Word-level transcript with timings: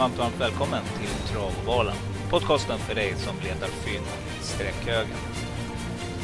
varmt, 0.00 0.18
varmt 0.18 0.40
välkommen 0.40 0.84
till 0.98 1.14
Travovalen. 1.30 1.96
Podcasten 2.30 2.78
för 2.78 2.94
dig 2.94 3.14
som 3.14 3.36
letar 3.36 3.68
fynd 3.84 4.06
i 4.40 4.42
sträckhögen. 4.42 5.18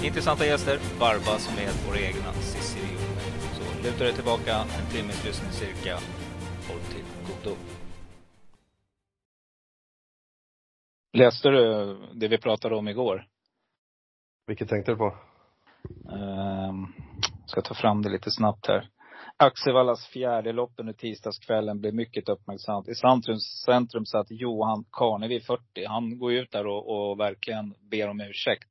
Intressanta 0.04 0.46
gäster, 0.46 0.78
varvas 1.00 1.56
med 1.56 1.70
våra 1.86 1.98
egna 1.98 2.32
Cissi 2.32 2.86
Så 3.56 3.82
luta 3.84 4.04
dig 4.04 4.12
tillbaka, 4.12 4.56
en 4.78 4.86
timmes 4.92 5.24
lyssning 5.24 5.50
cirka. 5.50 5.94
Håll 6.68 6.80
till 6.92 7.04
godo. 7.26 7.56
Läste 11.12 11.48
du 11.48 11.60
det 12.14 12.28
vi 12.28 12.38
pratade 12.38 12.76
om 12.76 12.88
igår? 12.88 13.26
Vilket 14.46 14.68
tänkte 14.68 14.92
du 14.92 14.96
på? 14.96 15.16
Um, 16.12 16.92
ska 17.46 17.60
ta 17.62 17.74
fram 17.74 18.02
det 18.02 18.08
lite 18.08 18.30
snabbt 18.30 18.66
här. 18.66 18.90
Axevallas 19.38 20.06
fjärde 20.06 20.52
lopp 20.52 20.72
under 20.76 20.92
tisdagskvällen 20.92 21.80
blev 21.80 21.94
mycket 21.94 22.28
uppmärksamt. 22.28 22.88
I 22.88 22.94
centrum, 22.94 23.38
centrum 23.66 24.06
satt 24.06 24.26
Johan 24.30 24.84
Karnevi, 24.92 25.40
40. 25.40 25.62
Han 25.88 26.18
går 26.18 26.32
ut 26.32 26.50
där 26.52 26.66
och, 26.66 27.10
och 27.10 27.20
verkligen 27.20 27.74
ber 27.90 28.08
om 28.08 28.20
ursäkt. 28.20 28.68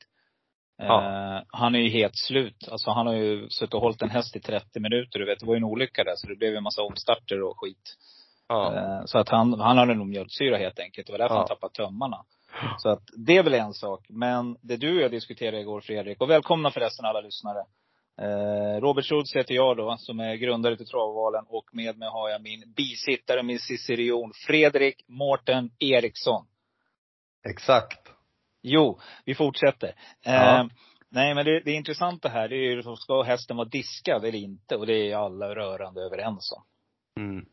Ja. 0.77 1.03
Eh, 1.03 1.43
han 1.47 1.75
är 1.75 1.79
ju 1.79 1.89
helt 1.89 2.17
slut. 2.17 2.67
Alltså 2.71 2.91
han 2.91 3.07
har 3.07 3.13
ju 3.13 3.49
suttit 3.49 3.73
och 3.73 3.81
hållit 3.81 4.01
en 4.01 4.09
häst 4.09 4.35
i 4.35 4.39
30 4.39 4.79
minuter. 4.79 5.19
Du 5.19 5.25
vet, 5.25 5.39
det 5.39 5.45
var 5.45 5.53
ju 5.53 5.57
en 5.57 5.63
olycka 5.63 6.03
där. 6.03 6.13
Så 6.15 6.27
det 6.27 6.35
blev 6.35 6.51
ju 6.51 6.57
en 6.57 6.63
massa 6.63 6.81
omstarter 6.81 7.43
och 7.43 7.59
skit. 7.59 7.95
Ja. 8.47 8.75
Eh, 8.75 9.05
så 9.05 9.17
att 9.19 9.29
han, 9.29 9.59
han 9.59 9.77
hade 9.77 9.93
nog 9.93 10.07
mjölksyra 10.07 10.57
helt 10.57 10.79
enkelt. 10.79 11.07
Det 11.07 11.13
var 11.13 11.19
därför 11.19 11.35
Ja. 11.35 11.39
han 11.39 11.47
tappade 11.47 11.73
tömmarna. 11.73 12.23
Så 12.77 12.89
att 12.89 13.03
det 13.25 13.37
är 13.37 13.43
väl 13.43 13.53
en 13.53 13.73
sak. 13.73 14.05
Men 14.09 14.57
det 14.61 14.77
du 14.77 14.95
och 14.95 15.01
jag 15.01 15.11
diskuterade 15.11 15.59
igår 15.59 15.81
Fredrik, 15.81 16.21
och 16.21 16.29
välkomna 16.29 16.71
förresten 16.71 17.05
alla 17.05 17.21
lyssnare. 17.21 17.63
Eh, 18.21 18.81
Robert 18.81 19.05
Schultz 19.05 19.35
heter 19.35 19.55
jag 19.55 19.77
då, 19.77 19.95
som 19.97 20.19
är 20.19 20.35
grundare 20.35 20.77
till 20.77 20.87
Travvalen. 20.87 21.45
Och 21.47 21.65
med 21.71 21.97
mig 21.97 22.09
har 22.09 22.29
jag 22.29 22.41
min 22.41 22.73
bisittare, 22.75 23.43
min 23.43 23.59
cicerion, 23.59 24.31
Fredrik 24.47 25.03
Mårten 25.07 25.71
Eriksson. 25.79 26.45
Exakt. 27.49 28.11
Jo, 28.61 28.99
vi 29.25 29.35
fortsätter. 29.35 29.87
Eh, 30.25 30.33
Ja. 30.33 30.69
Nej 31.09 31.35
men 31.35 31.45
det, 31.45 31.59
det 31.59 31.71
intressanta 31.71 32.29
här, 32.29 32.49
det 32.49 32.55
är 32.55 32.75
ju, 32.75 32.83
ska 32.95 33.21
hästen 33.21 33.57
vara 33.57 33.67
diskad 33.67 34.25
eller 34.25 34.39
inte? 34.39 34.75
Och 34.75 34.85
det 34.85 35.11
är 35.11 35.15
alla 35.15 35.55
rörande 35.55 36.01
överens 36.01 36.51
om. 36.51 36.63
Mm. 37.23 37.45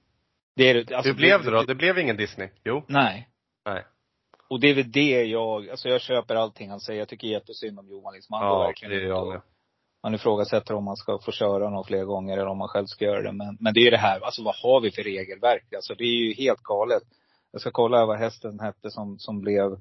Det 0.56 0.70
är, 0.70 0.94
alltså, 0.94 1.10
Hur 1.10 1.16
blev 1.16 1.44
det 1.44 1.50
då? 1.50 1.62
Det 1.62 1.74
blev 1.74 1.98
ingen 1.98 2.16
Disney? 2.16 2.48
Jo. 2.64 2.84
Nej. 2.88 3.28
Nej. 3.64 3.84
Och 4.48 4.60
det 4.60 4.70
är 4.70 4.74
väl 4.74 4.92
det 4.92 5.24
jag, 5.24 5.70
alltså 5.70 5.88
jag 5.88 6.00
köper 6.00 6.34
allting 6.34 6.70
han 6.70 6.80
säger. 6.80 6.98
Jag 6.98 7.08
tycker 7.08 7.28
jättesynd 7.28 7.78
om 7.78 7.88
Johan 7.88 8.14
liksom. 8.14 8.34
Han 8.34 8.46
Ja, 8.46 8.58
verkligen 8.58 8.90
det 8.90 9.04
är 9.04 9.08
jag 9.08 9.28
med. 9.28 9.40
Man 10.02 10.14
ifrågasätter 10.14 10.74
om 10.74 10.84
man 10.84 10.96
ska 10.96 11.18
få 11.18 11.32
köra 11.32 11.64
honom 11.64 11.84
fler 11.84 12.04
gånger 12.04 12.38
eller 12.38 12.46
om 12.46 12.58
man 12.58 12.68
själv 12.68 12.86
ska 12.86 13.04
göra 13.04 13.22
det. 13.22 13.32
Men, 13.32 13.56
men 13.60 13.74
det 13.74 13.80
är 13.80 13.84
ju 13.84 13.90
det 13.90 13.96
här, 13.96 14.20
alltså 14.20 14.42
vad 14.42 14.54
har 14.54 14.80
vi 14.80 14.90
för 14.90 15.02
regelverk? 15.02 15.72
Alltså 15.74 15.94
det 15.94 16.04
är 16.04 16.16
ju 16.26 16.34
helt 16.34 16.62
galet. 16.62 17.02
Jag 17.52 17.60
ska 17.60 17.70
kolla 17.70 18.06
vad 18.06 18.18
hästen 18.18 18.60
hette 18.60 18.90
som, 18.90 19.18
som 19.18 19.40
blev 19.40 19.76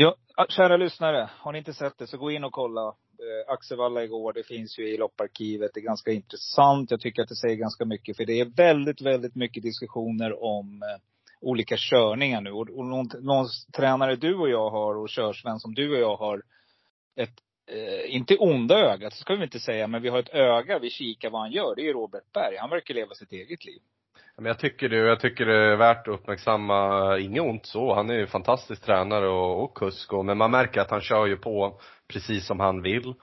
Ja, 0.00 0.16
ah, 0.36 0.46
kära 0.48 0.76
lyssnare. 0.76 1.30
Har 1.38 1.52
ni 1.52 1.58
inte 1.58 1.74
sett 1.74 1.98
det 1.98 2.06
så 2.06 2.16
gå 2.16 2.30
in 2.30 2.44
och 2.44 2.52
kolla. 2.52 2.86
Eh, 2.88 3.52
Axevalla 3.52 4.04
igår, 4.04 4.32
det 4.32 4.42
finns 4.42 4.78
ju 4.78 4.94
i 4.94 4.96
lopparkivet. 4.96 5.70
Det 5.74 5.80
är 5.80 5.84
ganska 5.84 6.12
intressant. 6.12 6.90
Jag 6.90 7.00
tycker 7.00 7.22
att 7.22 7.28
det 7.28 7.36
säger 7.36 7.56
ganska 7.56 7.84
mycket. 7.84 8.16
För 8.16 8.24
det 8.24 8.40
är 8.40 8.44
väldigt, 8.44 9.00
väldigt 9.00 9.34
mycket 9.34 9.62
diskussioner 9.62 10.44
om 10.44 10.82
eh, 10.82 11.00
olika 11.40 11.74
körningar 11.78 12.40
nu. 12.40 12.52
Och, 12.52 12.68
och 12.70 12.86
någon, 12.86 13.08
någon 13.20 13.46
tränare 13.76 14.16
du 14.16 14.34
och 14.34 14.48
jag 14.48 14.70
har 14.70 14.96
och 14.96 15.08
körsvän 15.08 15.60
som 15.60 15.74
du 15.74 15.94
och 15.94 16.00
jag 16.00 16.16
har 16.16 16.42
ett, 17.16 17.34
eh, 17.68 18.14
inte 18.14 18.36
onda 18.36 18.78
ögat, 18.78 19.12
så 19.12 19.20
ska 19.20 19.34
vi 19.34 19.44
inte 19.44 19.60
säga, 19.60 19.86
men 19.86 20.02
vi 20.02 20.08
har 20.08 20.18
ett 20.18 20.34
öga, 20.34 20.78
vi 20.78 20.90
kikar 20.90 21.30
vad 21.30 21.40
han 21.40 21.52
gör. 21.52 21.74
Det 21.74 21.82
är 21.82 21.84
ju 21.84 21.92
Robert 21.92 22.32
Berg. 22.34 22.56
Han 22.56 22.70
verkar 22.70 22.94
leva 22.94 23.14
sitt 23.14 23.32
eget 23.32 23.64
liv. 23.64 23.80
Men 24.36 24.44
jag 24.46 24.58
tycker 24.58 24.88
det, 24.88 24.96
jag 24.96 25.20
tycker 25.20 25.46
det 25.46 25.72
är 25.72 25.76
värt 25.76 26.08
att 26.08 26.14
uppmärksamma, 26.14 27.18
inget 27.18 27.42
ont 27.42 27.66
så, 27.66 27.94
han 27.94 28.10
är 28.10 28.14
ju 28.14 28.26
fantastisk 28.26 28.82
tränare 28.84 29.28
och, 29.28 29.64
och 29.64 29.74
kusk 29.74 30.12
och, 30.12 30.24
men 30.24 30.38
man 30.38 30.50
märker 30.50 30.80
att 30.80 30.90
han 30.90 31.00
kör 31.00 31.26
ju 31.26 31.36
på 31.36 31.80
precis 32.08 32.46
som 32.46 32.60
han 32.60 32.82
vill. 32.82 33.14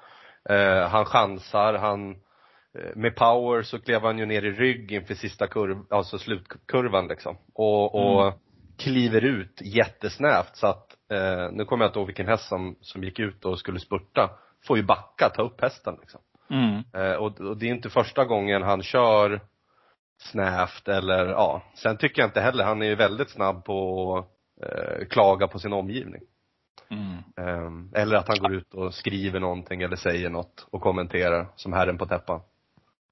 Eh, 0.50 0.88
han 0.88 1.06
chansar, 1.06 1.74
han, 1.74 2.12
eh, 2.12 2.96
med 2.96 3.16
power 3.16 3.62
så 3.62 3.80
klev 3.80 4.02
han 4.02 4.20
ju 4.20 4.26
ner 4.26 4.46
i 4.46 4.52
rygg 4.52 4.92
inför 4.92 5.14
sista 5.14 5.48
kurv, 5.48 5.78
alltså 5.90 6.18
slutkurvan 6.18 7.08
liksom. 7.08 7.38
Och, 7.54 7.96
och 7.96 8.22
Mm. 8.26 8.40
kliver 8.78 9.26
ut 9.26 9.62
jättesnävt 9.62 10.56
så 10.56 10.68
att, 10.68 10.85
eh, 11.12 11.52
nu 11.52 11.66
kommer 11.66 11.86
jag 11.86 11.90
inte 11.90 12.00
ihåg 12.00 12.08
vilken 12.08 12.28
häst 12.28 12.48
som, 12.48 12.76
som 12.82 13.04
gick 13.04 13.20
ut 13.20 13.46
och 13.46 13.60
skulle 13.60 13.80
spurta, 13.80 14.30
får 14.68 14.78
ju 14.78 14.84
backa, 14.84 15.30
ta 15.30 15.42
upp 15.42 15.62
hästen 15.62 15.98
liksom. 16.02 16.22
Mm. 16.50 16.84
Eh, 16.94 17.14
och, 17.16 17.42
och 17.42 17.58
det 17.58 17.66
är 17.66 17.70
inte 17.72 17.90
första 17.90 18.26
gången 18.26 18.62
han 18.62 18.84
kör 18.84 19.42
snävt 20.18 20.88
eller 20.88 21.26
ja. 21.26 21.64
Sen 21.76 21.98
tycker 21.98 22.22
jag 22.22 22.28
inte 22.30 22.42
heller, 22.42 22.64
han 22.64 22.82
är 22.82 22.86
ju 22.86 22.96
väldigt 22.96 23.30
snabb 23.30 23.66
på 23.66 24.18
att 24.18 24.30
eh, 24.70 25.06
klaga 25.08 25.48
på 25.48 25.60
sin 25.60 25.74
omgivning. 25.74 26.22
Mm. 26.90 27.14
Eh, 27.38 28.02
eller 28.02 28.16
att 28.16 28.28
han 28.28 28.38
går 28.40 28.54
ut 28.54 28.74
och 28.74 28.94
skriver 28.94 29.40
någonting 29.40 29.82
eller 29.82 29.96
säger 29.96 30.30
något 30.30 30.68
och 30.72 30.82
kommenterar 30.82 31.48
som 31.56 31.74
herren 31.74 31.98
på 31.98 32.06
täppan. 32.06 32.42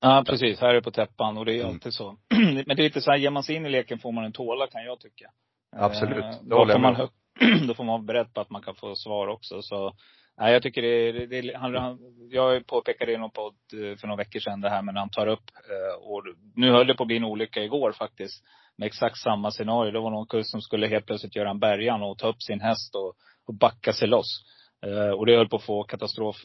Ja, 0.01 0.23
precis. 0.27 0.61
Här 0.61 0.69
är 0.69 0.73
det 0.73 0.81
på 0.81 0.91
täppan 0.91 1.37
och 1.37 1.45
det 1.45 1.53
är 1.53 1.59
Mm. 1.59 1.73
alltid 1.73 1.93
så. 1.93 2.17
Men 2.65 2.65
det 2.65 2.71
är 2.73 2.83
lite 2.83 3.01
så 3.01 3.11
här, 3.11 3.17
ger 3.17 3.29
man 3.29 3.43
sig 3.43 3.55
in 3.55 3.65
i 3.65 3.69
leken 3.69 3.99
får 3.99 4.11
man 4.11 4.23
en 4.25 4.31
tåla 4.31 4.67
kan 4.67 4.83
jag 4.83 4.99
tycka. 4.99 5.29
Absolut. 5.75 6.23
Eh, 6.23 6.31
Det 6.43 6.55
håller 6.55 6.73
jag 6.73 6.81
man, 6.81 6.93
med 6.93 7.01
hö- 7.01 7.07
då 7.67 7.73
får 7.73 7.83
man 7.83 7.94
vara 7.94 8.13
beredd 8.13 8.33
på 8.33 8.41
att 8.41 8.49
man 8.49 8.61
kan 8.61 8.75
få 8.75 8.95
svar 8.95 9.27
också. 9.27 9.61
Så, 9.61 9.94
nej, 10.38 10.53
jag 10.53 10.63
tycker 10.63 10.81
det 10.81 10.88
är, 10.88 11.27
det 11.27 11.38
är 11.38 11.57
han, 11.57 11.75
han, 11.75 11.99
jag 12.29 12.67
påpekade 12.67 13.13
i 13.13 13.17
någon 13.17 13.31
podd 13.31 13.55
eh, 13.73 13.97
för 13.97 14.07
några 14.07 14.17
veckor 14.17 14.39
sedan 14.39 14.61
det 14.61 14.69
här 14.69 14.81
men 14.81 14.97
han 14.97 15.09
tar 15.09 15.27
upp, 15.27 15.43
eh, 15.69 16.07
och 16.07 16.23
nu 16.55 16.72
höll 16.72 16.88
det 16.88 16.95
på 16.95 17.03
att 17.03 17.07
bli 17.07 17.17
en 17.17 17.23
olycka 17.23 17.63
igår 17.63 17.91
faktiskt. 17.91 18.43
Med 18.77 18.85
exakt 18.85 19.17
samma 19.17 19.51
scenario. 19.51 19.91
Det 19.91 19.99
var 19.99 20.11
någon 20.11 20.27
kurs 20.27 20.45
som 20.45 20.61
skulle 20.61 20.88
helt 20.88 21.05
plötsligt 21.05 21.35
göra 21.35 21.49
en 21.49 21.59
bärgan 21.59 22.01
och 22.01 22.17
ta 22.17 22.27
upp 22.27 22.41
sin 22.41 22.61
häst 22.61 22.95
och, 22.95 23.13
och 23.47 23.53
backa 23.53 23.93
sig 23.93 24.07
loss. 24.07 24.43
Eh, 24.85 25.09
och 25.09 25.25
det 25.25 25.38
höll 25.38 25.49
på 25.49 25.55
att 25.55 25.63
få 25.63 25.83
katastrof. 25.83 26.35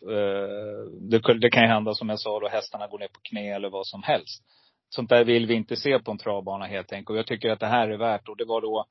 Det, 1.10 1.38
det 1.40 1.50
kan 1.50 1.62
ju 1.62 1.68
hända 1.68 1.94
som 1.94 2.08
jag 2.08 2.20
sa 2.20 2.40
då, 2.40 2.48
hästarna 2.48 2.86
går 2.86 2.98
ner 2.98 3.08
på 3.08 3.20
knä 3.22 3.54
eller 3.54 3.70
vad 3.70 3.86
som 3.86 4.02
helst. 4.02 4.44
Sånt 4.88 5.08
där 5.08 5.24
vill 5.24 5.46
vi 5.46 5.54
inte 5.54 5.76
se 5.76 5.98
på 5.98 6.10
en 6.10 6.18
travbana 6.18 6.66
helt 6.66 6.92
enkelt. 6.92 7.10
Och 7.10 7.18
jag 7.18 7.26
tycker 7.26 7.50
att 7.50 7.60
det 7.60 7.66
här 7.66 7.88
är 7.88 7.96
värt. 7.96 8.28
Och 8.28 8.36
det 8.36 8.44
var 8.44 8.60
då, 8.60 8.84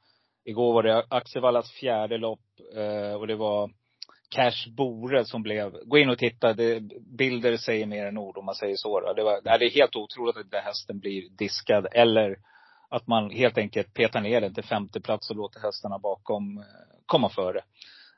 igår 0.48 0.74
var 0.74 0.84
det 0.84 1.06
Axevallas 1.10 1.72
fjärde 1.72 2.18
lopp. 2.18 2.40
Eh, 2.76 3.14
och 3.14 3.28
det 3.28 3.36
var 3.36 3.70
Cash 4.30 4.70
Bore 4.78 5.26
som 5.26 5.44
blev, 5.44 5.72
gå 5.86 5.98
in 5.98 6.10
och 6.10 6.18
titta. 6.18 6.54
Det, 6.54 6.80
bilder 7.18 7.58
säger 7.58 7.86
mer 7.86 8.06
än 8.06 8.18
ord 8.18 8.38
om 8.38 8.46
man 8.46 8.56
säger 8.56 8.76
så. 8.76 9.00
Då. 9.00 9.14
Det, 9.14 9.24
var, 9.24 9.42
det 9.42 9.66
är 9.66 9.70
helt 9.70 9.96
otroligt 9.96 10.38
att 10.38 10.52
den 10.52 10.64
hästen 10.64 11.00
blir 11.00 11.30
diskad. 11.30 11.88
Eller 11.92 12.38
att 12.90 13.08
man 13.08 13.30
helt 13.30 13.58
enkelt 13.58 13.94
petar 13.94 14.22
ner 14.22 14.42
den 14.42 14.54
till 14.54 14.64
femte 14.64 15.02
plats 15.02 15.30
och 15.30 15.36
låter 15.36 15.60
hästarna 15.60 16.00
bakom 16.00 16.58
eh, 16.58 16.64
komma 17.06 17.30
före. 17.30 17.58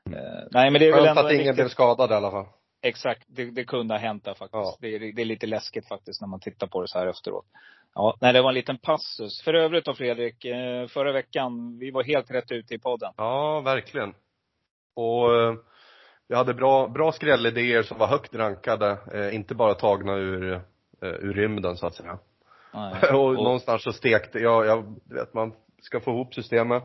Eh, 0.06 0.46
nej 0.50 0.70
men 0.70 0.80
det 0.80 0.88
är 0.88 0.92
väl 0.92 1.04
Skönt 1.04 1.08
ändå 1.08 1.20
att 1.20 1.26
en 1.26 1.40
ingen 1.40 1.46
viktig- 1.46 1.54
blev 1.54 1.68
skadad 1.68 2.10
i 2.10 2.14
alla 2.14 2.30
fall. 2.30 2.46
Exakt, 2.82 3.24
det, 3.26 3.44
det 3.44 3.64
kunde 3.64 3.94
ha 3.94 3.98
hänt 3.98 4.24
där 4.24 4.34
faktiskt. 4.34 4.52
Ja. 4.52 4.76
Det, 4.80 4.94
är, 4.94 5.12
det 5.12 5.22
är 5.22 5.26
lite 5.26 5.46
läskigt 5.46 5.88
faktiskt 5.88 6.20
när 6.20 6.28
man 6.28 6.40
tittar 6.40 6.66
på 6.66 6.80
det 6.80 6.88
så 6.88 6.98
här 6.98 7.06
efteråt. 7.06 7.46
Ja, 7.94 8.16
nej 8.20 8.32
det 8.32 8.42
var 8.42 8.48
en 8.48 8.54
liten 8.54 8.78
passus. 8.78 9.42
För 9.42 9.54
övrigt 9.54 9.84
då 9.84 9.94
Fredrik, 9.94 10.44
eh, 10.44 10.86
förra 10.86 11.12
veckan, 11.12 11.78
vi 11.78 11.90
var 11.90 12.04
helt 12.04 12.30
rätt 12.30 12.52
ute 12.52 12.74
i 12.74 12.78
podden. 12.78 13.12
Ja, 13.16 13.60
verkligen. 13.60 14.14
Och 14.94 15.36
eh, 15.36 15.54
vi 16.28 16.34
hade 16.34 16.54
bra, 16.54 16.88
bra 16.88 17.12
skrällidéer 17.12 17.82
som 17.82 17.98
var 17.98 18.06
högt 18.06 18.34
rankade, 18.34 18.98
eh, 19.14 19.34
inte 19.34 19.54
bara 19.54 19.74
tagna 19.74 20.14
ur, 20.14 20.60
ur 21.00 21.32
rymden 21.32 21.76
så 21.76 21.86
att 21.86 21.94
säga. 21.94 22.18
Nej. 22.74 23.10
och, 23.14 23.34
någonstans 23.34 23.82
så 23.82 23.92
stekte, 23.92 24.38
jag, 24.38 24.66
jag 24.66 25.00
vet 25.04 25.34
man 25.34 25.52
ska 25.82 26.00
få 26.00 26.10
ihop 26.10 26.34
systemet. 26.34 26.82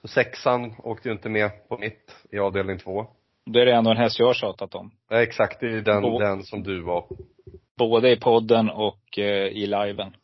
Så 0.00 0.08
sexan 0.08 0.74
åkte 0.78 1.08
ju 1.08 1.12
inte 1.12 1.28
med 1.28 1.68
på 1.68 1.78
mitt 1.78 2.16
i 2.30 2.38
avdelning 2.38 2.78
två. 2.78 3.06
Då 3.52 3.60
är 3.60 3.66
det 3.66 3.72
ändå 3.72 3.90
en 3.90 3.96
häst 3.96 4.18
jag 4.18 4.26
har 4.26 4.34
tjatat 4.34 4.74
om. 4.74 4.90
Nej 5.10 5.22
exakt, 5.22 5.60
det 5.60 5.66
är 5.66 5.80
den, 5.82 6.04
Och- 6.04 6.20
den 6.20 6.42
som 6.42 6.62
du 6.62 6.82
var. 6.82 7.04
Både 7.78 8.10
i 8.10 8.16
podden 8.20 8.70
och 8.70 9.18
eh, 9.18 9.46
i 9.46 9.66
liven. 9.66 10.16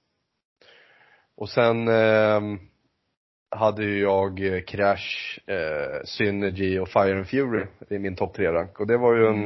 Och 1.36 1.48
sen 1.48 1.88
ehm, 1.88 2.58
hade 3.50 3.84
ju 3.84 4.00
jag 4.00 4.46
eh, 4.54 4.60
Crash, 4.60 5.38
eh, 5.46 6.02
Synergy 6.04 6.78
och 6.78 6.88
Fire 6.88 7.16
and 7.16 7.26
Fury 7.28 7.66
i 7.90 7.98
min 7.98 8.16
topp 8.16 8.34
tre 8.34 8.52
rank 8.52 8.80
Och 8.80 8.86
det 8.86 8.96
var 8.98 9.14
ju 9.16 9.26
en, 9.26 9.44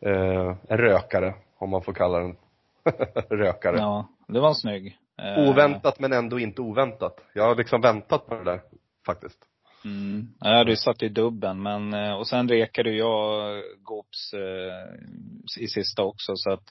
eh, 0.00 0.56
en 0.68 0.78
rökare, 0.78 1.34
om 1.58 1.70
man 1.70 1.82
får 1.82 1.92
kalla 1.92 2.18
den 2.18 2.36
rökare. 3.38 3.76
Ja, 3.76 4.08
det 4.28 4.40
var 4.40 4.48
en 4.48 4.54
snygg. 4.54 4.98
Eh, 5.22 5.50
Oväntat 5.50 6.00
men 6.00 6.12
ändå 6.12 6.38
inte 6.38 6.62
oväntat. 6.62 7.24
Jag 7.34 7.44
har 7.44 7.54
liksom 7.56 7.80
väntat 7.80 8.26
på 8.26 8.34
det 8.34 8.44
där, 8.44 8.60
faktiskt. 9.06 9.38
Mm. 9.84 10.28
Ja, 10.40 10.50
Jag 10.50 10.56
hade 10.58 10.70
ju 10.70 10.76
satt 10.76 11.02
i 11.02 11.08
dubben 11.08 11.62
men, 11.62 11.94
eh, 11.94 12.12
och 12.12 12.26
sen 12.28 12.48
rekade 12.48 12.90
jag 12.90 13.62
Gops 13.82 14.32
eh, 14.34 15.62
i 15.62 15.66
sista 15.68 16.02
också 16.02 16.32
så 16.36 16.52
att 16.52 16.64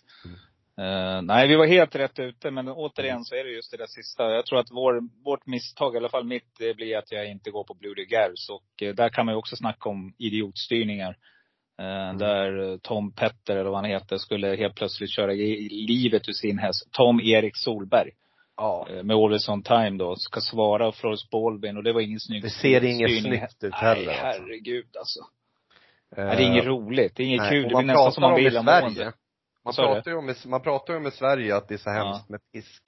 Eh, 0.79 1.21
nej, 1.21 1.47
vi 1.47 1.55
var 1.55 1.65
helt 1.65 1.95
rätt 1.95 2.19
ute, 2.19 2.51
men 2.51 2.67
återigen 2.67 3.23
så 3.23 3.35
är 3.35 3.43
det 3.43 3.51
just 3.51 3.71
det 3.71 3.77
där 3.77 3.87
sista. 3.87 4.23
Jag 4.23 4.45
tror 4.45 4.59
att 4.59 4.71
vår, 4.71 5.23
vårt 5.23 5.45
misstag, 5.45 5.93
i 5.93 5.97
alla 5.97 6.09
fall 6.09 6.25
mitt, 6.25 6.55
det 6.59 6.73
blir 6.73 6.97
att 6.97 7.11
jag 7.11 7.31
inte 7.31 7.51
går 7.51 7.63
på 7.63 7.73
Blue 7.73 7.95
de 7.95 8.05
Gers. 8.05 8.49
Och 8.49 8.83
eh, 8.83 8.95
där 8.95 9.09
kan 9.09 9.25
man 9.25 9.33
ju 9.35 9.39
också 9.39 9.55
snacka 9.55 9.89
om 9.89 10.13
idiotstyrningar. 10.17 11.17
Eh, 11.79 12.17
Där 12.17 12.71
eh, 12.71 12.77
Tom 12.77 13.11
Petter, 13.11 13.55
eller 13.55 13.69
vad 13.69 13.79
han 13.79 13.89
heter, 13.89 14.17
skulle 14.17 14.55
helt 14.55 14.75
plötsligt 14.75 15.09
köra 15.09 15.33
i 15.33 15.69
livet 15.69 16.29
ur 16.29 16.33
sin 16.33 16.59
häst. 16.59 16.87
Tom 16.91 17.21
Erik 17.21 17.57
Solberg. 17.57 18.11
Ja. 18.59 18.87
eh, 18.89 19.03
Med 19.03 19.15
Always 19.17 19.49
on 19.49 19.63
time 19.63 19.89
då. 19.97 20.15
Ska 20.15 20.41
svara 20.41 20.91
Flores 20.91 21.29
Baldwin 21.29 21.77
och 21.77 21.83
det 21.83 21.93
var 21.93 22.01
ingen 22.01 22.19
snygg 22.19 22.43
Det 22.43 22.49
ser 22.49 22.83
inget 22.83 23.21
snyggt 23.21 23.63
ut 23.63 23.71
Nej, 23.71 23.81
heller, 23.81 24.11
alltså. 24.11 24.25
herregud 24.25 24.97
alltså. 24.97 25.19
Nej, 26.17 26.35
det 26.37 26.43
är 26.43 26.47
inget 26.47 26.65
roligt. 26.65 27.15
Det 27.15 27.23
är 27.23 27.27
inget 27.27 27.41
Nej, 27.41 27.49
kul. 27.49 27.57
och 27.57 27.63
Det 27.63 27.67
blir 27.67 27.75
man 27.75 27.85
nästan 27.85 28.11
som 28.11 28.21
man 28.21 28.35
vill 28.35 28.51
Sverige. 28.51 29.11
Man 29.65 29.73
pratar, 29.73 30.11
ju 30.11 30.17
om, 30.17 30.33
man 30.45 30.61
pratar 30.61 30.93
ju 30.93 30.99
om 30.99 31.07
i 31.07 31.11
Sverige 31.11 31.55
att 31.55 31.67
det 31.67 31.73
är 31.73 31.77
så 31.77 31.89
Ja. 31.89 31.93
hemskt 31.93 32.29
med 32.29 32.39
pisk. 32.53 32.83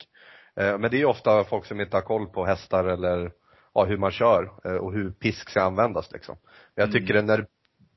Eh, 0.55 0.77
Men 0.77 0.91
det 0.91 0.97
är 0.97 0.99
ju 0.99 1.05
ofta 1.05 1.43
folk 1.43 1.65
som 1.65 1.81
inte 1.81 1.97
har 1.97 2.01
koll 2.01 2.27
på 2.27 2.45
hästar 2.45 2.85
eller 2.85 3.31
ja, 3.73 3.85
hur 3.85 3.97
man 3.97 4.11
kör 4.11 4.51
eh, 4.65 4.75
och 4.75 4.93
hur 4.93 5.11
pisk 5.11 5.49
ska 5.49 5.61
användas 5.61 6.11
liksom. 6.11 6.37
Men 6.75 6.83
jag 6.83 6.89
Mm. 6.89 7.01
tycker 7.01 7.13
det 7.13 7.21
när 7.21 7.37
du 7.37 7.45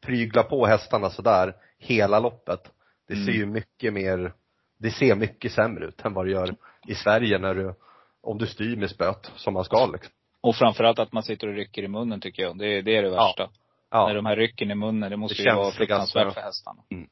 pryglar 0.01 0.43
på 0.43 0.67
hästarna 0.67 1.11
sådär 1.11 1.55
hela 1.79 2.21
loppet, 2.21 2.61
det 3.09 3.15
Mm. 3.15 3.27
ser 3.27 3.33
ju 3.33 3.47
mycket 3.47 3.93
mer, 3.93 4.33
det 4.85 4.91
ser 4.91 5.15
mycket 5.15 5.53
sämre 5.53 5.87
ut 5.87 6.05
än 6.05 6.15
vad 6.15 6.27
det 6.27 6.31
gör 6.33 6.55
i 6.87 6.95
Sverige 6.95 7.39
när 7.39 7.55
du, 7.55 7.75
om 8.23 8.39
du 8.39 8.47
styr 8.47 8.77
med 8.77 8.91
spöet 8.91 9.33
som 9.37 9.55
man 9.55 9.65
ska 9.65 9.87
liksom. 9.87 10.13
Och 10.41 10.57
framförallt 10.57 10.99
att 10.99 11.13
man 11.13 11.23
sitter 11.23 11.47
och 11.47 11.55
rycker 11.55 11.83
i 11.83 11.89
munnen 11.89 12.21
tycker 12.21 12.43
jag. 12.43 12.59
Det, 12.59 12.83
det 12.83 12.97
är 12.97 13.03
det 13.03 13.11
värsta. 13.11 13.51
Ja. 13.91 14.07
När 14.07 14.15
de 14.15 14.27
här 14.27 14.37
rycken 14.37 14.71
i 14.71 14.75
munnen, 14.75 15.11
det 15.11 15.17
måste 15.17 15.43
Det 15.43 15.51
ju 15.51 15.57
vara 15.57 15.71
fruktansvärt 15.71 16.35
för 16.35 16.41
hästarna. 16.41 16.83
Mm. 16.91 17.09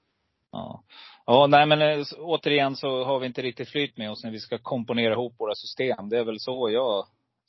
Ja. 0.52 0.82
Ja, 1.26 1.46
nej 1.46 1.66
men 1.66 1.82
eh, 1.82 2.04
återigen 2.18 2.76
så 2.76 3.04
har 3.04 3.18
vi 3.18 3.26
inte 3.26 3.42
riktigt 3.42 3.68
flyt 3.68 3.96
med 3.96 4.10
oss 4.10 4.24
när 4.24 4.30
vi 4.30 4.40
ska 4.40 4.58
komponera 4.58 5.12
ihop 5.12 5.34
våra 5.38 5.54
system. 5.54 6.08
Det 6.08 6.18
är 6.18 6.24
väl 6.24 6.40
så 6.40 6.70
jag 6.70 7.06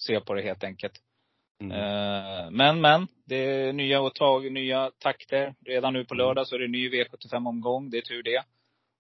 ser 0.08 0.20
på 0.20 0.34
det 0.34 0.42
helt 0.42 0.64
enkelt. 0.64 0.94
Mm. 1.62 1.72
Eh, 1.72 2.52
Men, 2.52 2.82
men. 2.82 3.08
Det 3.26 3.36
är 3.36 3.74
nya 3.74 4.10
tag, 4.10 4.52
nya 4.52 4.92
takter. 5.00 5.54
Redan 5.66 5.94
nu 5.94 6.06
på 6.06 6.16
lördag 6.16 6.48
så 6.48 6.56
är 6.56 6.60
det 6.60 6.68
ny 6.68 6.90
V75-omgång. 6.90 7.90
Det 7.90 7.98
är 7.98 8.02
tur 8.02 8.24
det. 8.24 8.44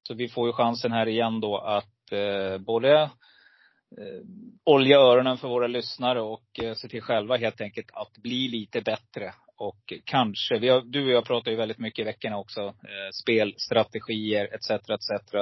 Så 0.07 0.13
vi 0.13 0.29
får 0.29 0.47
ju 0.47 0.53
chansen 0.53 0.91
här 0.91 1.07
igen 1.07 1.39
då 1.39 1.57
att 1.57 2.11
eh, 2.11 2.57
både 2.57 3.01
eh, 3.01 4.21
olja 4.63 4.97
öronen 4.97 5.38
för 5.38 5.47
våra 5.47 5.67
lyssnare 5.67 6.21
och 6.21 6.59
eh, 6.63 6.73
se 6.73 6.88
till 6.88 7.01
själva 7.01 7.38
helt 7.38 7.61
enkelt 7.61 7.89
att 7.94 8.17
bli 8.17 8.47
lite 8.47 8.81
bättre. 8.81 9.33
Och 9.57 9.94
kanske, 10.05 10.59
vi 10.59 10.69
har, 10.69 10.81
du 10.81 11.05
och 11.05 11.11
jag 11.11 11.25
pratar 11.25 11.51
ju 11.51 11.57
väldigt 11.57 11.79
mycket 11.79 12.00
i 12.00 12.05
veckorna 12.05 12.38
också. 12.38 12.61
Eh, 12.61 13.09
spelstrategier 13.21 14.50
etc. 14.53 14.69
etc. 14.69 15.33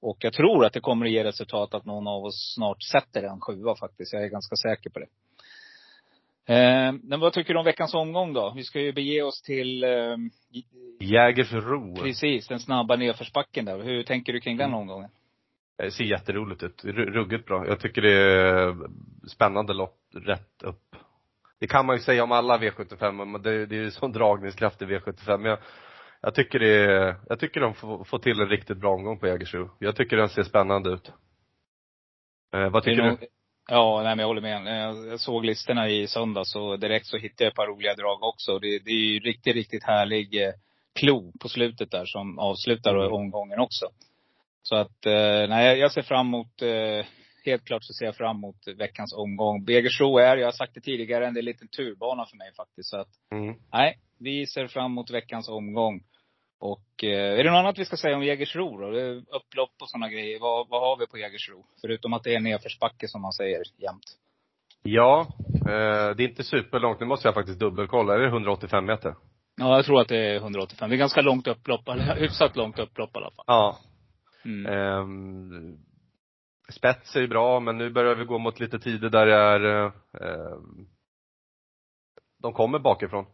Och 0.00 0.16
jag 0.20 0.32
tror 0.32 0.64
att 0.64 0.72
det 0.72 0.80
kommer 0.80 1.06
att 1.06 1.12
ge 1.12 1.24
resultat 1.24 1.74
att 1.74 1.84
någon 1.84 2.06
av 2.06 2.24
oss 2.24 2.54
snart 2.54 2.82
sätter 2.82 3.22
en 3.22 3.40
sjua 3.40 3.76
faktiskt. 3.76 4.12
Jag 4.12 4.24
är 4.24 4.28
ganska 4.28 4.56
säker 4.56 4.90
på 4.90 4.98
det. 4.98 5.06
Eh, 6.46 6.92
men 7.02 7.20
vad 7.20 7.32
tycker 7.32 7.52
du 7.54 7.58
om 7.58 7.64
veckans 7.64 7.94
omgång 7.94 8.32
då? 8.32 8.52
Vi 8.56 8.62
ska 8.62 8.80
ju 8.80 8.92
bege 8.92 9.22
oss 9.22 9.42
till, 9.42 9.84
eh, 9.84 10.16
Jägersro. 11.00 11.96
precis, 11.96 12.48
den 12.48 12.60
snabba 12.60 12.96
nedförsbacken 12.96 13.64
där. 13.64 13.78
Hur 13.82 14.02
tänker 14.02 14.32
du 14.32 14.40
kring 14.40 14.56
den 14.56 14.68
Mm. 14.68 14.78
omgången? 14.80 15.10
Det 15.78 15.90
ser 15.90 16.04
jätteroligt 16.04 16.62
ut. 16.62 16.84
Ru- 16.84 17.10
Ruggigt 17.10 17.46
bra. 17.46 17.66
Jag 17.66 17.80
tycker 17.80 18.02
det 18.02 18.12
är 18.12 18.76
spännande 19.28 19.72
lopp 19.74 19.98
rätt 20.14 20.62
upp. 20.62 20.96
Det 21.60 21.66
kan 21.66 21.86
man 21.86 21.96
ju 21.96 22.02
säga 22.02 22.24
om 22.24 22.32
alla 22.32 22.58
V75, 22.58 23.24
men 23.24 23.42
det, 23.42 23.66
det 23.66 23.76
är 23.76 23.80
ju 23.80 23.90
sån 23.90 24.12
dragningskraft 24.12 24.82
i 24.82 24.84
V75. 24.84 25.38
Men 25.38 25.50
jag, 25.50 25.58
jag 26.20 26.34
tycker 26.34 26.58
det 26.58 26.74
är, 26.84 27.16
jag 27.28 27.38
tycker 27.40 27.60
de 27.60 27.74
får, 27.74 28.04
får 28.04 28.18
till 28.18 28.40
en 28.40 28.48
riktigt 28.48 28.78
bra 28.78 28.90
omgång 28.94 29.18
på 29.18 29.26
Jägersro. 29.26 29.70
Jag 29.78 29.96
tycker 29.96 30.16
den 30.16 30.28
ser 30.28 30.42
spännande 30.42 30.90
ut. 30.90 31.12
Eh, 32.54 32.68
vad 32.70 32.82
tycker 32.84 33.02
du? 33.02 33.16
Ja, 33.70 33.96
nej 34.02 34.10
men 34.16 34.18
jag 34.18 34.26
håller 34.26 34.40
med. 34.40 34.82
Jag 34.82 35.06
jag 35.06 35.20
såg 35.20 35.44
listorna 35.44 35.88
i 35.88 36.06
söndags 36.06 36.54
och 36.56 36.78
direkt 36.80 37.06
så 37.06 37.16
hittade 37.16 37.44
jag 37.44 37.50
ett 37.50 37.56
par 37.56 37.66
roliga 37.66 37.94
drag 37.94 38.22
också. 38.22 38.58
Det, 38.58 38.78
det 38.78 38.90
är 38.90 38.94
ju 39.12 39.20
riktigt, 39.20 39.54
riktigt 39.54 39.84
härlig 39.84 40.42
eh, 40.46 40.52
klo 41.00 41.32
på 41.40 41.48
slutet 41.48 41.90
där 41.90 42.04
som 42.06 42.38
avslutar 42.38 42.94
Mm. 42.94 43.12
omgången 43.12 43.58
också. 43.60 43.86
Så 44.62 44.76
att, 44.76 45.06
eh, 45.06 45.48
nej 45.48 45.78
jag- 45.78 45.92
ser 45.92 46.02
fram 46.02 46.26
emot, 46.26 46.62
eh, 46.62 47.06
helt 47.44 47.64
klart 47.64 47.84
så 47.84 47.92
ser 47.92 48.04
jag 48.04 48.16
fram 48.16 48.36
emot 48.36 48.56
veckans 48.78 49.12
omgång. 49.14 49.64
Begersro 49.64 50.18
är, 50.18 50.36
jag 50.36 50.46
har 50.46 50.52
sagt 50.52 50.74
det 50.74 50.80
tidigare, 50.80 51.26
en 51.26 51.34
liten 51.34 51.68
turbana 51.68 52.26
för 52.26 52.36
mig 52.36 52.52
faktiskt. 52.56 52.88
Så 52.90 52.96
att, 52.96 53.08
Mm. 53.32 53.54
nej, 53.72 53.98
vi 54.18 54.46
ser 54.46 54.66
fram 54.66 54.92
emot 54.92 55.10
veckans 55.10 55.48
omgång. 55.48 56.00
Och 56.62 57.04
eh, 57.04 57.38
är 57.38 57.44
det 57.44 57.50
något 57.50 57.58
annat 57.58 57.78
vi 57.78 57.84
ska 57.84 57.96
säga 57.96 58.16
om 58.16 58.24
Jägersro 58.24 58.78
då? 58.80 58.86
Upplopp 59.36 59.74
och 59.80 59.88
sådana 59.90 60.08
grejer. 60.08 60.40
Vad, 60.40 60.68
vad 60.68 60.80
har 60.80 60.96
vi 60.96 61.06
på 61.06 61.18
Jägersro? 61.18 61.64
Förutom 61.80 62.12
att 62.12 62.24
det 62.24 62.34
är 62.34 62.40
nedförsbacke 62.40 63.08
som 63.08 63.22
man 63.22 63.32
säger 63.32 63.62
jämt. 63.76 64.04
Ja, 64.82 65.26
eh, 65.54 66.16
det 66.16 66.22
är 66.22 66.28
inte 66.28 66.44
superlångt. 66.44 67.00
Nu 67.00 67.06
måste 67.06 67.28
jag 67.28 67.34
faktiskt 67.34 67.58
dubbelkolla. 67.58 68.14
Är 68.14 68.18
det 68.18 68.28
185 68.28 68.84
meter? 68.84 69.14
Ja, 69.56 69.76
jag 69.76 69.84
tror 69.84 70.00
att 70.00 70.08
det 70.08 70.16
är 70.16 70.36
185. 70.36 70.90
Det 70.90 70.96
är 70.96 70.98
ganska 70.98 71.20
långt 71.20 71.46
upplopp, 71.46 71.80
hyfsat 72.16 72.56
långt 72.56 72.78
upplopp 72.78 73.16
i 73.16 73.18
alla 73.18 73.30
fall. 73.30 73.44
Ja. 73.46 73.78
Mm. 74.44 74.72
Ehm, 74.72 75.78
spets 76.72 77.16
är 77.16 77.20
ju 77.20 77.28
bra, 77.28 77.60
men 77.60 77.78
nu 77.78 77.90
börjar 77.90 78.14
vi 78.14 78.24
gå 78.24 78.38
mot 78.38 78.60
lite 78.60 78.78
tider 78.78 79.10
där 79.10 79.26
det 79.26 79.34
är, 79.34 79.84
eh, 79.84 79.92
ehm, 80.20 80.86
de 82.42 82.52
kommer 82.52 82.78
bakifrån. 82.78 83.26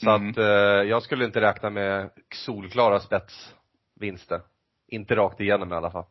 Så 0.00 0.10
Mm. 0.10 0.30
att 0.30 0.38
eh, 0.38 0.44
jag 0.90 1.02
skulle 1.02 1.24
inte 1.24 1.40
räkna 1.40 1.70
med 1.70 2.10
solklara 2.34 3.00
spetsvinster. 3.00 4.40
Inte 4.88 5.14
rakt 5.16 5.40
igenom 5.40 5.72
i 5.72 5.74
alla 5.76 5.90
fall. 5.90 6.04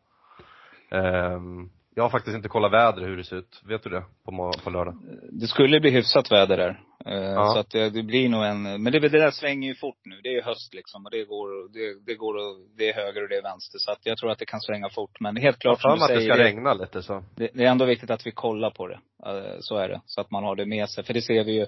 Ehm, 0.92 1.70
jag 1.96 2.04
har 2.04 2.10
faktiskt 2.10 2.36
inte 2.36 2.50
kollat 2.50 2.72
vädret 2.74 3.08
hur 3.08 3.18
det 3.18 3.24
ser 3.24 3.36
ut. 3.36 3.62
Vet 3.66 3.84
du 3.84 3.90
det? 3.90 4.04
På, 4.26 4.52
på 4.64 4.70
lördag? 4.70 4.96
Det 5.32 5.48
skulle 5.48 5.80
bli 5.80 5.90
hyfsat 5.90 6.32
väder 6.32 6.58
där. 6.58 6.80
Eh, 7.06 7.14
Ja. 7.34 7.54
Så 7.54 7.60
att 7.60 7.70
det, 7.70 7.90
det 7.90 8.04
blir 8.04 8.30
nog 8.30 8.44
en, 8.44 8.64
men 8.84 8.92
det, 8.92 9.00
det 9.00 9.10
där 9.10 9.32
svänger 9.32 9.68
ju 9.68 9.76
fort 9.76 10.00
nu. 10.06 10.22
Det 10.24 10.30
är 10.30 10.34
ju 10.34 10.42
höst 10.42 10.74
liksom 10.74 11.06
och 11.06 11.12
det 11.12 11.24
går, 11.26 11.74
det, 11.74 12.06
det 12.06 12.16
går 12.16 12.34
och, 12.36 12.68
det 12.78 12.90
är 12.90 12.94
höger 12.94 13.24
och 13.24 13.30
det 13.30 13.36
är 13.36 13.42
vänster. 13.42 13.80
Så 13.80 13.92
att 13.92 14.00
jag 14.04 14.18
tror 14.18 14.32
att 14.32 14.40
det 14.40 14.46
kan 14.46 14.62
svänga 14.62 14.90
fort. 14.90 15.20
Men 15.20 15.36
helt 15.38 15.64
Jag 15.64 15.80
klart 15.80 15.82
som 15.82 15.98
du 15.98 16.04
att 16.04 16.10
det 16.10 16.16
säger, 16.16 16.30
ska 16.34 16.38
det, 16.44 16.50
regna 16.50 16.74
lite 16.74 17.02
så. 17.04 17.24
det, 17.36 17.50
det 17.54 17.64
är 17.66 17.72
ändå 17.72 17.86
viktigt 17.86 18.10
att 18.12 18.28
vi 18.28 18.32
kollar 18.32 18.70
på 18.70 18.88
det. 18.88 19.00
Eh, 19.26 19.60
Så 19.60 19.78
är 19.78 19.90
det. 19.90 20.02
Så 20.06 20.22
att 20.22 20.32
man 20.32 20.44
har 20.44 20.56
det 20.56 20.66
med 20.66 20.90
sig. 20.90 21.04
För 21.04 21.14
det 21.14 21.22
ser 21.22 21.44
vi 21.44 21.52
ju. 21.52 21.66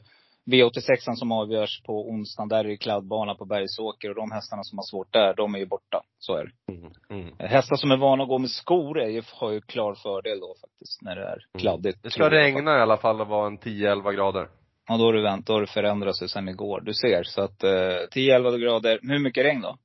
V86 0.51 1.15
som 1.15 1.31
avgörs 1.31 1.81
på 1.85 2.09
onsdagen, 2.09 2.47
där 2.49 2.59
är 2.59 2.63
det 2.69 2.77
kladdbana 2.77 3.35
på 3.35 3.45
Bergsåker. 3.45 4.09
Och 4.09 4.15
de 4.15 4.31
hästarna 4.31 4.63
som 4.63 4.77
har 4.77 4.83
svårt 4.83 5.13
där, 5.13 5.33
de 5.33 5.55
är 5.55 5.59
ju 5.59 5.65
borta. 5.65 6.01
Så 6.19 6.35
är 6.35 6.45
det. 6.45 6.73
Mm. 6.73 6.91
Mm. 7.09 7.35
Hästar 7.39 7.75
som 7.75 7.91
är 7.91 7.97
vana 7.97 8.23
att 8.23 8.29
gå 8.29 8.37
med 8.37 8.49
skor 8.49 8.99
är 8.99 9.07
ju, 9.09 9.21
har 9.33 9.51
ju 9.51 9.61
klar 9.61 9.95
fördel 9.95 10.39
då 10.39 10.55
faktiskt, 10.61 11.01
när 11.01 11.15
det 11.15 11.23
är 11.25 11.45
kladdigt. 11.59 11.95
Mm. 11.95 12.01
Det 12.03 12.09
ska 12.09 12.29
regna 12.29 12.77
i 12.77 12.81
alla 12.81 12.97
fall 12.97 13.21
och 13.21 13.27
vara 13.27 13.47
en 13.47 13.59
10-11 13.59 14.13
grader. 14.13 14.47
Ja, 14.87 14.97
då 14.97 15.03
har 15.03 15.13
det 15.13 15.21
vänt, 15.23 15.47
då 15.47 15.53
har 15.53 15.61
det 15.61 15.67
förändrat 15.67 16.15
sig 16.15 16.29
sen 16.29 16.47
igår. 16.49 16.81
Du 16.81 16.93
ser. 16.93 17.23
Så 17.23 17.41
att 17.41 17.63
eh, 17.63 17.69
10-11 18.15 18.57
grader. 18.57 18.99
Hur 19.01 19.19
mycket 19.19 19.45
regn 19.45 19.61
då? 19.61 19.77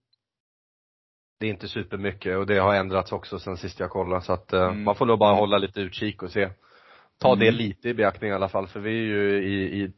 Det 1.41 1.47
är 1.47 1.51
inte 1.51 1.69
supermycket 1.69 2.37
och 2.37 2.47
det 2.47 2.59
har 2.59 2.75
ändrats 2.75 3.13
också 3.13 3.39
sen 3.39 3.57
sist 3.57 3.81
jag 3.81 3.91
kollade 3.91 4.23
så 4.23 4.33
att 4.33 4.53
eh, 4.53 4.63
Mm. 4.63 4.85
man 4.85 4.95
får 4.95 5.07
nog 5.07 5.19
bara 5.19 5.35
hålla 5.35 5.59
lite 5.59 5.81
utkik 5.81 6.23
och 6.23 6.31
se. 6.31 6.49
Ta 7.21 7.29
Mm. 7.33 7.39
det 7.39 7.51
lite 7.51 7.89
i 7.89 7.95
beaktning 7.95 8.31
i 8.31 8.35
alla 8.35 8.49
fall 8.49 8.67
för 8.67 8.81
vi 8.81 8.91
är 8.91 9.05
ju 9.05 9.45
i, 9.45 9.83
i, 9.83 9.93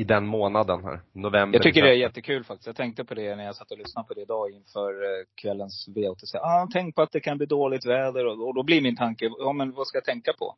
i 0.00 0.04
den 0.04 0.26
månaden 0.26 0.84
här. 0.84 1.00
November. 1.12 1.56
Jag 1.58 1.62
tycker 1.62 1.82
det 1.82 1.88
är 1.90 1.94
jättekul 1.94 2.44
faktiskt. 2.44 2.66
Jag 2.66 2.76
tänkte 2.76 3.04
på 3.04 3.14
det 3.14 3.36
när 3.36 3.44
jag 3.44 3.56
satt 3.56 3.70
och 3.70 3.78
lyssnade 3.78 4.08
på 4.08 4.14
det 4.14 4.20
idag 4.22 4.50
inför 4.50 4.90
eh, 5.02 5.24
kvällens 5.42 5.88
V86. 5.88 6.38
Ah, 6.42 6.68
tänk 6.72 6.94
på 6.94 7.02
att 7.02 7.12
det 7.12 7.20
kan 7.20 7.36
bli 7.36 7.46
dåligt 7.46 7.86
väder. 7.86 8.26
Och, 8.26 8.48
och 8.48 8.54
då 8.54 8.62
blir 8.62 8.80
min 8.80 8.96
tanke, 8.96 9.30
ja 9.38 9.52
men 9.52 9.72
vad 9.72 9.86
ska 9.86 9.96
jag 9.96 10.04
tänka 10.04 10.32
på? 10.38 10.54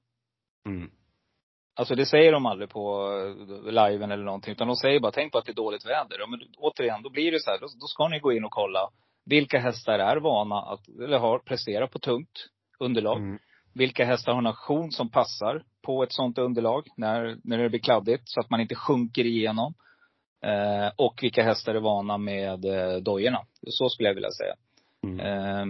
Mm. 0.68 0.90
Alltså 1.78 1.94
det 1.94 2.06
säger 2.06 2.32
de 2.32 2.46
aldrig 2.46 2.70
på 2.70 3.10
eh, 3.66 3.72
liven 3.72 4.10
eller 4.10 4.24
någonting. 4.24 4.52
Utan 4.52 4.66
de 4.66 4.76
säger 4.76 5.00
bara, 5.00 5.12
tänk 5.12 5.32
på 5.32 5.38
att 5.38 5.44
det 5.44 5.52
är 5.52 5.54
dåligt 5.54 5.86
väder. 5.86 6.18
Ja, 6.18 6.26
men 6.26 6.40
återigen, 6.58 7.02
då 7.02 7.10
blir 7.10 7.32
det 7.32 7.40
så 7.40 7.50
här, 7.50 7.58
då, 7.58 7.66
då 7.80 7.86
ska 7.86 8.08
ni 8.08 8.18
gå 8.18 8.32
in 8.32 8.44
och 8.44 8.50
kolla. 8.50 8.88
Vilka 9.24 9.58
hästar 9.58 9.98
är 9.98 10.16
vana 10.16 10.56
att, 10.62 10.88
eller 10.88 11.18
har 11.18 11.38
presterat 11.38 11.90
på 11.92 11.98
tungt 11.98 12.48
underlag? 12.80 13.18
Mm. 13.18 13.38
Vilka 13.74 14.04
hästar 14.04 14.32
har 14.32 14.38
en 14.38 14.46
aktion 14.46 14.90
som 14.90 15.10
passar 15.10 15.62
på 15.86 16.02
ett 16.02 16.12
sånt 16.12 16.38
underlag 16.38 16.86
när, 16.96 17.36
när 17.44 17.58
det 17.58 17.68
blir 17.68 17.80
kladdigt 17.80 18.22
så 18.24 18.40
att 18.40 18.50
man 18.50 18.60
inte 18.60 18.74
sjunker 18.74 19.24
igenom. 19.24 19.74
Eh, 20.44 20.92
och 20.96 21.18
vilka 21.22 21.42
hästar 21.42 21.74
är 21.74 21.80
vana 21.80 22.18
med 22.18 22.64
eh, 22.64 22.96
dojorna. 22.96 23.40
Så 23.66 23.88
skulle 23.88 24.08
jag 24.08 24.14
vilja 24.14 24.30
säga. 24.30 24.54
Mm. 25.04 25.20
Eh, 25.20 25.66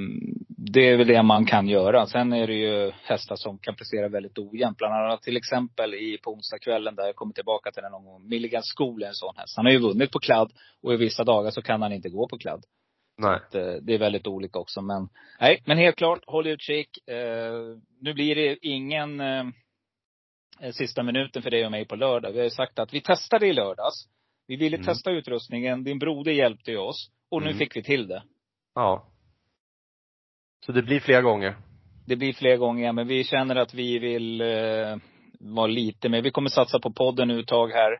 det 0.48 0.88
är 0.88 0.96
väl 0.96 1.06
det 1.06 1.22
man 1.22 1.46
kan 1.46 1.68
göra. 1.68 2.06
Sen 2.06 2.32
är 2.32 2.46
det 2.46 2.54
ju 2.54 2.92
hästar 3.02 3.36
som 3.36 3.58
kan 3.58 3.74
prestera 3.74 4.08
väldigt 4.08 4.38
ojämnt. 4.38 4.78
Bland 4.78 4.94
annat 4.94 5.22
till 5.22 5.36
exempel 5.36 5.94
i, 5.94 6.18
på 6.22 6.32
onsdagskvällen 6.32 6.94
där 6.94 7.06
jag 7.06 7.16
kommer 7.16 7.34
tillbaka 7.34 7.70
till 7.70 7.82
den 7.82 7.92
någon 7.92 8.04
gång. 8.04 8.28
Milligan 8.28 8.62
School 8.76 9.02
är 9.02 9.06
en 9.06 9.14
sån 9.14 9.34
häst. 9.36 9.56
Han 9.56 9.66
har 9.66 9.72
ju 9.72 9.78
vunnit 9.78 10.10
på 10.10 10.18
kladd 10.18 10.52
och 10.82 10.94
i 10.94 10.96
vissa 10.96 11.24
dagar 11.24 11.50
så 11.50 11.62
kan 11.62 11.82
han 11.82 11.92
inte 11.92 12.08
gå 12.08 12.28
på 12.28 12.38
kladd. 12.38 12.64
Nej. 13.18 13.34
Att, 13.34 13.54
eh, 13.54 13.72
det 13.82 13.94
är 13.94 13.98
väldigt 13.98 14.26
olika 14.26 14.58
också. 14.58 14.82
Men, 14.82 15.08
nej, 15.40 15.62
men 15.64 15.78
helt 15.78 15.96
klart, 15.96 16.20
håll 16.26 16.46
utkik. 16.46 17.08
Eh, 17.08 17.76
nu 18.00 18.14
blir 18.14 18.34
det 18.34 18.56
ingen 18.66 19.20
eh, 19.20 19.44
sista 20.72 21.02
minuten 21.02 21.42
för 21.42 21.50
dig 21.50 21.64
och 21.64 21.70
mig 21.70 21.84
på 21.84 21.96
lördag. 21.96 22.32
Vi 22.32 22.38
har 22.38 22.44
ju 22.44 22.50
sagt 22.50 22.78
att 22.78 22.94
vi 22.94 23.00
testade 23.00 23.46
i 23.46 23.52
lördags. 23.52 24.08
Vi 24.46 24.56
ville 24.56 24.76
Mm. 24.76 24.86
testa 24.86 25.10
utrustningen. 25.10 25.84
Din 25.84 25.98
broder 25.98 26.32
hjälpte 26.32 26.70
ju 26.70 26.78
oss. 26.78 27.10
Och 27.30 27.42
nu 27.42 27.46
Mm. 27.48 27.58
fick 27.58 27.76
vi 27.76 27.82
till 27.82 28.06
det. 28.08 28.22
Ja. 28.74 29.06
Så 30.66 30.72
det 30.72 30.82
blir 30.82 31.00
flera 31.00 31.22
gånger. 31.22 31.56
det 32.06 32.16
blir 32.16 32.32
fler 32.32 32.56
gånger. 32.56 32.92
Men 32.92 33.06
vi 33.08 33.24
känner 33.24 33.56
att 33.56 33.74
vi 33.74 33.98
vill 33.98 34.40
eh, 34.40 34.96
vara 35.40 35.66
lite 35.66 36.08
med. 36.08 36.22
Vi 36.22 36.30
kommer 36.30 36.48
satsa 36.50 36.78
på 36.78 36.92
podden 36.92 37.28
nu 37.28 37.40
ett 37.40 37.46
tag 37.46 37.68
här. 37.72 37.92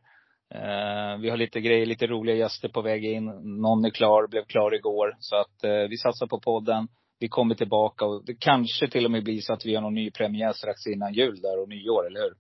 Eh, 0.55 1.19
vi 1.21 1.31
har 1.31 1.37
lite 1.37 1.61
grejer, 1.61 1.87
lite 1.87 2.07
roliga 2.07 2.37
gäster 2.37 2.69
på 2.69 2.83
väg 2.83 3.05
in. 3.05 3.25
Någon 3.61 3.85
är 3.85 3.91
klar, 3.91 4.27
blev 4.29 4.45
klar 4.45 4.75
igår. 4.75 5.17
Så 5.19 5.37
att 5.37 5.65
eh, 5.65 5.89
vi 5.91 5.97
satsar 5.97 6.27
på 6.27 6.41
podden. 6.41 6.89
Vi 7.19 7.29
kommer 7.29 7.55
tillbaka 7.55 8.05
och 8.05 8.25
det 8.25 8.35
kanske 8.41 8.89
till 8.89 9.05
och 9.05 9.11
med 9.11 9.25
blir 9.25 9.41
så 9.41 9.53
att 9.53 9.67
vi 9.67 9.75
har 9.75 9.83
någon 9.83 9.95
ny 9.95 10.11
premiär 10.11 10.53
strax 10.53 10.87
innan 10.87 11.13
jul 11.15 11.41
där 11.41 11.63
och 11.63 11.69
nyår, 11.69 12.07
eller 12.07 12.21
hur? 12.21 12.35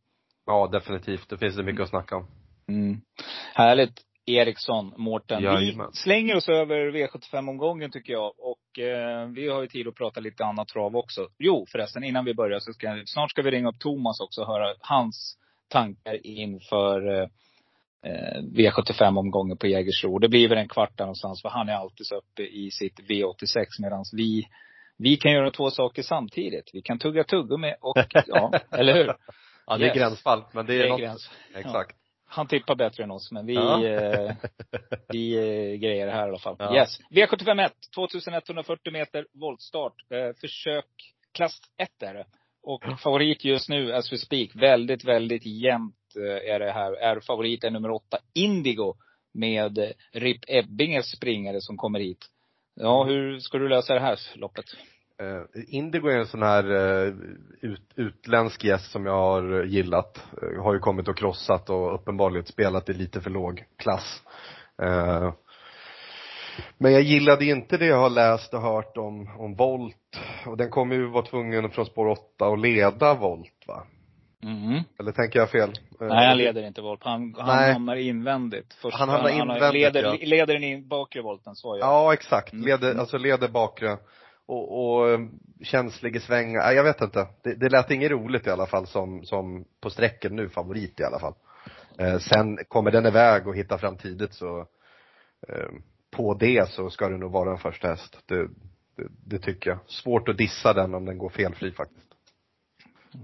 Ja, 0.46 0.68
definitivt. 0.72 1.28
Det 1.28 1.38
finns 1.38 1.56
det 1.56 1.62
mycket 1.62 1.82
att 1.82 1.88
snacka 1.88 2.16
om. 2.16 2.26
Mm. 2.68 3.00
Härligt. 3.54 4.02
Eriksson, 4.26 4.92
Mårten. 4.96 5.38
Vi 5.38 5.44
Jajamän. 5.44 5.92
slänger 5.92 6.36
oss 6.36 6.48
över 6.48 6.90
V75-omgången 6.90 7.90
tycker 7.90 8.12
jag. 8.12 8.32
Och 8.38 8.78
eh, 8.78 9.28
vi 9.28 9.48
har 9.48 9.62
ju 9.62 9.68
tid 9.68 9.88
att 9.88 9.94
prata 9.94 10.20
lite 10.20 10.44
annat 10.44 10.68
trav 10.68 10.96
också. 10.96 11.28
Jo 11.38 11.66
förresten, 11.72 12.04
innan 12.04 12.24
vi 12.24 12.34
börjar 12.34 12.58
så 12.58 12.72
ska, 12.72 13.02
snart 13.06 13.30
ska 13.30 13.42
vi 13.42 13.50
ringa 13.50 13.68
upp 13.68 13.78
Thomas 13.78 14.20
också 14.20 14.40
och 14.40 14.46
höra 14.46 14.74
hans 14.80 15.38
tankar 15.68 16.26
inför 16.26 17.20
eh, 17.20 17.28
eh, 18.06 18.42
V75-omgången 18.42 19.56
på 19.56 19.66
Jägersro. 19.66 20.18
Det 20.18 20.28
blir 20.28 20.48
väl 20.48 20.58
en 20.58 20.68
kvart 20.68 20.98
där 20.98 21.04
någonstans, 21.04 21.42
för 21.42 21.48
han 21.48 21.68
är 21.68 21.74
alltid 21.74 22.06
så 22.06 22.16
uppe 22.16 22.42
i 22.42 22.70
sitt 22.70 23.00
V86 23.00 23.66
medan 23.78 24.04
vi, 24.12 24.48
vi 24.98 25.16
kan 25.16 25.32
göra 25.32 25.50
två 25.50 25.70
saker 25.70 26.02
samtidigt. 26.02 26.70
Vi 26.72 26.82
kan 26.82 26.98
tugga 26.98 27.24
tuggummi 27.24 27.74
och, 27.80 27.96
ja, 28.26 28.52
eller 28.70 28.94
hur? 28.94 29.12
Ja, 29.66 29.76
det 29.76 29.84
är 29.84 29.86
Yes. 29.86 29.96
gränsfall, 29.96 30.44
men 30.52 30.66
det 30.66 30.74
är, 30.74 30.78
Det 30.78 30.84
är 30.84 30.88
något. 30.88 31.00
gräns. 31.00 31.30
Exakt. 31.54 31.96
Han 32.28 32.46
tippar 32.46 32.74
bättre 32.74 33.04
än 33.04 33.10
oss, 33.10 33.32
men 33.32 33.46
vi, 33.46 33.54
Ja. 33.54 33.84
eh, 33.86 34.34
vi 35.08 35.34
eh, 35.36 35.78
grejer 35.80 36.06
det 36.06 36.12
här 36.12 36.26
i 36.26 36.28
alla 36.28 36.38
fall. 36.38 36.56
Ja. 36.58 36.74
Yes. 36.76 36.98
V751, 37.10 37.70
2140 37.94 38.92
meter 38.92 39.26
voltstart. 39.32 39.94
Eh, 40.10 40.36
försök, 40.40 40.84
klass 41.32 41.58
1 41.76 42.02
är 42.02 42.14
det. 42.14 42.26
Och 42.62 43.00
favorit 43.00 43.44
just 43.44 43.68
nu, 43.68 43.92
as 43.92 44.12
we 44.12 44.18
speak, 44.18 44.50
väldigt, 44.54 45.04
väldigt 45.04 45.46
jämnt 45.46 45.94
är 46.46 46.58
det 46.58 46.72
här. 46.72 46.92
Är 46.92 47.20
favoriten 47.20 47.72
nummer 47.72 47.90
åtta, 47.90 48.18
Indigo. 48.34 48.94
Med 49.34 49.92
Rip 50.12 50.40
Ebbinges 50.48 51.16
springare 51.16 51.60
som 51.60 51.76
kommer 51.76 52.00
hit. 52.00 52.26
Ja, 52.74 53.04
hur 53.04 53.38
ska 53.38 53.58
du 53.58 53.68
lösa 53.68 53.94
det 53.94 54.00
här 54.00 54.18
loppet? 54.34 54.64
Eh, 55.20 55.64
Indigo 55.68 56.08
är 56.08 56.18
en 56.18 56.26
sån 56.26 56.42
här 56.42 56.70
eh, 56.70 57.14
ut, 57.60 57.92
utländsk 57.94 58.64
gäst 58.64 58.90
som 58.90 59.06
jag 59.06 59.12
har 59.12 59.64
gillat. 59.64 60.24
Eh, 60.42 60.62
har 60.62 60.74
ju 60.74 60.80
kommit 60.80 61.08
och 61.08 61.16
krossat 61.16 61.70
och 61.70 61.94
uppenbarligen 61.94 62.46
spelat 62.46 62.88
i 62.88 62.92
lite 62.92 63.20
för 63.20 63.30
låg 63.30 63.64
klass. 63.76 64.22
Men 66.78 66.92
jag 66.92 67.02
gillade 67.02 67.44
inte 67.44 67.76
det 67.76 67.86
jag 67.86 68.00
har 68.00 68.10
läst 68.10 68.54
och 68.54 68.60
hört 68.60 68.96
om, 68.96 69.30
om 69.38 69.54
Volt. 69.54 70.20
Och 70.46 70.56
den 70.56 70.70
kommer 70.70 70.94
ju 70.94 71.06
vara 71.06 71.24
tvungen 71.24 71.70
från 71.70 71.86
spår 71.86 72.06
8 72.06 72.46
att 72.46 72.60
leda 72.60 73.14
Volt 73.14 73.64
va? 73.66 73.86
Mhm. 74.42 74.82
Eller 74.98 75.12
tänker 75.12 75.38
jag 75.38 75.50
fel? 75.50 75.72
Nej, 76.00 76.26
han 76.28 76.38
leder 76.38 76.62
inte 76.62 76.80
volt. 76.82 77.00
Han, 77.04 77.34
han 77.38 77.72
hamnar 77.72 77.96
invändigt. 77.96 78.74
Först, 78.74 78.96
Han 78.98 79.08
hamnar 79.08 79.30
invändigt, 79.30 79.72
leder, 79.72 80.02
ja. 80.02 80.16
leder 80.20 80.54
den 80.54 80.64
in 80.64 80.88
bakre 80.88 81.22
volten, 81.22 81.54
så 81.54 81.78
ja. 81.80 81.86
Ja, 81.86 82.12
exakt. 82.12 82.52
Mm. 82.52 82.66
Leder, 82.66 82.94
alltså 82.94 83.18
leder 83.18 83.48
bakre. 83.48 83.96
Och, 84.46 84.98
och 84.98 85.10
eh, 85.10 85.20
känslig 85.62 86.16
i 86.16 86.20
sväng, 86.20 86.52
nej, 86.52 86.76
jag 86.76 86.84
vet 86.84 87.00
inte. 87.00 87.28
Det, 87.42 87.54
det 87.54 87.68
lät 87.68 87.90
inget 87.90 88.10
roligt 88.10 88.46
i 88.46 88.50
alla 88.50 88.66
fall 88.66 88.86
som, 88.86 89.24
som 89.24 89.64
på 89.80 89.90
sträcken 89.90 90.36
nu, 90.36 90.48
favorit 90.48 91.00
i 91.00 91.04
alla 91.04 91.18
fall. 91.18 91.34
Eh, 91.98 92.18
sen 92.18 92.58
kommer 92.68 92.90
den 92.90 93.06
iväg 93.06 93.46
och 93.46 93.56
hittar 93.56 93.78
fram 93.78 93.96
tidigt 93.96 94.34
så, 94.34 94.58
eh, 95.48 95.68
på 96.10 96.34
det 96.34 96.68
så 96.68 96.90
ska 96.90 97.08
det 97.08 97.18
nog 97.18 97.32
vara 97.32 97.50
en 97.50 97.58
första 97.58 97.88
häst. 97.88 98.18
Det, 98.26 98.48
det, 98.96 99.08
det 99.26 99.38
tycker 99.38 99.70
jag. 99.70 99.78
Svårt 99.86 100.28
att 100.28 100.38
dissa 100.38 100.72
den 100.72 100.94
om 100.94 101.04
den 101.04 101.18
går 101.18 101.30
felfri 101.30 101.72
faktiskt. 101.72 102.06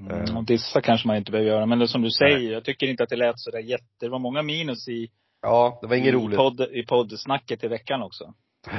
Mm, 0.01 0.37
och 0.37 0.45
dissa 0.45 0.81
kanske 0.81 1.09
man 1.09 1.17
inte 1.17 1.31
behöver 1.31 1.51
göra. 1.51 1.67
Men 1.67 1.79
det 1.79 1.89
som 1.89 2.03
du 2.03 2.11
säger, 2.11 2.53
jag 2.53 2.65
tycker 2.65 2.87
inte 2.87 3.03
att 3.03 3.09
det 3.09 3.17
lät 3.17 3.39
så 3.39 3.51
där 3.51 3.59
jätte, 3.59 3.85
det 4.01 4.09
var 4.09 4.19
många 4.19 4.43
minus 4.43 4.89
i, 4.89 5.09
Ja, 5.43 5.79
det 5.83 5.87
var 5.87 5.97
inget 5.97 6.15
roligt. 6.15 6.37
podd, 6.37 6.61
i 6.61 6.87
poddsnacket 6.87 7.65
i 7.65 7.69
veckan 7.69 8.03
också. 8.03 8.35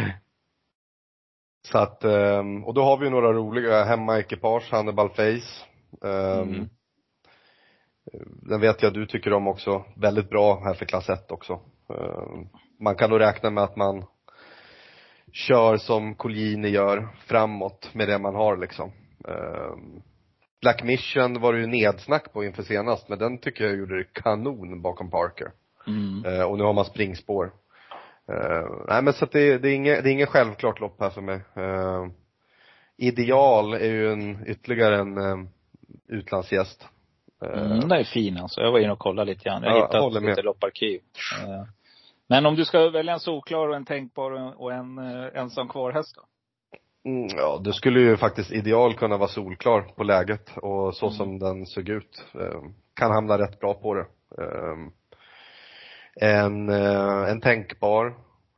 Så 1.68 1.78
att, 1.78 2.04
ehm, 2.04 2.64
och 2.64 2.74
då 2.74 2.84
har 2.84 2.98
vi 2.98 3.06
ju 3.06 3.12
några 3.12 3.34
roliga 3.34 3.84
hemmaekipage, 3.84 4.72
Hannibal 4.72 5.10
Face. 5.10 5.66
Ehm, 6.08 6.54
Mm. 6.54 6.70
Den 8.42 8.62
vet 8.62 8.82
jag 8.84 8.94
du 8.94 9.06
tycker 9.06 9.34
om 9.34 9.48
också. 9.48 9.86
Väldigt 9.96 10.30
bra 10.30 10.64
här 10.64 10.74
för 10.74 10.86
klass 10.86 11.10
1 11.10 11.32
också. 11.32 11.54
Ehm, 11.90 12.48
Man 12.80 12.96
kan 12.96 13.10
nog 13.10 13.20
räkna 13.20 13.50
med 13.50 13.64
att 13.64 13.76
man 13.76 14.06
kör 15.32 15.78
som 15.78 16.16
Colgjini 16.16 16.70
gör, 16.70 17.08
framåt 17.28 17.90
med 17.94 18.08
det 18.08 18.20
man 18.20 18.36
har 18.36 18.58
liksom. 18.58 18.92
Black 20.62 20.84
Mission 20.84 21.42
var 21.42 21.54
det 21.54 21.60
ju 21.60 21.68
nedsnack 21.68 22.34
på 22.34 22.44
inför 22.44 22.64
senast, 22.64 23.10
men 23.10 23.20
den 23.20 23.38
tycker 23.38 23.64
jag 23.64 23.76
gjorde 23.76 23.98
det 23.98 24.14
kanon 24.14 24.82
bakom 24.82 25.10
Parker. 25.10 25.52
Mm. 25.88 26.48
Och 26.50 26.58
nu 26.58 26.64
har 26.64 26.74
man 26.74 26.86
springspår. 26.86 27.52
Eh, 28.32 28.70
nej 28.88 29.02
men 29.04 29.14
så 29.14 29.26
att 29.26 29.32
det, 29.32 29.58
det 29.58 29.70
är 29.70 29.76
inget, 29.76 30.04
det 30.04 30.10
är 30.10 30.14
inget 30.14 30.30
självklart 30.30 30.80
lopp 30.80 30.96
här 31.00 31.10
för 31.10 31.22
mig. 31.22 31.42
Eh, 31.56 32.06
ideal 32.98 33.74
är 33.74 33.92
ju 33.92 34.12
en, 34.12 34.48
ytterligare 34.48 34.98
en 35.00 35.18
eh, 35.18 35.48
utlandsgäst. 36.08 36.88
Eh, 37.46 37.62
Mm, 37.62 37.80
den 37.80 37.92
är 37.92 38.04
fin 38.04 38.38
alltså. 38.38 38.62
Jag 38.62 38.72
var 38.72 38.80
inne 38.80 38.92
och 38.92 39.00
kollade 39.00 39.32
lite 39.32 39.44
grann. 39.44 39.64
Jag 39.64 39.72
har 39.72 39.78
Ja, 39.80 40.10
hittat 40.10 40.24
lite 40.24 40.42
lopparkiv. 40.42 41.02
Eh, 41.44 41.64
Men 42.28 42.46
om 42.46 42.56
du 42.56 42.66
ska 42.66 42.90
välja 42.90 43.14
en 43.14 43.20
solklar 43.20 43.68
och 43.68 43.76
en 43.76 43.86
tänkbar 43.86 44.54
och 44.62 44.74
en 44.74 44.98
eh, 44.98 45.40
ensam 45.42 45.68
kvar 45.70 45.92
häst 45.92 46.16
då? 46.16 46.22
mm, 47.10 47.28
ja, 47.38 47.62
det 47.64 47.74
skulle 47.74 48.00
ju 48.00 48.18
faktiskt 48.18 48.52
ideal 48.52 48.94
kunna 48.94 49.18
vara 49.18 49.30
solklar 49.30 49.82
på 49.82 50.04
läget 50.04 50.58
och 50.58 50.96
så 50.96 51.06
Mm. 51.06 51.18
som 51.18 51.40
den 51.40 51.66
såg 51.66 51.90
ut. 51.90 52.26
Kan 52.94 53.12
hamna 53.12 53.38
rätt 53.38 53.60
bra 53.60 53.74
på 53.74 53.94
det. 53.94 54.06
En, 56.22 56.70
eh, 56.70 57.30
en 57.32 57.42
tänkbar, 57.42 58.08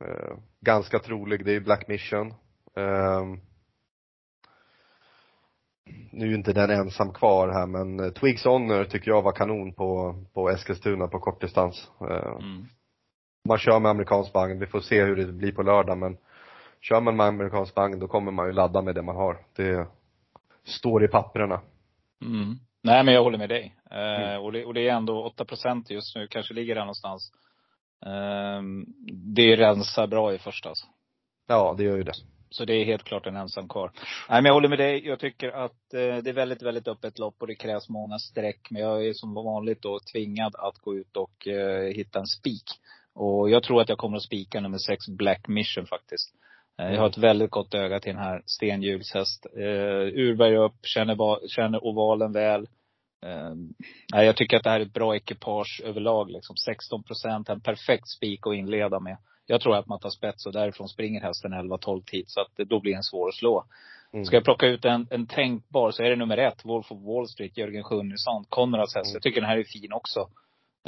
eh, 0.04 0.36
ganska 0.60 0.98
trolig, 0.98 1.44
det 1.44 1.54
är 1.56 1.60
Black 1.60 1.88
Mission. 1.88 2.28
Eh, 2.76 3.24
nu 6.12 6.30
är 6.32 6.34
inte 6.34 6.52
den 6.52 6.70
ensam 6.70 7.12
kvar 7.12 7.48
här 7.48 7.66
men 7.66 8.00
eh, 8.00 8.10
Twigs 8.10 8.44
Honor 8.44 8.84
tycker 8.84 9.10
jag 9.10 9.22
var 9.22 9.32
kanon 9.32 9.72
på, 9.72 10.14
på 10.34 10.50
Eskilstuna 10.50 11.08
på 11.08 11.18
kortdistans. 11.18 11.90
Eh, 12.00 12.32
Mm. 12.36 12.66
man 13.48 13.58
kör 13.58 13.80
med 13.80 13.90
amerikansk 13.90 14.34
vagn, 14.34 14.58
vi 14.58 14.66
får 14.66 14.80
se 14.80 15.04
hur 15.04 15.16
det 15.16 15.32
blir 15.32 15.52
på 15.52 15.62
lördag 15.62 15.98
men 15.98 16.16
kör 16.80 17.00
man 17.00 17.16
med 17.16 17.26
amerikansk 17.26 17.76
vagn 17.76 17.98
då 17.98 18.08
kommer 18.08 18.32
man 18.32 18.46
ju 18.46 18.52
ladda 18.52 18.82
med 18.82 18.94
det 18.94 19.02
man 19.02 19.16
har. 19.16 19.38
Det 19.56 19.86
står 20.64 21.04
i 21.04 21.08
papperna. 21.08 21.60
Mm. 22.22 22.54
Nej 22.82 23.04
men 23.04 23.14
jag 23.14 23.22
håller 23.22 23.38
med 23.38 23.48
dig. 23.48 23.74
Eh, 23.90 24.22
Mm. 24.30 24.42
och, 24.42 24.52
det, 24.52 24.64
och 24.64 24.74
det 24.74 24.88
är 24.88 24.92
ändå 24.94 25.24
8 25.24 25.44
procent 25.44 25.90
just 25.90 26.16
nu, 26.16 26.26
kanske 26.26 26.54
ligger 26.54 26.74
där 26.74 26.82
någonstans. 26.82 27.32
Ehm, 28.06 28.84
det 29.34 29.56
rensar 29.56 30.06
bra 30.06 30.34
i 30.34 30.38
första 30.38 30.68
alltså. 30.68 30.86
Ja, 31.48 31.74
det 31.78 31.84
gör 31.84 31.96
ju 31.96 32.02
det. 32.02 32.14
Så 32.50 32.64
det 32.64 32.74
är 32.74 32.84
helt 32.84 33.04
klart 33.04 33.26
en 33.26 33.36
ensam 33.36 33.68
kvar. 33.68 33.90
Nej 34.28 34.42
men 34.42 34.44
jag 34.44 34.54
håller 34.54 34.68
med 34.68 34.78
dig. 34.78 35.06
Jag 35.06 35.18
tycker 35.18 35.48
att 35.48 35.94
eh, 35.94 36.16
det 36.22 36.30
är 36.30 36.32
väldigt, 36.32 36.62
väldigt 36.62 36.88
öppet 36.88 37.18
lopp 37.18 37.34
och 37.38 37.46
det 37.46 37.54
krävs 37.54 37.88
många 37.88 38.18
streck. 38.18 38.68
Men 38.70 38.82
jag 38.82 39.06
är 39.06 39.12
som 39.12 39.34
vanligt 39.34 39.82
då 39.82 39.98
tvingad 40.12 40.56
att 40.56 40.78
gå 40.78 40.96
ut 40.96 41.16
och 41.16 41.48
eh, 41.48 41.94
hitta 41.94 42.18
en 42.18 42.26
spik. 42.26 42.64
Och 43.14 43.50
jag 43.50 43.62
tror 43.62 43.80
att 43.80 43.88
jag 43.88 43.98
kommer 43.98 44.16
att 44.16 44.22
spika 44.22 44.60
nummer 44.60 44.78
sex 44.78 45.08
Black 45.08 45.48
Mission 45.48 45.86
faktiskt. 45.86 46.34
Eh, 46.78 46.92
jag 46.92 47.00
har 47.00 47.08
ett 47.08 47.18
väldigt 47.18 47.50
gott 47.50 47.74
öga 47.74 48.00
till 48.00 48.12
den 48.14 48.22
här 48.22 48.42
stenhjulshäst. 48.46 49.46
Eh, 49.56 50.20
Urberg 50.22 50.56
upp, 50.56 50.76
känner, 50.82 51.48
känner 51.48 51.84
ovalen 51.84 52.32
väl. 52.32 52.68
Eh, 53.22 54.24
jag 54.24 54.36
tycker 54.36 54.56
att 54.56 54.64
det 54.64 54.70
här 54.70 54.80
är 54.80 54.84
ett 54.84 54.92
bra 54.92 55.16
ekipage 55.16 55.82
överlag 55.84 56.30
liksom. 56.30 56.56
16 56.56 57.02
procent, 57.02 57.48
en 57.48 57.60
perfekt 57.60 58.08
spik 58.08 58.46
att 58.46 58.54
inleda 58.54 59.00
med. 59.00 59.16
Jag 59.46 59.60
tror 59.60 59.76
att 59.76 59.86
man 59.86 60.00
tar 60.00 60.10
spets 60.10 60.46
och 60.46 60.52
därifrån 60.52 60.88
springer 60.88 61.20
hästen 61.20 61.54
11-12 61.54 62.02
tid. 62.04 62.24
Så 62.26 62.40
att 62.40 62.50
det 62.56 62.64
då 62.64 62.80
blir 62.80 62.92
den 62.92 63.02
svår 63.02 63.28
att 63.28 63.34
slå. 63.34 63.64
Mm. 64.12 64.24
Ska 64.24 64.36
jag 64.36 64.44
plocka 64.44 64.66
ut 64.66 64.84
en, 64.84 65.06
en 65.10 65.26
tänkbar 65.26 65.90
så 65.90 66.02
är 66.02 66.10
det 66.10 66.16
nummer 66.16 66.38
ett, 66.38 66.64
Wolf 66.64 66.92
of 66.92 67.02
Wall 67.02 67.28
Street, 67.28 67.58
Jörgen 67.58 67.84
Sjunnesson, 67.84 68.44
Konrads 68.48 68.94
häst. 68.94 69.06
Mm. 69.06 69.14
Jag 69.14 69.22
tycker 69.22 69.40
den 69.40 69.50
här 69.50 69.58
är 69.58 69.64
fin 69.64 69.92
också. 69.92 70.20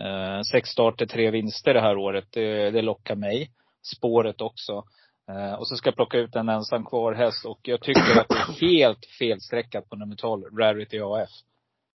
Eh, 0.00 0.40
sex 0.52 0.68
starter, 0.68 1.06
tre 1.06 1.30
vinster 1.30 1.75
det 1.75 1.80
här 1.80 1.97
året. 1.97 2.25
Det, 2.30 2.70
det 2.70 2.82
lockar 2.82 3.14
mig. 3.14 3.50
Spåret 3.97 4.40
också. 4.40 4.85
Eh, 5.30 5.54
och 5.54 5.68
så 5.68 5.76
ska 5.76 5.88
jag 5.88 5.97
plocka 5.97 6.18
ut 6.18 6.37
en 6.37 6.49
ensam 6.49 6.85
kvar 6.85 7.14
häst 7.14 7.44
och 7.44 7.61
jag 7.62 7.80
tycker 7.80 8.20
att 8.20 8.28
det 8.28 8.35
är 8.35 8.68
helt 8.68 9.06
felstreckat 9.18 9.88
på 9.88 9.97
nummer 9.97 10.16
12, 10.16 10.44
Rarity 10.58 11.00
AF. 11.00 11.30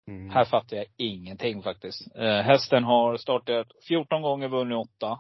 Mm. 0.09 0.29
Här 0.29 0.45
fattar 0.45 0.77
jag 0.77 0.85
ingenting 0.97 1.63
faktiskt. 1.63 2.15
Eh, 2.15 2.41
hästen 2.41 2.83
har 2.83 3.17
startat 3.17 3.67
14 3.87 4.21
gånger, 4.21 4.47
vunnit 4.47 4.77
8. 4.77 5.19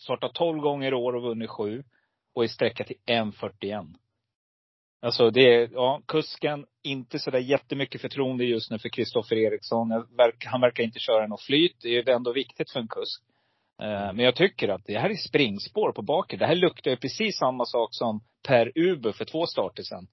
Startat 0.00 0.34
12 0.34 0.60
gånger 0.60 0.92
i 0.92 0.94
år 0.94 1.16
och 1.16 1.22
vunnit 1.22 1.50
7. 1.50 1.84
Och 2.34 2.44
är 2.44 2.48
sträckat 2.48 2.86
till 2.86 2.96
1.41. 3.06 3.94
Alltså 5.02 5.30
det 5.30 5.54
är, 5.54 5.68
ja, 5.72 6.02
kusken, 6.08 6.66
inte 6.82 7.18
sådär 7.18 7.38
jättemycket 7.38 8.00
förtroende 8.00 8.44
just 8.44 8.70
nu 8.70 8.78
för 8.78 8.88
Kristoffer 8.88 9.36
Eriksson. 9.36 9.88
Verk, 10.16 10.44
han 10.46 10.60
verkar 10.60 10.84
inte 10.84 10.98
köra 10.98 11.26
något 11.26 11.42
flyt. 11.42 11.76
Det 11.82 11.88
är 11.88 11.92
ju 11.92 12.12
ändå 12.12 12.32
viktigt 12.32 12.70
för 12.70 12.80
en 12.80 12.88
kusk. 12.88 13.22
Eh, 13.82 14.12
men 14.12 14.18
jag 14.18 14.36
tycker 14.36 14.68
att 14.68 14.84
det 14.84 14.98
här 14.98 15.10
är 15.10 15.14
springspår 15.14 15.92
på 15.92 16.02
baken. 16.02 16.38
Det 16.38 16.46
här 16.46 16.54
luktar 16.54 16.90
ju 16.90 16.96
precis 16.96 17.38
samma 17.38 17.64
sak 17.64 17.88
som 17.92 18.20
Per 18.48 18.72
Uber 18.74 19.12
för 19.12 19.24
två 19.24 19.46
starter 19.46 19.82
sedan. 19.82 20.06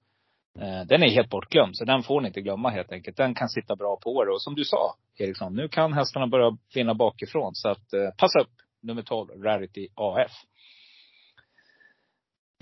Eh, 0.60 0.86
Den 0.86 1.02
är 1.02 1.08
helt 1.08 1.30
bortglömd, 1.30 1.76
så 1.76 1.84
den 1.84 2.02
får 2.02 2.20
ni 2.20 2.28
inte 2.28 2.40
glömma 2.40 2.70
helt 2.70 2.92
enkelt. 2.92 3.16
Den 3.16 3.34
kan 3.34 3.48
sitta 3.48 3.76
bra 3.76 3.96
på 4.02 4.22
er. 4.22 4.28
Och 4.28 4.42
som 4.42 4.54
du 4.54 4.64
sa, 4.64 4.94
Eriksson, 5.18 5.54
nu 5.54 5.68
kan 5.68 5.92
hästarna 5.92 6.26
börja 6.26 6.56
vinna 6.74 6.94
bakifrån. 6.94 7.54
Så 7.54 7.68
att 7.68 7.92
eh, 7.92 8.10
passa 8.16 8.40
upp, 8.40 8.52
nummer 8.82 9.02
12, 9.02 9.42
Rarity 9.42 9.88
AF. 9.94 10.32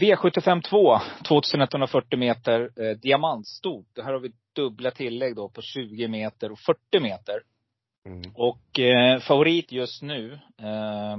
V75 0.01 0.63
2, 0.63 0.99
2140 1.29 2.19
meter, 2.19 2.71
eh, 2.77 2.97
diamantstort. 2.97 3.87
Här 3.97 4.13
har 4.13 4.21
vi 4.21 4.33
dubbla 4.53 4.91
tillägg 4.91 5.37
då 5.37 5.49
på 5.49 5.63
20 5.63 6.09
meter 6.09 6.53
och 6.53 6.59
40 6.59 7.01
meter. 7.01 7.41
Mm. 8.07 8.23
Och 8.35 8.79
eh, 8.81 9.21
favorit 9.21 9.73
just 9.73 10.03
nu 10.03 10.33
eh, 10.59 11.17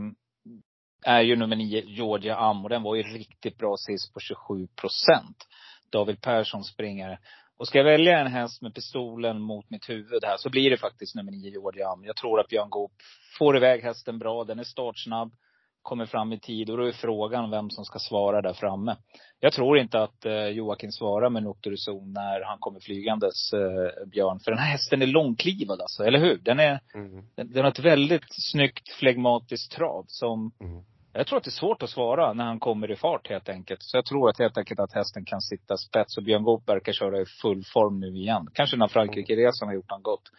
är 1.06 1.22
ju 1.22 1.36
nummer 1.36 1.56
nio, 1.56 1.82
Georgia 1.86 2.36
Am. 2.36 2.64
Och 2.64 2.70
den 2.70 2.84
var 2.84 2.96
ju 2.96 3.04
riktigt 3.04 3.58
bra 3.58 3.76
sist 3.78 4.14
på 4.14 4.20
27 4.20 4.68
procent. 4.68 5.48
David 5.92 6.22
Persson 6.22 6.64
springare. 6.64 7.20
Och 7.58 7.68
ska 7.68 7.78
jag 7.78 7.86
välja 7.86 8.20
en 8.20 8.28
häst 8.28 8.62
med 8.62 8.74
pistolen 8.76 9.42
mot 9.42 9.70
mitt 9.70 9.90
huvud 9.90 10.24
här 10.24 10.38
så 10.38 10.50
blir 10.50 10.70
det 10.70 10.78
faktiskt 10.78 11.16
nummer 11.16 11.32
nio, 11.32 11.50
Georgia 11.52 11.88
Am. 11.90 12.04
Jag 12.06 12.16
tror 12.16 12.40
att 12.40 12.48
Björn 12.48 12.70
Goop 12.70 12.92
får 13.40 13.58
iväg 13.58 13.84
hästen 13.84 14.20
bra. 14.20 14.44
Den 14.44 14.60
är 14.60 14.64
startsnabb. 14.64 15.32
Kommer 15.82 16.06
fram 16.06 16.34
i 16.34 16.40
tid. 16.40 16.70
Och 16.70 16.78
då 16.78 16.88
är 16.88 16.92
frågan 16.92 17.52
vem 17.52 17.70
som 17.70 17.86
ska 17.86 18.00
svara 18.00 18.42
där 18.42 18.54
framme. 18.54 18.96
Jag 19.40 19.54
tror 19.54 19.78
inte 19.78 20.00
att 20.04 20.26
eh, 20.26 20.48
Joakim 20.48 20.92
svarar 20.92 21.30
med 21.30 21.44
Nocturizon 21.44 22.14
när 22.14 22.44
han 22.46 22.58
kommer 22.60 22.80
flygandes, 22.80 23.54
eh, 23.54 24.08
Björn. 24.08 24.40
För 24.40 24.52
den 24.52 24.60
här 24.60 24.72
hästen 24.72 25.02
är 25.02 25.08
långklivad 25.08 25.82
alltså, 25.82 26.04
eller 26.04 26.20
hur? 26.20 26.38
Den 26.38 26.60
är, 26.60 26.80
Mm. 26.96 27.24
den, 27.36 27.52
den 27.52 27.64
har 27.64 27.72
ett 27.72 27.80
väldigt 27.80 28.26
snyggt 28.52 28.90
flegmatiskt 28.90 29.72
trav 29.72 30.06
som 30.08 30.52
Mm. 30.62 30.84
Jag 31.18 31.28
tror 31.28 31.38
att 31.38 31.44
det 31.44 31.50
är 31.50 31.52
svårt 31.52 31.84
att 31.84 31.90
svara 31.90 32.34
när 32.34 32.46
han 32.46 32.60
kommer 32.60 32.92
i 32.92 32.96
fart 32.96 33.30
helt 33.30 33.50
enkelt. 33.50 33.84
Så 33.84 33.98
jag 33.98 34.06
tror 34.06 34.30
att 34.30 34.40
helt 34.40 34.58
enkelt 34.58 34.80
att 34.80 34.94
hästen 34.94 35.26
kan 35.26 35.42
sitta 35.42 35.78
spets 35.78 36.18
och 36.18 36.24
Björn 36.24 36.44
Goop 36.44 36.70
verkar 36.70 36.94
köra 36.94 37.22
i 37.22 37.26
full 37.42 37.64
form 37.74 38.00
nu 38.00 38.08
igen. 38.08 38.48
Kanske 38.54 38.78
när 38.78 38.88
Frankrike-resan 38.88 39.68
har 39.68 39.76
gjort 39.76 39.92
han 39.92 40.02
gott. 40.02 40.32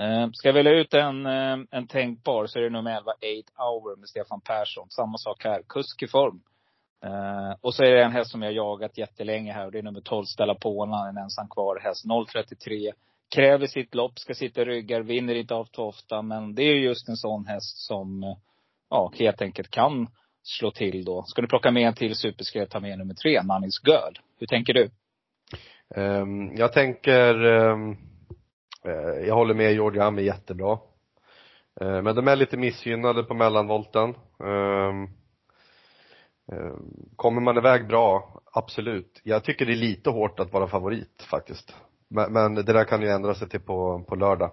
Eh, 0.00 0.28
ska 0.32 0.48
jag 0.48 0.54
välja 0.54 0.72
ut 0.72 0.94
en, 0.94 1.26
eh, 1.26 1.58
en 1.70 1.86
tänkbar 1.86 2.46
så 2.46 2.58
är 2.58 2.62
det 2.62 2.70
nummer 2.70 2.90
11, 2.90 3.12
8 3.12 3.62
Hour 3.62 3.96
med 3.96 4.08
Stefan 4.08 4.40
Persson. 4.40 4.90
Samma 4.90 5.18
sak 5.18 5.44
här, 5.44 5.62
kusk 5.68 6.02
i 6.02 6.08
form. 6.08 6.40
Eh, 7.04 7.56
och 7.60 7.74
så 7.74 7.84
är 7.84 7.90
det 7.90 8.04
en 8.04 8.12
häst 8.12 8.30
som 8.30 8.42
jag 8.42 8.52
jagat 8.52 8.98
jättelänge 8.98 9.52
här 9.52 9.66
och 9.66 9.72
det 9.72 9.78
är 9.78 9.82
nummer 9.82 10.00
12, 10.00 10.24
Stella 10.24 10.54
Påna, 10.54 11.08
en 11.08 11.16
ensam 11.16 11.48
kvar 11.48 11.80
häst. 11.80 12.04
033. 12.32 12.92
Kräver 13.34 13.66
sitt 13.66 13.94
lopp, 13.94 14.18
ska 14.18 14.34
sitta 14.34 14.62
i 14.62 14.64
ryggar, 14.64 15.00
vinner 15.00 15.34
inte 15.34 15.54
av 15.54 15.68
ofta. 15.76 16.22
Men 16.22 16.54
det 16.54 16.62
är 16.62 16.74
ju 16.74 16.84
just 16.84 17.08
en 17.08 17.16
sån 17.16 17.46
häst 17.46 17.86
som, 17.86 18.36
ja, 18.90 19.12
helt 19.14 19.42
enkelt 19.42 19.70
kan 19.70 20.08
slå 20.42 20.70
till 20.70 21.04
då. 21.04 21.22
Ska 21.22 21.42
du 21.42 21.48
plocka 21.48 21.70
med 21.70 21.82
en 21.82 21.94
till 21.94 22.14
superskräll 22.14 22.60
jag 22.60 22.70
ta 22.70 22.80
med 22.80 22.98
nummer 22.98 23.14
tre, 23.14 23.40
Nanny's 23.40 23.86
Girl. 23.86 24.12
Hur 24.38 24.46
tänker 24.46 24.74
du? 24.74 24.90
Um, 25.96 26.56
jag 26.56 26.72
tänker, 26.72 27.44
um, 27.44 27.90
uh, 28.86 29.26
jag 29.26 29.34
håller 29.34 29.54
med 29.54 29.72
Georgia 29.72 30.04
Am 30.04 30.18
är 30.18 30.22
jättebra. 30.22 30.78
Uh, 31.82 32.02
men 32.02 32.16
de 32.16 32.28
är 32.28 32.36
lite 32.36 32.56
missgynnade 32.56 33.22
på 33.22 33.34
mellanvolten. 33.34 34.14
Um, 34.38 35.08
kommer 37.16 37.40
man 37.40 37.56
iväg 37.56 37.86
bra, 37.88 38.40
absolut. 38.52 39.20
Jag 39.24 39.44
tycker 39.44 39.66
det 39.66 39.72
är 39.72 39.76
lite 39.76 40.10
hårt 40.10 40.40
att 40.40 40.52
vara 40.52 40.68
favorit 40.68 41.26
faktiskt. 41.30 41.74
Men, 42.08 42.32
men 42.32 42.54
det 42.54 42.62
där 42.62 42.84
kan 42.84 43.02
ju 43.02 43.08
ändra 43.08 43.34
sig 43.34 43.48
till 43.48 43.60
på, 43.60 44.04
på 44.08 44.14
lördag. 44.16 44.52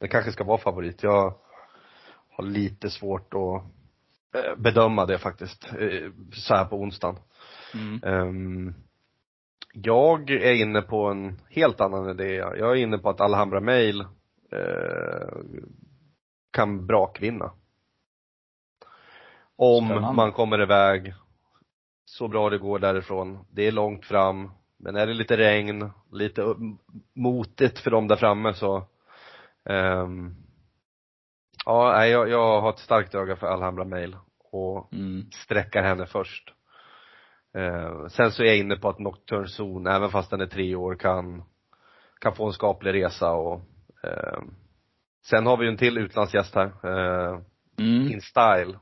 Det 0.00 0.08
kanske 0.08 0.32
ska 0.32 0.44
vara 0.44 0.58
favorit. 0.58 1.02
Jag 1.02 1.34
har 2.38 2.44
lite 2.44 2.90
svårt 2.90 3.34
att 3.34 3.62
eh, 4.34 4.56
bedöma 4.56 5.06
det 5.06 5.18
faktiskt, 5.18 5.72
eh, 5.78 6.10
så 6.32 6.54
här 6.54 6.64
på 6.64 6.76
onsdagen. 6.76 7.16
Mm. 7.74 8.00
Ehm, 8.02 8.74
jag 9.72 10.30
är 10.30 10.54
inne 10.54 10.82
på 10.82 11.06
en 11.06 11.40
helt 11.50 11.80
annan 11.80 12.10
idé. 12.10 12.34
Jag 12.34 12.70
är 12.70 12.74
inne 12.74 12.98
på 12.98 13.10
att 13.10 13.20
Alhambra 13.20 13.60
Mail 13.60 14.00
eh, 14.52 15.38
kan 16.50 16.86
brakvinna. 16.86 17.50
Om 19.56 19.86
Spännande. 19.86 20.16
man 20.16 20.32
kommer 20.32 20.62
iväg 20.62 21.14
så 22.04 22.28
bra 22.28 22.50
det 22.50 22.58
går 22.58 22.78
därifrån. 22.78 23.38
Det 23.50 23.66
är 23.66 23.72
långt 23.72 24.04
fram, 24.04 24.50
men 24.76 24.96
är 24.96 25.06
det 25.06 25.14
lite 25.14 25.36
regn, 25.36 25.90
lite 26.12 26.54
motigt 27.14 27.78
för 27.78 27.90
dem 27.90 28.08
där 28.08 28.16
framme 28.16 28.54
så 28.54 28.86
ehm, 29.64 30.34
Ja, 31.70 31.92
nej, 31.96 32.10
jag, 32.10 32.28
jag 32.28 32.60
har 32.60 32.70
ett 32.70 32.78
starkt 32.78 33.14
öga 33.14 33.36
för 33.36 33.46
Alhambra 33.46 33.84
Mail 33.84 34.16
och 34.52 34.92
Mm. 34.92 35.30
sträckar 35.30 35.82
henne 35.82 36.06
först. 36.06 36.54
Eh, 37.54 38.06
sen 38.06 38.30
så 38.32 38.42
är 38.42 38.46
jag 38.46 38.58
inne 38.58 38.76
på 38.76 38.88
att 38.88 38.98
Nocturne 38.98 39.46
Zone, 39.58 39.90
även 39.96 40.10
fast 40.10 40.30
den 40.30 40.40
är 40.40 40.46
tre 40.46 40.74
år, 40.74 40.94
kan, 40.94 41.42
kan 42.20 42.34
få 42.34 42.46
en 42.46 42.52
skaplig 42.52 42.94
resa 42.94 43.32
och 43.32 43.60
eh, 44.04 44.42
Sen 45.26 45.46
har 45.46 45.56
vi 45.56 45.64
ju 45.64 45.70
en 45.70 45.76
till 45.76 45.98
utlandsgäst 45.98 46.54
här, 46.54 46.66
eh, 46.66 47.40
Mm. 47.78 48.12
In 48.12 48.20
Style. 48.20 48.78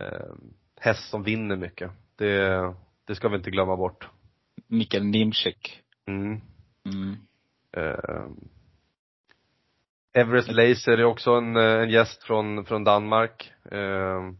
Eh, 0.00 0.34
häst 0.80 1.10
som 1.10 1.22
vinner 1.22 1.56
mycket. 1.56 1.90
Det, 2.16 2.74
det 3.06 3.14
ska 3.14 3.28
vi 3.28 3.36
inte 3.36 3.50
glömma 3.50 3.76
bort. 3.76 4.08
Mikael 4.66 5.04
Nimczyk. 5.04 5.82
Mm. 6.06 6.40
Mm. 6.84 7.16
Eh, 10.12 10.20
Everest 10.20 10.48
Laser 10.48 10.98
är 10.98 11.04
också 11.04 11.30
en, 11.30 11.56
eh, 11.56 11.82
en 11.82 11.90
gäst 11.90 12.22
från, 12.22 12.64
från 12.64 12.84
Danmark. 12.84 13.52
Eh, 13.70 14.30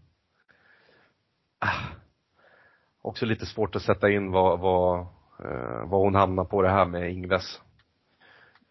också 3.02 3.26
lite 3.26 3.46
svårt 3.46 3.76
att 3.76 3.82
sätta 3.82 4.10
in 4.10 4.30
vad, 4.30 4.60
vad, 4.60 5.00
eh, 5.44 5.84
vad 5.84 6.00
hon 6.00 6.14
hamnar 6.14 6.44
på 6.44 6.62
det 6.62 6.70
här 6.70 6.84
med 6.84 7.10
Ingves. 7.10 7.60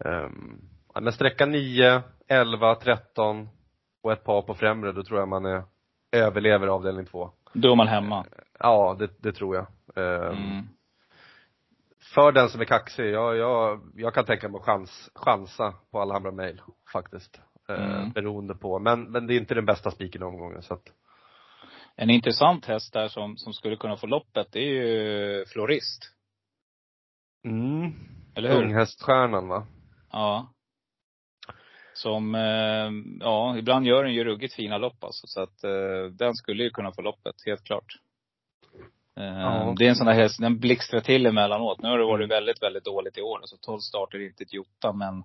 Eh, 0.05 0.29
men 1.01 1.13
sträcka 1.13 1.45
9, 1.45 2.01
11, 2.27 2.75
13 2.75 3.49
och 4.03 4.12
ett 4.12 4.23
par 4.23 4.41
på 4.41 4.53
främre, 4.53 4.91
då 4.91 5.03
tror 5.03 5.19
jag 5.19 5.27
man 5.27 5.45
är, 5.45 5.63
överlever 6.12 6.67
avdelning 6.67 7.05
2. 7.05 7.31
Då 7.53 7.71
är 7.71 7.75
man 7.75 7.88
hemma. 7.88 8.25
Ja, 8.59 8.95
det, 8.99 9.09
det 9.17 9.31
tror 9.31 9.55
jag. 9.55 9.65
Eh, 9.95 10.27
Mm. 10.29 10.67
För 12.13 12.32
den 12.32 12.50
som 12.50 12.62
är 12.62 12.65
kaxig, 12.65 13.06
jag, 13.10 13.38
jag, 13.38 13.82
jag 13.95 14.13
kan 14.13 14.26
tänka 14.26 14.50
mig 14.50 14.60
att 14.60 14.65
chans, 14.65 15.10
chansa 15.15 15.74
på 15.91 16.00
Alhambra 16.02 16.32
Mail 16.32 16.62
faktiskt. 16.93 17.39
Eh, 17.69 17.76
Mm. 17.76 18.12
Beroende 18.12 18.56
på, 18.56 18.80
men, 18.80 19.12
men 19.12 19.28
det 19.28 19.34
är 19.34 19.38
inte 19.38 19.56
den 19.56 19.65
bästa 19.65 19.91
spiken 19.91 20.22
i 20.22 20.26
omgången 20.26 20.62
så 20.63 20.74
att, 20.74 20.84
En 21.95 22.10
intressant 22.10 22.65
häst 22.65 22.93
där 22.93 23.08
som, 23.08 23.38
som 23.38 23.54
skulle 23.54 23.76
kunna 23.76 23.98
få 23.98 24.08
loppet, 24.08 24.48
det 24.52 24.60
är 24.60 24.72
ju 24.74 25.45
Florist. 25.45 26.04
mm. 27.45 27.93
Eller 28.36 28.50
hur? 28.54 28.63
Unghäststjärnan 28.63 29.48
va? 29.48 29.67
Ja. 30.12 30.54
Som, 31.93 32.36
eh, 32.36 32.91
ja, 33.19 33.58
ibland 33.58 33.86
gör 33.86 34.04
den 34.04 34.13
ju 34.13 34.24
ruggigt 34.24 34.54
fina 34.54 34.78
lopp 34.78 35.04
alltså. 35.04 35.28
Så 35.28 35.41
att 35.41 35.63
eh, 35.63 36.12
den 36.12 36.34
skulle 36.36 36.63
ju 36.63 36.69
kunna 36.69 36.91
få 36.91 37.02
loppet, 37.02 37.36
helt 37.45 37.63
klart. 37.63 37.95
Eh, 39.19 39.39
Ja. 39.41 39.73
Det 39.77 39.86
är 39.86 39.89
en 39.89 39.95
sån 39.95 40.08
där 40.08 40.13
häst, 40.13 40.39
den 40.39 40.60
blixtrar 40.60 40.99
till 40.99 41.25
emellanåt. 41.25 41.82
Nu 41.82 41.88
har 41.89 41.97
det 41.97 42.05
varit 42.05 42.32
väldigt, 42.32 42.63
väldigt 42.63 42.86
dåligt 42.86 43.17
i 43.17 43.21
år. 43.21 43.38
Alltså 43.38 43.58
12 43.62 43.79
starter 43.79 44.17
är 44.17 44.25
inte 44.25 44.43
ett 44.43 44.53
jota, 44.53 44.93
men 44.93 45.23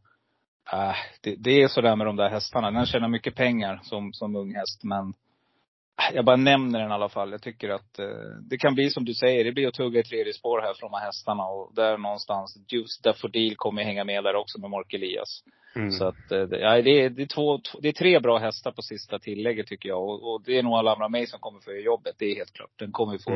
äh, 0.73 0.97
det, 1.21 1.35
det 1.39 1.63
är 1.63 1.69
sådär 1.69 1.97
med 1.97 2.07
de 2.07 2.17
där 2.17 2.31
hästarna. 2.31 2.71
Den 2.71 2.87
tjänar 2.87 3.09
mycket 3.09 3.35
pengar 3.35 3.81
som, 3.83 4.13
som 4.13 4.37
ung 4.37 4.55
häst, 4.55 4.85
men 4.85 5.15
äh, 6.01 6.15
jag 6.15 6.25
bara 6.25 6.37
nämner 6.37 6.79
den 6.81 6.91
i 6.91 6.95
alla 6.95 7.09
fall. 7.09 7.31
Jag 7.33 7.43
tycker 7.43 7.69
att 7.69 7.99
eh, 7.99 8.07
det 8.51 8.59
kan 8.59 8.75
bli 8.75 8.91
som 8.91 9.05
du 9.05 9.15
säger, 9.15 9.45
det 9.45 9.53
blir 9.53 9.69
att 9.69 9.75
tugga 9.75 10.01
i 10.01 10.05
tredje 10.05 10.33
spår 10.33 10.61
här 10.61 10.75
från 10.75 10.91
de 10.91 10.97
här 10.99 11.07
hästarna. 11.07 11.45
Och 11.45 11.75
där 11.75 11.99
någonstans, 11.99 12.59
Juice 12.69 13.01
Daffodil 13.03 13.57
kommer 13.57 13.83
hänga 13.85 14.05
med 14.05 14.25
där 14.25 14.35
också 14.37 14.61
med 14.61 14.71
Mark 14.71 14.95
Elias. 14.95 15.43
Mm. 15.77 15.91
Så 15.91 16.05
att, 16.05 16.33
eh, 16.33 16.39
ja, 16.39 16.83
det, 16.83 16.91
är, 17.05 17.11
det, 17.11 17.23
är 17.23 17.27
två, 17.27 17.61
det 17.83 17.89
är 17.89 17.93
tre 17.93 18.21
bra 18.21 18.39
hästar 18.39 18.71
på 18.73 18.83
sista 18.83 19.19
tillägget 19.19 19.67
tycker 19.67 19.89
jag. 19.89 20.03
Och, 20.03 20.33
och 20.35 20.43
det 20.47 20.59
är 20.59 20.63
nog 20.63 20.73
alla 20.75 20.93
andra 20.93 21.09
mig 21.09 21.27
som 21.27 21.41
kommer 21.41 21.61
få 21.61 21.73
jobbet. 21.73 22.15
Det 22.19 22.25
är 22.27 22.35
helt 22.37 22.53
klart. 22.53 22.71
Den 22.79 22.93
kommer 22.93 23.19
få 23.19 23.31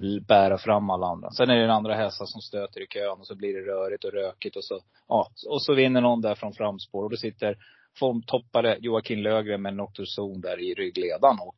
Mm. 0.00 0.24
bära 0.28 0.58
fram 0.58 0.90
alla 0.90 1.06
andra. 1.06 1.30
Sen 1.30 1.50
är 1.50 1.54
det 1.54 1.60
den 1.60 1.70
andra 1.70 1.94
hästar 1.94 2.24
som 2.26 2.40
stöter 2.40 2.80
i 2.80 2.86
kön 2.86 3.18
och 3.20 3.26
så 3.26 3.34
blir 3.34 3.54
det 3.54 3.60
rörigt 3.72 4.04
och 4.04 4.12
rökigt 4.12 4.56
och 4.56 4.64
så, 4.64 4.80
ja, 5.08 5.28
och 5.48 5.62
så 5.62 5.74
vinner 5.74 6.00
någon 6.00 6.20
där 6.20 6.34
från 6.34 6.52
framspår. 6.52 7.04
Och 7.04 7.10
då 7.10 7.16
sitter 7.16 7.56
formtoppare 7.98 8.76
Joakim 8.80 9.18
Lögren 9.18 9.62
med 9.62 9.74
Noctur 9.74 10.04
Zone 10.18 10.40
där 10.40 10.60
i 10.60 10.74
ryggledan 10.74 11.38
och 11.40 11.56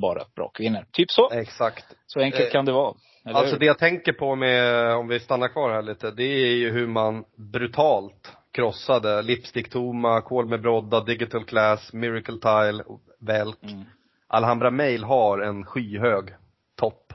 bara 0.00 0.22
brakvinner. 0.36 0.84
Typ 0.92 1.10
så. 1.10 1.30
Exakt. 1.30 1.84
Så 2.06 2.20
enkelt 2.20 2.44
Eh, 2.46 2.50
kan 2.52 2.64
det 2.64 2.72
vara. 2.72 2.94
Eller 3.24 3.34
Alltså 3.38 3.52
hur? 3.54 3.60
det 3.60 3.66
jag 3.66 3.78
tänker 3.78 4.12
på 4.12 4.34
med, 4.36 4.92
om 4.96 5.08
vi 5.08 5.20
stannar 5.20 5.48
kvar 5.48 5.70
här 5.70 5.82
lite, 5.82 6.10
det 6.10 6.24
är 6.24 6.56
ju 6.56 6.70
hur 6.70 6.86
man 6.86 7.24
brutalt 7.52 8.32
krossade 8.56 9.22
Lipstick 9.22 9.70
Toma, 9.70 10.20
Kol 10.20 10.46
med 10.46 10.62
Brodda, 10.62 11.00
Digital 11.04 11.44
Class, 11.44 11.92
Miracle 11.92 12.38
Tile, 12.38 12.84
Velk. 13.20 13.62
Mm. 13.62 13.84
Alhambra 14.26 14.70
Mail 14.70 15.04
har 15.04 15.38
en 15.38 15.64
skyhög 15.64 16.28
topp. 16.76 17.12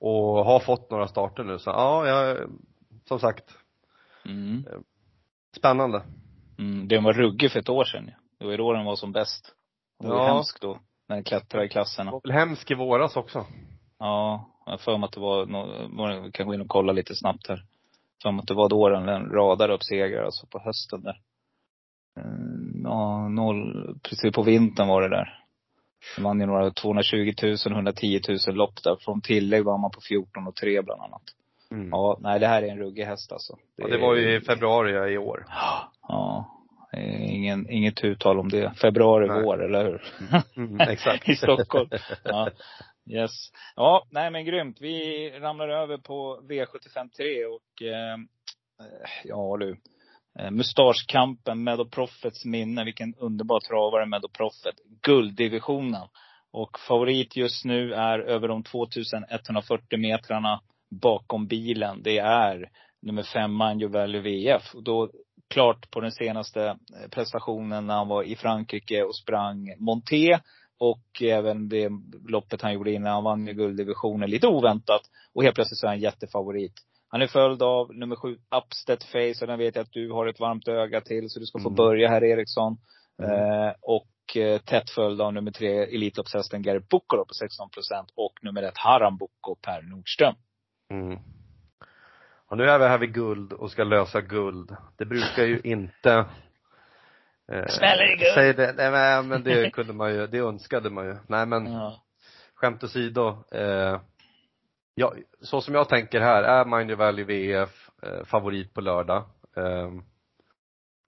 Och 0.00 0.44
har 0.44 0.60
fått 0.60 0.90
några 0.90 1.08
starter 1.08 1.44
nu, 1.44 1.58
så 1.58 1.70
ja, 1.70 2.06
jag, 2.06 2.38
som 3.08 3.18
sagt, 3.20 3.44
Mm. 4.24 4.64
spännande. 5.56 6.02
Mm. 6.58 6.88
Den 6.88 7.04
var 7.04 7.12
ruggig 7.12 7.52
för 7.52 7.60
ett 7.60 7.68
år 7.68 7.84
sedan. 7.84 8.10
Det 8.38 8.44
var 8.44 8.50
ju 8.50 8.56
då 8.56 8.72
den 8.72 8.84
var 8.84 8.96
som 8.96 9.12
bäst. 9.12 9.54
Det 10.00 10.08
var 10.08 10.16
Ja. 10.28 10.34
hemskt 10.34 10.60
då. 10.60 10.78
När 11.08 11.16
den 11.16 11.24
klättrade 11.24 11.66
i 11.66 11.68
klasserna. 11.68 12.10
Det 12.10 12.14
var 12.14 12.20
väl 12.24 12.32
hemsk 12.32 12.70
i 12.70 12.74
våras 12.74 13.16
också. 13.16 13.46
Ja, 13.98 14.48
jag 14.66 14.72
har 14.72 14.78
för 14.78 14.98
mig 14.98 15.06
att 15.06 15.12
det 15.12 15.20
var 15.20 16.20
vi 16.24 16.32
kan 16.32 16.46
gå 16.46 16.54
in 16.54 16.60
och 16.60 16.68
kolla 16.68 16.92
lite 16.92 17.14
snabbt 17.14 17.48
här. 17.48 17.64
Som 18.22 18.38
att 18.38 18.46
det 18.46 18.54
var 18.54 18.68
då 18.68 18.88
den 18.88 19.30
radade 19.30 19.74
upp 19.74 19.82
segrar, 19.82 20.24
alltså 20.24 20.46
på 20.46 20.58
hösten 20.58 21.02
där. 21.02 21.16
Mm, 22.20 22.82
Ja, 22.84 23.28
noll, 23.28 23.94
precis 24.02 24.32
på 24.32 24.42
vintern 24.42 24.88
var 24.88 25.02
det 25.02 25.08
där. 25.08 25.38
De 26.16 26.22
vann 26.22 26.40
ju 26.40 26.46
några 26.46 26.70
220 26.70 27.32
000, 27.42 27.56
110 27.66 28.20
000 28.48 28.56
lopp 28.56 28.82
där. 28.84 28.96
Från 29.00 29.20
tillägg 29.20 29.64
var 29.64 29.78
man 29.78 29.90
på 29.90 30.00
14 30.08 30.46
och 30.46 30.56
3 30.56 30.82
bland 30.82 31.02
annat. 31.02 31.22
Mm. 31.70 31.88
Ja, 31.90 32.18
nej 32.20 32.40
det 32.40 32.46
här 32.46 32.62
är 32.62 32.68
en 32.68 32.78
ruggig 32.78 33.04
häst 33.04 33.32
alltså. 33.32 33.56
Ja, 33.76 33.88
det 33.88 33.98
var 33.98 34.14
ju 34.14 34.36
i 34.36 34.40
februari 34.40 35.14
i 35.14 35.18
år. 35.18 35.44
Ja. 36.08 36.48
det 36.92 37.02
Ingen, 37.10 37.70
inget 37.70 38.04
uttal 38.04 38.38
om 38.38 38.48
det. 38.48 38.72
Februari, 38.80 39.28
Nej. 39.28 39.42
vår, 39.42 39.64
eller 39.64 39.84
hur? 39.84 40.02
Mm, 40.56 40.80
exakt. 40.80 41.28
I 41.28 41.36
Stockholm. 41.36 41.88
Ja. 42.24 42.48
Yes. 43.10 43.30
Ja, 43.76 44.06
nej 44.10 44.30
men 44.30 44.44
grymt. 44.44 44.80
Vi 44.80 45.30
ramlar 45.30 45.68
över 45.68 45.98
på 45.98 46.40
V753 46.48 47.44
och 47.44 47.82
eh, 47.82 48.18
ja 49.24 49.56
du. 49.56 49.76
Eh, 50.38 50.50
Mustaschkampen, 50.50 51.64
Meadow 51.64 51.90
Profits 51.90 52.44
minne. 52.44 52.84
Vilken 52.84 53.14
underbar 53.14 53.60
travare 53.60 54.06
Meadow 54.06 54.30
Profit. 54.30 54.74
Gulddivisionen. 55.02 56.08
Och 56.52 56.78
favorit 56.78 57.36
just 57.36 57.64
nu 57.64 57.94
är 57.94 58.18
över 58.18 58.48
de 58.48 58.62
2140 58.62 59.98
metrarna 59.98 60.60
bakom 60.90 61.46
bilen. 61.46 62.02
Det 62.02 62.18
är 62.18 62.68
nummer 63.02 63.22
fem 63.22 63.52
Manjo 63.52 63.88
Valley 63.88 64.20
VF. 64.20 64.74
Och 64.74 64.82
då 64.82 65.10
klart 65.50 65.90
på 65.90 66.00
den 66.00 66.12
senaste 66.12 66.66
eh, 66.66 67.08
prestationen 67.10 67.86
när 67.86 67.94
han 67.94 68.08
var 68.08 68.22
i 68.22 68.36
Frankrike 68.36 69.02
och 69.02 69.16
sprang 69.16 69.74
Monté. 69.78 70.38
Och 70.78 71.22
även 71.22 71.68
det 71.68 71.90
loppet 72.28 72.62
han 72.62 72.74
gjorde 72.74 72.92
innan 72.92 73.12
han 73.12 73.24
vann 73.24 73.46
ju 73.46 73.52
gulddivisionen 73.52 74.30
lite 74.30 74.46
oväntat. 74.46 75.00
Och 75.34 75.42
helt 75.42 75.54
plötsligt 75.54 75.78
så 75.78 75.86
är 75.86 75.90
han 75.90 76.00
jättefavorit. 76.00 76.72
Han 77.08 77.22
är 77.22 77.26
följd 77.26 77.62
av 77.62 77.94
nummer 77.94 78.16
sju, 78.16 78.38
Upstead 78.56 79.02
Face. 79.02 79.44
Och 79.44 79.46
den 79.46 79.58
vet 79.58 79.76
jag 79.76 79.82
att 79.82 79.92
du 79.92 80.10
har 80.12 80.26
ett 80.26 80.40
varmt 80.40 80.68
öga 80.68 81.00
till. 81.00 81.30
Så 81.30 81.40
du 81.40 81.46
ska 81.46 81.58
få 81.58 81.68
Mm. 81.68 81.76
börja 81.76 82.08
här 82.08 82.24
Eriksson. 82.24 82.76
Mm. 83.22 83.30
Eh, 83.30 83.72
och 83.80 84.36
eh, 84.36 84.60
tätt 84.60 84.90
följd 84.90 85.20
av 85.20 85.32
nummer 85.32 85.50
tre, 85.50 85.82
Elitloppshästen 85.82 86.62
Gary 86.62 86.80
Bukko 86.90 87.24
på 87.24 87.34
16 87.34 87.70
procent. 87.70 88.08
Och 88.14 88.32
nummer 88.42 88.62
ett, 88.62 88.78
Haram 88.78 89.16
Bukko, 89.18 89.54
Per 89.54 89.82
Nordström. 89.82 90.34
Mm. 90.90 91.18
Och 92.46 92.56
nu 92.56 92.64
är 92.64 92.78
vi 92.78 92.84
här 92.84 92.98
vid 92.98 93.14
guld 93.14 93.52
och 93.52 93.70
ska 93.70 93.84
lösa 93.84 94.20
guld. 94.20 94.76
Det 94.98 95.04
brukar 95.04 95.44
ju 95.44 95.60
inte 95.64 96.24
eh. 97.52 97.66
Säg 98.34 98.54
det, 98.54 98.72
nej 98.76 99.22
men- 99.22 99.42
det 99.42 99.70
kunde 99.74 99.92
man 99.92 100.14
ju, 100.14 100.26
det 100.26 100.38
önskade 100.38 100.90
man 100.90 101.06
ju. 101.06 101.16
Nej 101.26 101.46
men 101.46 101.72
Ja. 101.72 102.02
skämt 102.54 102.84
åsido. 102.84 103.44
Eh, 103.52 104.00
ja, 104.94 105.14
så 105.40 105.60
som 105.60 105.74
jag 105.74 105.88
tänker 105.88 106.20
här, 106.20 106.42
är 106.42 106.64
Mind 106.64 106.90
Your 106.90 106.98
Valley 106.98 107.24
VF 107.24 107.90
eh, 108.02 108.24
favorit 108.24 108.74
på 108.74 108.80
lördag. 108.80 109.24
Eh, 109.56 109.90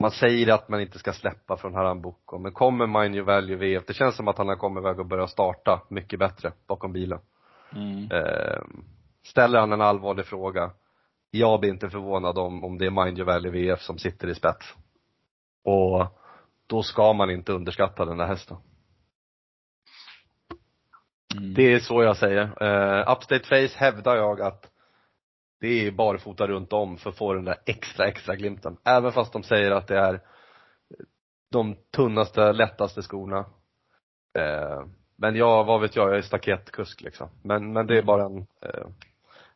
man 0.00 0.10
säger 0.10 0.52
att 0.54 0.68
man 0.68 0.80
inte 0.80 0.98
ska 0.98 1.12
släppa 1.12 1.56
från 1.56 1.74
Haram 1.74 2.00
Boko, 2.02 2.38
men 2.38 2.52
kommer 2.52 2.86
Mind 2.86 3.14
Your 3.16 3.26
Value 3.26 3.56
VF, 3.56 3.86
det 3.86 3.94
känns 3.94 4.16
som 4.16 4.28
att 4.28 4.38
han 4.38 4.48
har 4.48 4.56
kommit 4.56 4.82
iväg 4.82 5.00
och 5.00 5.06
börjat 5.06 5.30
starta 5.30 5.82
mycket 5.90 6.18
bättre 6.18 6.52
bakom 6.66 6.92
bilen. 6.92 7.18
Mm. 7.72 8.10
Eh, 8.10 8.58
ställer 9.26 9.60
han 9.60 9.72
en 9.72 9.80
allvarlig 9.80 10.26
fråga, 10.26 10.70
jag 11.30 11.60
blir 11.60 11.70
inte 11.70 11.90
förvånad 11.90 12.38
om, 12.38 12.64
om 12.64 12.78
det 12.78 12.86
är 12.86 13.04
Mind 13.04 13.18
Your 13.18 13.26
Valley 13.26 13.50
VF 13.50 13.80
som 13.82 13.98
sitter 13.98 14.28
i 14.28 14.34
spets. 14.34 14.74
Och 15.64 16.06
då 16.66 16.82
ska 16.82 17.12
man 17.12 17.30
inte 17.30 17.52
underskatta 17.52 18.04
den 18.04 18.18
där 18.18 18.26
hästen. 18.26 18.56
Mm. 21.36 21.54
Det 21.54 21.72
är 21.72 21.78
så 21.78 22.02
jag 22.02 22.16
säger. 22.16 22.62
Uh, 22.62 23.12
Upstate 23.12 23.44
Face 23.44 23.78
hävdar 23.78 24.16
jag 24.16 24.40
att 24.40 24.70
det 25.60 25.86
är 25.86 25.90
barfota 25.90 26.46
runt 26.46 26.72
om 26.72 26.96
för 26.96 27.10
att 27.10 27.16
få 27.16 27.34
den 27.34 27.44
där 27.44 27.56
extra, 27.66 28.06
extra 28.06 28.36
glimten. 28.36 28.76
Även 28.84 29.12
fast 29.12 29.32
de 29.32 29.42
säger 29.42 29.70
att 29.70 29.86
det 29.86 29.98
är 29.98 30.20
de 31.50 31.76
tunnaste, 31.90 32.52
lättaste 32.52 33.02
skorna. 33.02 33.38
Eh, 34.38 34.86
men 35.16 35.36
ja, 35.36 35.62
vad 35.62 35.80
vet 35.80 35.96
jag, 35.96 36.08
jag 36.08 36.16
är 36.16 36.22
staketkusk 36.22 37.00
liksom. 37.00 37.28
Men, 37.42 37.72
men 37.72 37.86
det 37.86 37.98
är 37.98 38.02
bara 38.02 38.24
en 38.24 38.38
eh, 38.38 38.86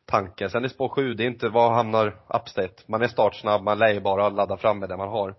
tanke. 0.05 0.49
Sen 0.49 0.65
i 0.65 0.69
spår 0.69 0.89
7, 0.89 1.13
det 1.13 1.23
är 1.23 1.27
inte, 1.27 1.49
var 1.49 1.73
hamnar 1.73 2.15
Upstate? 2.27 2.83
Man 2.87 3.01
är 3.01 3.07
startsnabb, 3.07 3.63
man 3.63 3.79
lär 3.79 3.93
ju 3.93 4.01
bara 4.01 4.29
ladda 4.29 4.57
fram 4.57 4.79
med 4.79 4.89
det 4.89 4.97
man 4.97 5.09
har. 5.09 5.35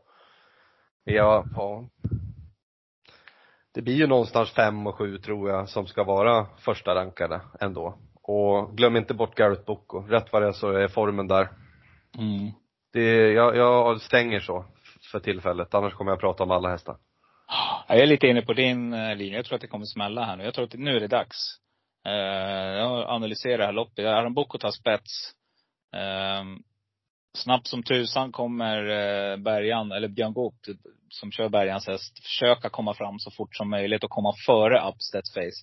Ja, 1.15 1.45
ja. 1.57 1.89
Det 3.75 3.83
blir 3.83 3.95
ju 3.95 4.07
någonstans 4.07 4.51
fem 4.51 4.87
och 4.87 4.95
sju 4.95 5.19
tror 5.19 5.51
jag 5.51 5.69
som 5.69 5.87
ska 5.87 6.05
vara 6.05 6.47
första 6.59 6.95
rankade 6.95 7.41
ändå. 7.61 7.99
Och 8.23 8.77
glöm 8.77 8.97
inte 8.97 9.15
bort 9.15 9.35
Garrett 9.35 9.67
Boko. 9.67 10.01
Rätt 10.01 10.33
vad 10.33 10.43
det 10.43 10.49
är 10.49 10.53
så 10.53 10.73
är 10.73 10.89
formen 10.89 11.29
där. 11.29 11.49
Mm. 12.19 12.53
Det, 12.93 13.33
jag, 13.33 13.57
jag 13.57 14.01
stänger 14.01 14.41
så 14.41 14.65
för 15.13 15.21
tillfället, 15.21 15.75
annars 15.75 15.95
kommer 15.95 16.13
jag 16.13 16.21
prata 16.21 16.43
om 16.43 16.51
alla 16.51 16.69
hästar. 16.69 16.97
Jag 17.89 17.99
är 17.99 18.07
lite 18.07 18.27
inne 18.27 18.43
på 18.43 18.53
din 18.53 18.93
eh, 18.93 19.17
linje. 19.17 19.37
Jag 19.37 19.45
tror 19.45 19.57
att 19.57 19.61
det 19.61 19.67
kommer 19.67 19.87
smälla 19.87 20.25
här 20.25 20.37
nu. 20.37 20.45
Jag 20.45 20.55
tror 20.55 20.65
att 20.65 20.75
nu 20.75 20.97
är 20.97 21.01
det 21.01 21.09
dags. 21.09 21.37
Eh, 22.07 22.13
jag 22.79 22.89
har 22.89 23.03
analyserat 23.03 23.59
det 23.59 23.67
här 23.67 23.73
loppet. 23.73 24.07
Aron 24.07 24.35
Boko 24.35 24.59
tar 24.59 24.71
spets. 24.71 25.33
Eh, 25.97 26.45
snabbt 27.39 27.67
som 27.67 27.83
tusan 27.83 28.33
kommer 28.33 28.83
Bergan, 29.37 29.93
eller 29.93 30.09
Björn 30.09 30.33
Goop, 30.33 30.55
som 31.11 31.33
kör 31.33 31.49
Bergans 31.49 31.87
häst, 31.87 32.25
försöka 32.25 32.69
komma 32.71 32.95
fram 32.95 33.19
så 33.19 33.31
fort 33.31 33.57
som 33.57 33.71
möjligt 33.71 34.05
och 34.05 34.11
komma 34.11 34.35
före 34.47 34.89
Upstead 34.89 35.25
Face. 35.35 35.61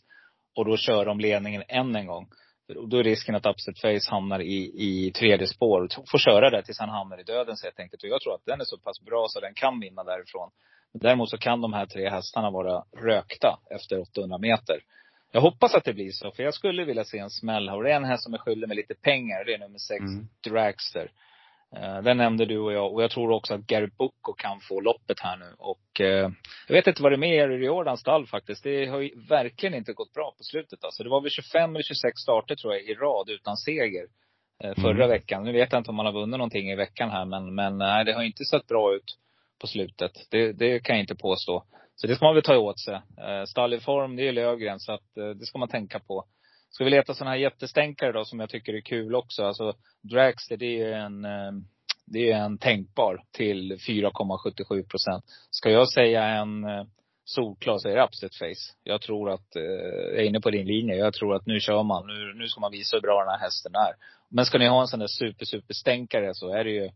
Och 0.56 0.66
då 0.66 0.78
kör 0.78 1.06
de 1.06 1.20
ledningen 1.20 1.64
än 1.68 1.96
en 1.96 2.08
gång. 2.08 2.28
Och 2.76 2.90
då 2.90 2.98
är 2.98 3.04
risken 3.04 3.36
att 3.36 3.46
Upstead 3.46 3.78
Face 3.78 4.12
hamnar 4.12 4.40
i, 4.40 4.72
i 4.76 5.12
tredje 5.12 5.48
spår 5.48 5.84
och 5.98 6.10
får 6.12 6.18
köra 6.18 6.50
där 6.50 6.62
tills 6.62 6.80
han 6.80 6.90
hamnar 6.90 7.20
i 7.20 7.24
döden 7.24 7.56
helt 7.64 7.80
enkelt. 7.80 8.04
Och 8.04 8.10
jag 8.10 8.22
tror 8.22 8.36
att 8.36 8.46
den 8.46 8.62
är 8.62 8.66
så 8.66 8.78
pass 8.78 9.02
bra 9.02 9.26
så 9.30 9.40
den 9.40 9.54
kan 9.54 9.80
vinna 9.80 10.04
därifrån. 10.04 10.50
Däremot 10.94 11.30
så 11.30 11.38
kan 11.38 11.62
de 11.62 11.74
här 11.74 11.86
tre 11.86 12.10
hästarna 12.10 12.52
vara 12.52 12.84
rökta 12.98 13.60
efter 13.76 14.00
800 14.00 14.38
meter. 14.38 14.80
Jag 15.32 15.42
hoppas 15.42 15.76
att 15.76 15.84
det 15.84 15.94
blir 15.94 16.12
så, 16.12 16.32
för 16.32 16.44
jag 16.44 16.54
skulle 16.54 16.86
vilja 16.86 17.04
se 17.04 17.18
en 17.18 17.30
smäll 17.30 17.70
här. 17.70 17.78
Och 17.78 17.84
det 17.84 17.92
är 17.92 17.96
en 17.96 18.06
häst 18.06 18.24
som 18.24 18.34
är 18.34 18.38
skyldig 18.38 18.68
med 18.68 18.78
lite 18.78 18.96
pengar. 18.96 19.46
Det 19.46 19.54
är 19.54 19.60
nummer 19.60 19.78
sex, 19.78 20.02
Mm. 20.02 20.28
Dragster. 20.50 21.12
Eh, 21.75 22.01
Den 22.01 22.17
nämnde 22.17 22.45
du 22.45 22.58
och 22.60 22.73
jag. 22.73 22.93
Och 22.93 23.03
jag 23.03 23.12
tror 23.12 23.32
också 23.32 23.53
att 23.53 23.62
Gary 23.67 23.88
Bukko 23.97 24.34
kan 24.34 24.60
få 24.60 24.82
loppet 24.82 25.19
här 25.19 25.38
nu. 25.38 25.53
Och 25.58 26.01
eh, 26.01 26.30
jag 26.67 26.75
vet 26.75 26.88
inte 26.88 27.01
vad 27.03 27.12
det 27.12 27.15
är 27.15 27.17
med 27.17 27.36
Jerry 27.36 27.65
Jordans 27.65 27.99
stall 27.99 28.27
faktiskt. 28.27 28.63
Det 28.63 28.86
har 28.86 28.99
ju 28.99 29.12
verkligen 29.30 29.75
inte 29.75 29.93
gått 29.93 30.13
bra 30.13 30.34
på 30.38 30.43
slutet 30.43 30.84
alltså. 30.84 31.03
Det 31.03 31.10
var 31.10 31.21
väl 31.21 31.32
25 31.32 31.75
eller 31.75 31.84
26 31.84 32.19
starter 32.19 32.56
tror 32.56 32.73
jag 32.73 32.84
i 32.84 32.93
rad 32.93 33.30
utan 33.30 33.58
seger. 33.58 34.06
eh, 34.63 34.73
Förra 34.75 34.91
Mm. 35.06 35.10
veckan. 35.10 35.43
Nu 35.43 35.51
vet 35.51 35.71
jag 35.71 35.80
inte 35.80 35.89
om 35.89 35.95
man 35.95 36.06
har 36.06 36.13
vunnit 36.13 36.38
någonting 36.38 36.71
i 36.71 36.75
veckan 36.75 37.10
här 37.10 37.25
men, 37.25 37.56
men 37.56 37.77
nej, 37.77 38.06
det 38.06 38.13
har 38.13 38.23
inte 38.23 38.45
sett 38.45 38.67
bra 38.67 38.95
ut 38.95 39.17
på 39.62 39.67
slutet. 39.67 40.12
Det, 40.32 40.51
det 40.53 40.80
kan 40.80 40.95
jag 40.95 41.03
inte 41.03 41.15
påstå. 41.15 41.63
Så 41.95 42.08
det 42.08 42.15
ska 42.15 42.25
man 42.25 42.34
väl 42.36 42.43
ta 42.43 42.58
åt 42.58 42.80
sig. 42.80 42.93
Eh, 42.95 43.43
Stall 43.47 43.73
i 43.73 43.80
form, 43.80 44.15
det 44.15 44.27
är 44.27 44.32
Löfgren. 44.32 44.80
Så 44.80 44.91
att 44.91 45.17
eh, 45.17 45.30
det 45.30 45.45
ska 45.45 45.58
man 45.60 45.67
tänka 45.69 45.99
på. 45.99 46.25
Ska 46.69 46.84
vi 46.84 46.89
leta 46.89 47.13
sådana 47.13 47.32
här 47.32 47.38
jättestänkare 47.38 48.12
då 48.12 48.25
som 48.25 48.39
jag 48.39 48.49
tycker 48.49 48.73
är 48.73 48.82
kul 48.82 49.15
också. 49.15 49.43
Alltså 49.43 49.73
Dragster 50.01 50.58
det 50.58 50.65
är 50.65 50.88
ju 50.88 50.93
en, 50.93 51.25
eh, 51.25 51.51
det 52.06 52.32
är 52.32 52.38
en 52.38 52.58
tänkbar 52.58 53.23
till 53.32 53.77
4,77 53.88 54.84
procent. 54.84 55.23
Ska 55.49 55.69
jag 55.69 55.89
säga 55.89 56.23
en 56.23 56.63
eh, 56.63 56.84
solklar 57.25 57.77
så 57.77 57.89
är 57.89 57.95
det 57.95 58.03
Upset 58.03 58.36
Face. 58.36 58.73
Jag 58.84 59.01
tror 59.01 59.30
att, 59.30 59.56
eh, 59.56 59.62
jag 59.62 60.19
är 60.19 60.23
inne 60.23 60.41
på 60.41 60.49
din 60.49 60.67
linje. 60.67 60.95
Jag 60.95 61.13
tror 61.13 61.36
att 61.36 61.45
nu 61.45 61.60
kör 61.60 61.84
man. 61.84 62.08
Nu, 62.08 62.34
nu 62.34 62.47
ska 62.47 62.62
man 62.62 62.71
visa 62.71 62.97
hur 62.97 63.01
bra 63.01 63.19
den 63.19 63.32
här 63.32 63.39
hästen 63.39 63.75
är. 63.75 63.93
Men 64.30 64.45
ska 64.45 64.58
ni 64.58 64.67
ha 64.67 64.82
en 64.82 64.88
sån 64.88 64.99
där 64.99 65.08
super, 65.08 65.45
super 65.45 65.73
stänkare 65.73 66.34
så 66.34 66.53
är 66.53 66.63
det 66.63 66.71
ju 66.71 66.89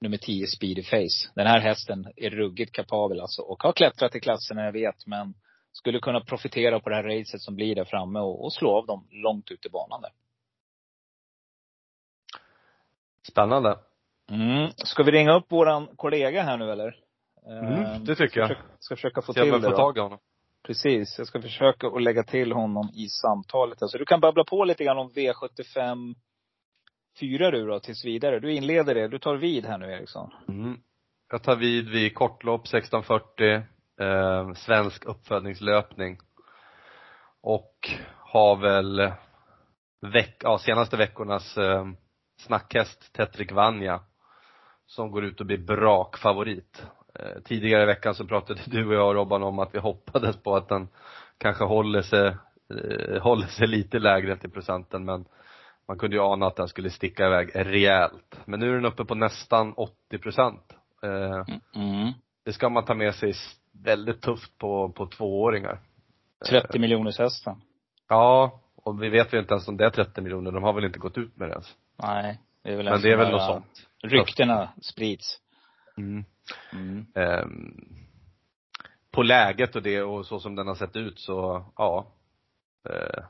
nummer 0.00 0.16
10 0.16 0.46
Speedy 0.46 0.82
Face. 0.82 1.30
Den 1.34 1.46
här 1.46 1.60
hästen 1.60 2.06
är 2.16 2.30
ruggigt 2.30 2.72
kapabel 2.72 3.20
alltså. 3.20 3.42
Och 3.42 3.62
har 3.62 3.72
klättrat 3.72 4.16
i 4.16 4.20
klasserna, 4.20 4.64
jag 4.64 4.72
vet. 4.72 5.06
Men 5.06 5.34
skulle 5.72 6.00
kunna 6.00 6.20
profitera 6.20 6.80
på 6.80 6.88
det 6.88 6.96
här 6.96 7.02
racet 7.02 7.40
som 7.40 7.56
blir 7.56 7.74
där 7.74 7.84
framme 7.84 8.20
och, 8.20 8.44
och 8.44 8.52
slå 8.52 8.76
av 8.76 8.86
dem 8.86 9.08
långt 9.10 9.50
ut 9.50 9.66
i 9.66 9.68
banan 9.68 10.00
där. 10.00 10.10
Spännande. 13.28 13.78
Mm. 14.30 14.70
Ska 14.76 15.02
vi 15.02 15.12
ringa 15.12 15.32
upp 15.32 15.52
våran 15.52 15.88
kollega 15.96 16.42
här 16.42 16.56
nu 16.56 16.72
eller? 16.72 16.96
Mm, 17.46 18.04
det 18.04 18.14
tycker 18.14 18.40
jag. 18.40 18.48
Ska, 18.50 18.56
försöka- 18.56 18.76
ska 18.78 18.96
försöka 18.96 19.22
få 19.22 19.32
om 19.32 19.34
till 19.34 19.46
jag 19.46 19.62
det 19.62 19.70
då. 19.70 19.76
tag 19.76 19.96
i 19.96 20.00
honom. 20.00 20.18
Precis. 20.62 21.18
Jag 21.18 21.26
ska 21.26 21.42
försöka 21.42 21.86
att 21.86 22.02
lägga 22.02 22.22
till 22.22 22.52
honom 22.52 22.90
i 22.94 23.08
samtalet. 23.08 23.82
Alltså 23.82 23.98
du 23.98 24.04
kan 24.04 24.20
babbla 24.20 24.44
på 24.44 24.64
lite 24.64 24.84
grann 24.84 24.98
om 24.98 25.10
V75 25.10 26.14
4 27.20 27.50
du 27.50 27.66
då, 27.66 27.80
tills 27.80 28.04
vidare. 28.04 28.40
Du 28.40 28.52
inleder 28.52 28.94
det. 28.94 29.08
Du 29.08 29.18
tar 29.18 29.36
vid 29.36 29.66
här 29.66 29.78
nu 29.78 29.92
Eriksson. 29.92 30.30
Mm. 30.48 30.78
Jag 31.30 31.42
tar 31.42 31.56
vid 31.56 31.88
vid 31.88 32.14
kortlopp 32.14 32.60
1640, 32.60 33.62
eh, 34.02 34.52
svensk 34.54 35.04
uppfödningslöpning. 35.04 36.18
Och 37.42 37.90
har 38.18 38.56
väl 38.56 39.12
veck, 40.00 40.36
ja, 40.40 40.58
senaste 40.58 40.96
veckornas 40.96 41.58
eh, 41.58 41.86
snackhäst 42.38 43.12
Tetrik 43.12 43.52
Vanja. 43.52 44.00
Som 44.86 45.10
går 45.10 45.24
ut 45.24 45.40
och 45.40 45.46
blir 45.46 45.58
brakfavorit. 45.58 46.86
Eh, 47.14 47.42
tidigare 47.44 47.82
i 47.82 47.86
veckan 47.86 48.14
så 48.14 48.26
pratade 48.26 48.60
du 48.66 48.86
och 48.86 48.94
jag 48.94 49.16
Robban 49.16 49.42
om 49.42 49.58
att 49.58 49.74
vi 49.74 49.78
hoppades 49.78 50.42
på 50.42 50.56
att 50.56 50.68
den 50.68 50.88
kanske 51.38 51.64
håller 51.64 52.02
sig, 52.02 52.26
eh, 52.26 53.22
håller 53.22 53.46
sig 53.46 53.66
lite 53.66 53.98
lägre 53.98 54.36
till 54.36 54.50
procenten 54.50 55.04
men 55.04 55.24
man 55.88 55.98
kunde 55.98 56.16
ju 56.16 56.22
ana 56.22 56.46
att 56.46 56.56
den 56.56 56.68
skulle 56.68 56.90
sticka 56.90 57.26
iväg 57.26 57.50
rejält. 57.54 58.40
Men 58.44 58.60
nu 58.60 58.70
är 58.70 58.74
den 58.74 58.84
uppe 58.84 59.04
på 59.04 59.14
nästan 59.14 59.72
80 59.76 60.18
procent. 60.18 60.76
Eh, 61.02 61.56
Mm. 61.74 62.12
det 62.44 62.52
ska 62.52 62.68
man 62.68 62.84
ta 62.84 62.94
med 62.94 63.14
sig 63.14 63.34
väldigt 63.72 64.20
tufft 64.20 64.58
på, 64.58 64.88
på 64.88 65.06
tvååringar. 65.06 65.80
30 66.48 66.78
miljoners 66.78 67.18
hästen. 67.18 67.62
Ja, 68.08 68.60
och 68.74 69.02
vi 69.02 69.08
vet 69.08 69.34
ju 69.34 69.38
inte 69.38 69.54
ens 69.54 69.68
om 69.68 69.76
det 69.76 69.84
är 69.86 69.90
30 69.90 70.20
miljoner. 70.20 70.52
De 70.52 70.62
har 70.62 70.72
väl 70.72 70.84
inte 70.84 70.98
gått 70.98 71.18
ut 71.18 71.36
med 71.36 71.48
det 71.48 71.52
ens. 71.52 71.76
Nej. 71.96 72.40
Det 72.62 72.72
är 72.72 72.76
väl 72.76 72.86
en 72.86 72.92
Men 72.92 73.02
det 73.02 73.12
är 73.12 73.16
väl 73.16 73.30
något 73.30 73.46
sånt. 73.46 73.86
Ryktena 74.02 74.68
sprids. 74.80 75.38
Mm. 75.96 76.24
Mm. 76.72 77.06
Ehm, 77.14 78.02
på 79.10 79.22
läget 79.22 79.76
och 79.76 79.82
det 79.82 80.02
och 80.02 80.26
så 80.26 80.40
som 80.40 80.54
den 80.54 80.66
har 80.66 80.74
sett 80.74 80.96
ut 80.96 81.20
så, 81.20 81.64
ja. 81.76 82.06
Eh, 82.88 83.24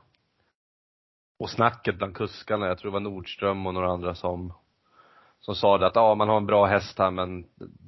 och 1.39 1.49
snacket 1.49 1.97
bland 1.97 2.15
kuskarna, 2.15 2.67
jag 2.67 2.77
tror 2.77 2.91
det 2.91 2.93
var 2.93 2.99
Nordström 2.99 3.67
och 3.67 3.73
några 3.73 3.91
andra 3.91 4.15
som, 4.15 4.53
som 5.39 5.55
sa 5.55 5.77
det 5.77 5.87
att 5.87 5.95
ja, 5.95 6.15
man 6.15 6.29
har 6.29 6.37
en 6.37 6.45
bra 6.45 6.65
häst 6.65 6.99
här 6.99 7.11
men 7.11 7.45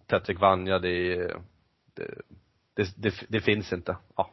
Tetrik 0.07 0.39
Vanja 0.39 0.79
det, 0.79 1.13
är- 1.13 1.41
det, 1.93 2.21
det, 2.75 2.93
det, 2.97 3.13
det 3.29 3.41
finns 3.41 3.73
inte. 3.73 3.97
Ja. 4.15 4.29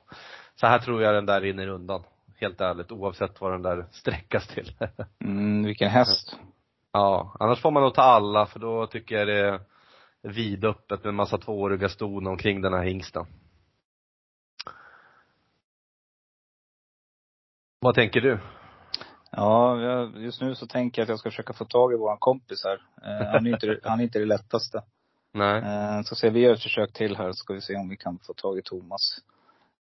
Så 0.55 0.67
här 0.67 0.79
tror 0.79 1.03
jag 1.03 1.15
den 1.15 1.27
där 1.27 1.41
rinner 1.41 1.69
undan. 1.69 2.05
Helt 2.37 2.61
ärligt, 2.61 2.93
oavsett 2.93 3.41
vad 3.41 3.53
den 3.53 3.63
där 3.63 3.87
sträckas 3.91 4.49
till. 4.49 4.77
Mm, 5.25 5.63
vilken 5.63 5.91
häst. 5.91 6.39
Ja, 6.93 7.37
annars 7.41 7.61
får 7.61 7.71
man 7.71 7.83
nog 7.83 7.95
ta 7.95 8.03
alla 8.03 8.47
för 8.47 8.61
då 8.61 8.87
tycker 8.87 9.15
jag 9.15 9.27
det 9.27 9.39
är 9.39 9.61
vidöppet 10.23 11.05
med 11.05 11.09
en 11.09 11.15
massa 11.15 11.39
tvååriga 11.39 11.89
ston 11.89 12.27
omkring 12.27 12.61
den 12.61 12.73
här 12.73 12.83
hingsten. 12.83 13.27
Vad 17.81 17.95
tänker 17.95 18.21
du? 18.21 18.39
Ja, 19.31 19.77
just 20.17 20.41
nu 20.41 20.55
så 20.55 20.67
tänker 20.67 21.03
jag 21.03 21.05
att 21.05 21.09
jag 21.09 21.19
ska 21.19 21.31
försöka 21.31 21.53
få 21.53 21.65
tag 21.65 21.93
i 21.93 21.97
våran 21.97 22.19
kompis 22.19 22.65
här. 22.65 22.83
Eh, 23.03 23.33
han, 23.33 23.47
är 23.47 23.51
inte, 23.51 23.81
han 23.83 24.01
är 24.01 24.05
inte 24.05 24.19
det 24.19 24.27
lättaste. 24.27 24.83
Nej. 25.33 25.57
Eh, 25.63 26.03
så 26.03 26.15
se, 26.15 26.31
vi 26.31 26.41
gör 26.41 26.53
ett 26.55 26.63
försök 26.63 26.93
till 26.93 27.17
här, 27.17 27.33
så 27.33 27.37
ska 27.37 27.55
vi 27.55 27.61
se 27.61 27.77
om 27.77 27.89
vi 27.89 27.97
kan 27.97 28.19
få 28.27 28.35
tag 28.35 28.59
i 28.59 28.63
Thomas. 28.63 29.19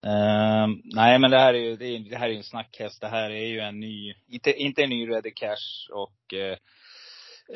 Eh, 0.05 0.67
nej 0.83 1.19
men 1.19 1.31
det 1.31 1.39
här 1.39 1.53
är 1.53 1.59
ju, 1.59 1.75
det, 1.75 1.85
är, 1.85 1.99
det 2.09 2.15
här 2.17 2.29
är 2.29 2.33
en 2.33 2.43
snackhäst. 2.43 3.01
Det 3.01 3.07
här 3.07 3.29
är 3.29 3.45
ju 3.45 3.59
en 3.59 3.79
ny, 3.79 4.13
inte, 4.27 4.51
inte 4.53 4.83
en 4.83 4.89
ny 4.89 5.09
Ready 5.09 5.31
Cash 5.31 5.89
och 5.91 6.33
eh, 6.33 6.57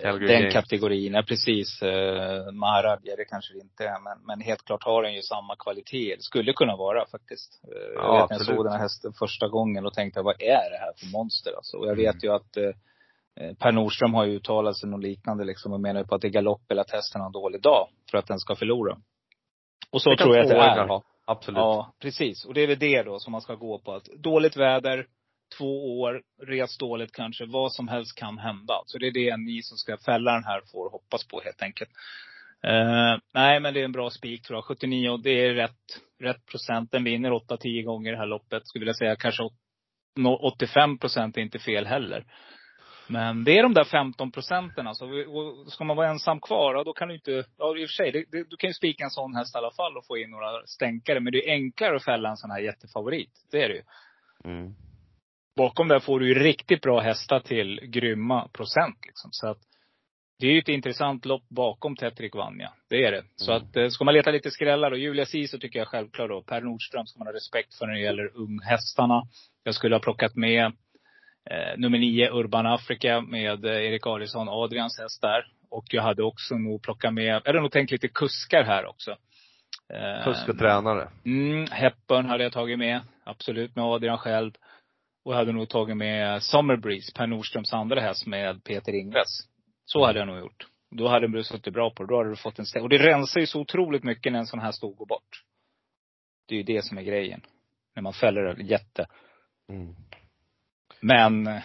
Calgary 0.01 0.27
den 0.27 0.41
Games. 0.41 0.53
kategorin. 0.53 1.13
Ja, 1.13 1.23
precis. 1.27 1.81
Eh, 1.81 2.51
Maharadja, 2.51 3.15
det 3.15 3.25
kanske 3.25 3.53
det 3.53 3.59
inte 3.59 3.85
är. 3.87 3.99
Men, 3.99 4.17
men 4.27 4.41
helt 4.41 4.65
klart 4.65 4.83
har 4.83 5.03
den 5.03 5.13
ju 5.13 5.21
samma 5.21 5.55
kvalitet. 5.55 6.15
Det 6.15 6.23
skulle 6.23 6.53
kunna 6.53 6.75
vara 6.75 7.05
faktiskt. 7.07 7.61
Eh, 7.63 7.93
Ja, 7.95 8.15
jag 8.15 8.21
vet 8.21 8.29
när 8.29 8.37
jag 8.37 8.45
såg 8.45 8.65
den 8.65 8.73
här 8.73 8.79
hästen 8.79 9.13
första 9.13 9.47
gången 9.47 9.85
och 9.85 9.93
tänkte, 9.93 10.21
vad 10.21 10.41
är 10.41 10.69
det 10.71 10.77
här 10.77 10.93
för 10.97 11.05
monster 11.11 11.51
alltså? 11.55 11.77
Och 11.77 11.87
jag 11.87 11.95
vet 11.95 12.13
Mm. 12.15 12.19
ju 12.23 12.29
att 12.31 12.57
eh, 12.57 12.69
Per 13.59 13.71
Nordström 13.71 14.13
har 14.13 14.25
ju 14.25 14.35
uttalat 14.35 14.77
sig 14.77 14.89
något 14.89 15.03
liknande 15.03 15.43
liksom 15.43 15.73
och 15.73 15.79
menar 15.81 16.03
på 16.03 16.15
att 16.15 16.21
det 16.21 16.27
är 16.27 16.31
galopp 16.31 16.71
eller 16.71 16.81
att 16.81 16.91
hästen 16.91 17.21
har 17.21 17.25
en 17.25 17.31
dålig 17.31 17.61
dag 17.61 17.87
för 18.11 18.17
att 18.17 18.27
den 18.27 18.39
ska 18.39 18.55
förlora. 18.55 18.97
Och 19.91 20.01
så 20.01 20.15
tror 20.15 20.35
jag 20.35 20.43
att 20.43 20.49
det 20.49 20.55
är. 20.55 20.87
ha. 20.87 21.03
Absolut. 21.27 21.57
Ja, 21.57 21.93
precis. 22.01 22.45
Och 22.45 22.53
det 22.53 22.61
är 22.61 22.67
väl 22.67 22.79
det 22.79 23.03
då 23.03 23.19
som 23.19 23.31
man 23.31 23.41
ska 23.41 23.55
gå 23.55 23.79
på. 23.79 23.93
Att 23.93 24.05
dåligt 24.05 24.57
väder, 24.57 25.07
två 25.57 25.99
år, 25.99 26.21
res 26.47 26.77
dåligt 26.77 27.11
kanske, 27.11 27.45
vad 27.45 27.73
som 27.73 27.87
helst 27.87 28.15
kan 28.19 28.37
hända. 28.37 28.73
Så 28.85 28.97
det 28.97 29.07
är 29.07 29.11
det 29.11 29.37
ni 29.37 29.61
som 29.61 29.77
ska 29.77 29.97
fälla 30.05 30.33
den 30.33 30.43
här 30.43 30.61
får 30.71 30.89
hoppas 30.91 31.27
på 31.27 31.41
helt 31.41 31.61
enkelt. 31.61 31.89
Eh, 32.63 33.17
nej, 33.33 33.59
men 33.59 33.73
det 33.73 33.79
är 33.81 33.85
en 33.85 33.91
bra 33.91 34.09
spik 34.09 34.41
tror 34.41 34.57
jag. 34.57 34.63
79, 34.65 35.09
och 35.09 35.23
det 35.23 35.29
är 35.45 35.53
rätt, 35.53 36.01
rätt 36.19 36.45
procent. 36.45 36.91
Den 36.91 37.03
vinner 37.03 37.31
8-10 37.31 37.83
gånger 37.83 38.11
det 38.11 38.17
här 38.17 38.25
loppet. 38.25 38.67
Skulle 38.67 38.81
vilja 38.81 38.93
säga 38.93 39.15
kanske 39.15 39.43
åt- 39.43 39.59
nå- 40.15 40.39
85 40.53 40.97
procent 40.97 41.37
är 41.37 41.41
inte 41.41 41.59
fel 41.59 41.85
heller. 41.85 42.25
Men 43.07 43.43
det 43.43 43.57
är 43.57 43.63
de 43.63 43.73
där 43.73 43.83
15 43.83 44.31
procenten 44.31 44.87
alltså. 44.87 45.05
Och 45.05 45.71
Ska 45.71 45.83
man 45.83 45.97
vara 45.97 46.09
ensam 46.09 46.39
kvar, 46.39 46.83
då 46.83 46.93
kan 46.93 47.07
du 47.07 47.13
inte, 47.15 47.31
ja 47.57 47.77
i 47.77 47.85
och 47.85 47.89
för 47.89 47.93
sig, 47.93 48.11
det, 48.11 48.25
det, 48.31 48.49
du 48.49 48.57
kan 48.57 48.69
ju 48.69 48.73
spika 48.73 49.03
en 49.03 49.09
sån 49.09 49.35
häst 49.35 49.55
i 49.55 49.57
alla 49.57 49.71
fall 49.71 49.97
och 49.97 50.05
få 50.07 50.17
in 50.17 50.29
några 50.31 50.65
stänkare. 50.65 51.19
Men 51.19 51.33
det 51.33 51.49
är 51.49 51.53
enklare 51.53 51.95
att 51.95 52.03
fälla 52.05 52.29
en 52.29 52.37
sån 52.37 52.51
här 52.51 52.59
jättefavorit. 52.59 53.31
Det 53.51 53.63
är 53.63 53.69
det 53.69 53.75
ju. 53.75 53.83
Mm. 54.51 54.73
Bakom 55.57 55.87
där 55.87 55.99
får 55.99 56.19
du 56.19 56.27
ju 56.27 56.33
riktigt 56.33 56.81
bra 56.81 56.99
hästar 56.99 57.39
till 57.39 57.79
grymma 57.83 58.47
procent 58.47 58.97
liksom. 59.05 59.29
Så 59.31 59.47
att 59.47 59.57
det 60.39 60.47
är 60.47 60.51
ju 60.51 60.59
ett 60.59 60.67
intressant 60.67 61.25
lopp 61.25 61.49
bakom 61.49 61.95
Tetrik 61.95 62.35
Vanja. 62.35 62.73
Det 62.89 63.05
är 63.05 63.11
det. 63.11 63.23
Så 63.35 63.51
Mm. 63.51 63.63
att 63.63 63.75
eh, 63.77 63.87
ska 63.87 64.05
man 64.05 64.13
leta 64.13 64.31
lite 64.31 64.51
skrällar 64.51 64.91
och 64.91 64.97
Julia 64.97 65.25
Sisu 65.25 65.57
tycker 65.57 65.79
jag 65.79 65.87
självklart 65.87 66.29
då. 66.29 66.41
Per 66.41 66.61
Nordström 66.61 67.05
ska 67.05 67.19
man 67.19 67.27
ha 67.27 67.33
respekt 67.33 67.73
för 67.75 67.85
när 67.87 67.93
det 67.93 67.99
gäller 67.99 68.31
unghästarna. 68.37 69.23
Jag 69.63 69.75
skulle 69.75 69.95
ha 69.95 69.99
plockat 69.99 70.35
med 70.35 70.71
eh, 71.51 71.77
nummer 71.77 71.97
nio 71.97 72.29
Urban 72.29 72.65
Africa 72.65 73.21
med 73.21 73.65
eh, 73.65 73.71
Erik 73.71 74.07
Adielsson, 74.07 74.49
Adrians 74.49 74.99
häst 74.99 75.21
där. 75.21 75.45
Och 75.69 75.85
jag 75.89 76.03
hade 76.03 76.23
också 76.23 76.55
nog 76.55 76.81
plockat 76.81 77.13
med, 77.13 77.25
jag 77.25 77.41
hade 77.45 77.61
nog 77.61 77.71
tänkt 77.71 77.91
lite 77.91 78.07
kuskar 78.07 78.63
här 78.63 78.85
också. 78.85 79.11
Eh, 79.93 80.23
Kusk 80.23 80.49
och 80.49 80.57
tränare. 80.57 81.09
Mm, 81.25 81.67
Hepburn 81.71 82.25
hade 82.25 82.43
jag 82.43 82.53
tagit 82.53 82.79
med. 82.79 83.01
Absolut, 83.23 83.75
med 83.75 83.85
Adrian 83.85 84.17
själv. 84.17 84.51
Och 85.25 85.33
jag 85.33 85.37
hade 85.37 85.51
nog 85.51 85.69
tagit 85.69 85.97
med 85.97 86.43
Summer 86.43 86.75
Breeze, 86.75 87.11
Per 87.15 87.27
Nordströms 87.27 87.73
andra 87.73 88.01
häst 88.01 88.25
med 88.25 88.63
Peter 88.63 88.93
Ingves. 88.93 89.27
Så 89.85 90.05
hade 90.05 90.19
jag 90.19 90.27
nog 90.27 90.39
gjort. 90.39 90.67
Då 90.91 91.07
hade 91.07 91.27
du 91.27 91.43
suttit 91.43 91.73
bra 91.73 91.89
på 91.89 92.03
det. 92.03 92.13
Då 92.13 92.17
hade 92.17 92.29
du 92.29 92.35
fått 92.35 92.59
en 92.59 92.65
stäng. 92.65 92.83
Och 92.83 92.89
det 92.89 92.97
rensar 92.97 93.39
ju 93.39 93.47
så 93.47 93.61
otroligt 93.61 94.03
mycket 94.03 94.31
när 94.31 94.39
en 94.39 94.45
sån 94.45 94.59
här 94.59 94.71
stod 94.71 94.97
går 94.97 95.05
bort. 95.05 95.43
Det 96.47 96.55
är 96.55 96.57
ju 96.57 96.63
det 96.63 96.85
som 96.85 96.97
är 96.97 97.01
grejen. 97.01 97.41
När 97.95 98.03
man 98.03 98.13
fäller 98.13 98.45
en 98.45 98.67
jätte. 98.67 99.07
Mm. 99.69 99.95
Men, 101.07 101.59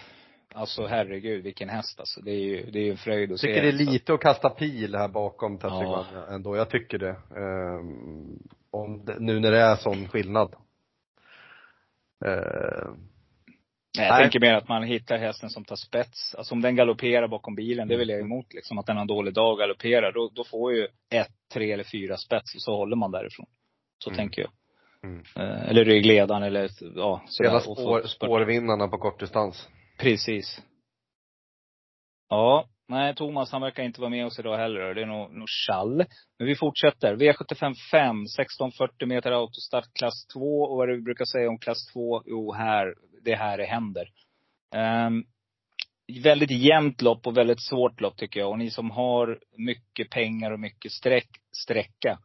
alltså 0.53 0.85
herregud 0.87 1.43
vilken 1.43 1.69
häst 1.69 1.99
alltså. 1.99 2.21
Det 2.21 2.31
är 2.31 2.39
ju, 2.39 2.71
det 2.71 2.79
är 2.79 2.83
ju 2.83 2.91
en 2.91 2.97
fröjd 2.97 3.23
att 3.23 3.29
Jag 3.29 3.39
se. 3.39 3.47
tycker 3.47 3.61
det 3.61 3.67
är 3.67 3.85
Så- 3.85 3.91
lite 3.91 4.13
att 4.13 4.21
kasta 4.21 4.49
pil 4.49 4.95
här 4.95 5.07
bakom 5.07 5.57
Tetrik 5.57 5.73
Ja. 5.81 6.05
Ändå. 6.29 6.55
Jag 6.55 6.69
tycker 6.69 6.97
det. 6.97 7.15
Ehm, 7.37 8.39
om 8.71 9.05
det, 9.05 9.19
nu 9.19 9.39
när 9.39 9.51
det 9.51 9.59
är 9.61 9.75
sån 9.75 10.07
skillnad. 10.07 10.55
Ehm, 12.25 13.07
Nej, 13.97 14.05
jag 14.07 14.13
Nej. 14.13 14.21
tänker 14.23 14.39
mer 14.39 14.53
att 14.53 14.67
man 14.67 14.83
hittar 14.83 15.17
hästen 15.17 15.49
som 15.49 15.65
tar 15.65 15.75
spets. 15.75 16.35
Alltså 16.35 16.55
om 16.55 16.61
den 16.61 16.75
galopperar 16.75 17.27
bakom 17.27 17.55
bilen, 17.55 17.87
det 17.87 17.97
vill 17.97 18.09
jag 18.09 18.19
emot 18.19 18.53
liksom. 18.53 18.77
Att 18.77 18.85
den 18.85 18.95
har 18.95 19.01
en 19.01 19.07
dålig 19.07 19.33
dag 19.33 19.51
och 19.51 19.59
galopperar. 19.59 20.11
Då, 20.11 20.29
då 20.35 20.43
får 20.43 20.73
ju 20.73 20.87
ett, 21.09 21.31
tre 21.53 21.71
eller 21.71 21.83
fyra 21.83 22.17
spets 22.17 22.55
och 22.55 22.61
så 22.61 22.75
håller 22.75 22.95
man 22.95 23.11
därifrån. 23.11 23.45
Så 24.03 24.09
Mm. 24.09 24.17
tänker 24.17 24.41
jag. 24.41 24.51
Mm. 25.03 25.23
Eh, 25.35 25.69
eller 25.69 25.85
ryggledaren 25.85 26.43
eller, 26.43 26.69
ja. 26.95 27.21
sådär. 27.25 27.49
Hela 27.49 27.59
spår, 27.59 28.01
spårvinnarna 28.01 28.87
på 28.87 28.97
kortdistans. 28.97 29.69
Precis. 29.99 30.61
Ja, 32.29 32.65
nej 32.87 33.15
Thomas 33.15 33.51
han 33.51 33.61
verkar 33.61 33.83
inte 33.83 34.01
vara 34.01 34.09
med 34.09 34.25
oss 34.25 34.39
idag 34.39 34.57
heller. 34.57 34.93
Det 34.93 35.01
är 35.01 35.05
nog, 35.05 35.33
nog 35.33 35.49
chall. 35.67 36.05
Men 36.39 36.47
vi 36.47 36.55
fortsätter. 36.55 37.15
V75 37.15 37.73
5, 37.91 38.23
1640 38.23 39.07
meter 39.07 39.31
autostart 39.31 39.93
klass 39.93 40.27
2. 40.33 40.39
Och 40.39 40.77
vad 40.77 40.83
är 40.83 40.91
det 40.91 40.97
vi 40.97 41.03
brukar 41.03 41.25
säga 41.25 41.49
om 41.49 41.59
klass 41.59 41.85
2? 41.93 42.23
Jo, 42.25 42.53
här, 42.53 42.95
det 43.21 43.35
här 43.35 43.57
det 43.57 43.65
händer. 43.65 44.09
Um, 44.75 45.25
väldigt 46.23 46.51
jämnt 46.51 47.01
lopp 47.01 47.27
och 47.27 47.37
väldigt 47.37 47.61
svårt 47.61 48.01
lopp 48.01 48.17
tycker 48.17 48.39
jag. 48.39 48.49
Och 48.49 48.59
ni 48.59 48.69
som 48.69 48.91
har 48.91 49.39
mycket 49.57 50.09
pengar 50.09 50.51
och 50.51 50.59
mycket 50.59 50.91
sträck, 50.91 51.29
sträcka. 51.51 52.19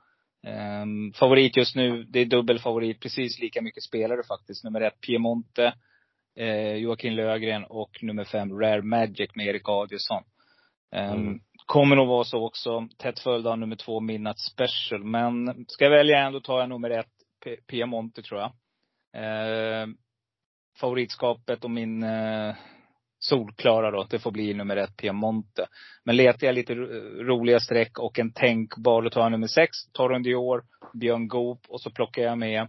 Ehm, 0.47 1.13
favorit 1.13 1.57
just 1.57 1.77
nu, 1.77 2.05
det 2.05 2.21
är 2.21 2.25
dubbel 2.27 2.59
favorit. 2.59 3.01
Precis 3.01 3.39
lika 3.41 3.63
mycket 3.63 3.83
spelare 3.83 4.23
faktiskt. 4.29 4.65
Nummer 4.65 4.81
ett 4.81 5.01
Piemonte 5.01 5.75
eh, 6.39 6.75
Joakim 6.75 7.13
Lögren 7.13 7.65
och 7.65 8.03
nummer 8.03 8.25
fem 8.25 8.59
Rare 8.61 8.83
Magic 8.83 9.31
med 9.35 9.47
Erik 9.47 9.69
Adielsson. 9.69 10.23
Um, 10.97 11.03
Mm. 11.27 11.41
Kommer 11.67 11.97
nog 11.97 12.09
vara 12.09 12.25
så 12.25 12.47
också. 12.47 12.89
Tätt 12.99 13.19
följd 13.21 13.47
av 13.47 13.59
nummer 13.59 13.77
två 13.77 14.01
Midnight 14.01 14.39
Special. 14.39 15.05
Men 15.05 15.65
ska 15.69 15.85
jag 15.85 15.91
välja 15.91 16.19
en, 16.19 16.33
då 16.33 16.41
tar 16.41 16.61
jag 16.61 16.69
nummer 16.69 16.91
ett 16.91 17.11
P- 17.45 17.57
Piemonte 17.67 18.23
tror 18.23 18.41
jag. 18.41 18.53
Eh, 19.23 19.87
favoritskapet 20.81 21.65
och 21.65 21.71
min 21.71 22.03
eh, 22.03 22.55
solklara 23.29 23.91
då, 23.91 24.07
det 24.11 24.19
får 24.19 24.31
bli 24.31 24.55
nummer 24.55 24.77
ett 24.77 24.97
Piemonte. 24.97 25.67
Men 26.05 26.17
letar 26.17 26.47
jag 26.47 26.55
lite 26.55 26.75
ro- 26.75 27.23
roliga 27.25 27.61
streck 27.61 27.99
och 27.99 28.19
en 28.19 28.33
tänkbar, 28.33 29.03
då 29.03 29.11
tar 29.11 29.21
jag 29.21 29.33
nummer 29.33 29.47
sex, 29.47 29.71
Torren 29.93 30.23
Dior, 30.23 30.63
Björn 31.01 31.29
Goop 31.29 31.61
och 31.69 31.81
så 31.81 31.91
plockar 31.91 32.23
jag 32.23 32.39
med 32.39 32.61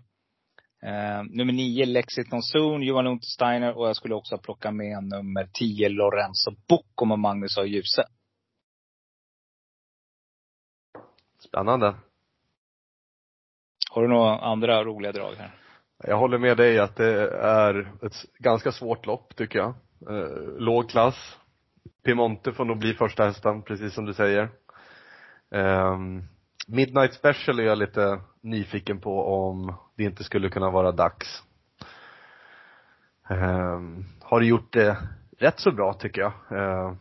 eh, 0.83 1.23
nummer 1.29 1.53
nio 1.53 1.85
Lexington 1.85 2.41
Zone, 2.55 2.85
Johan 2.85 3.07
Untersteiner 3.07 3.77
och 3.77 3.87
jag 3.87 3.95
skulle 3.95 4.15
också 4.15 4.37
plocka 4.37 4.71
med 4.71 5.03
nummer 5.03 5.49
tio 5.53 5.89
Lorenzo 5.89 6.51
Bocco 6.67 7.11
och 7.11 7.19
Magnus 7.19 7.57
A. 7.57 7.65
Djuse. 7.65 8.03
Spännande. 11.39 11.95
Har 13.91 14.01
du 14.01 14.07
några 14.07 14.39
andra 14.39 14.83
roliga 14.83 15.11
drag 15.11 15.33
här? 15.35 15.51
Jag 16.03 16.17
håller 16.17 16.37
med 16.37 16.57
dig 16.57 16.79
att 16.79 16.95
det 16.95 17.29
är 17.37 18.05
ett 18.05 18.13
ganska 18.39 18.71
svårt 18.71 19.05
lopp 19.05 19.35
tycker 19.35 19.59
jag. 19.59 19.75
Eh, 20.09 20.57
låg 20.57 20.89
klass. 20.89 21.37
Piemonte 22.03 22.53
får 22.53 22.65
nog 22.65 22.77
bli 22.77 22.93
första 22.93 23.25
hästen, 23.25 23.61
precis 23.61 23.93
som 23.93 24.05
du 24.05 24.13
säger. 24.13 24.49
Ehm, 25.51 26.23
Midnight 26.67 27.13
Special 27.13 27.59
är 27.59 27.63
jag 27.63 27.77
lite 27.77 28.21
nyfiken 28.41 28.99
på 28.99 29.25
om 29.25 29.73
det 29.95 30.03
inte 30.03 30.23
skulle 30.23 30.49
kunna 30.49 30.69
vara 30.69 30.91
dags. 30.91 31.43
Ehm, 33.29 34.05
har 34.21 34.41
gjort 34.41 34.73
det 34.73 34.97
rätt 35.37 35.59
så 35.59 35.71
bra 35.71 35.93
tycker 35.93 36.21
jag. 36.21 36.33
Eh, 36.51 36.93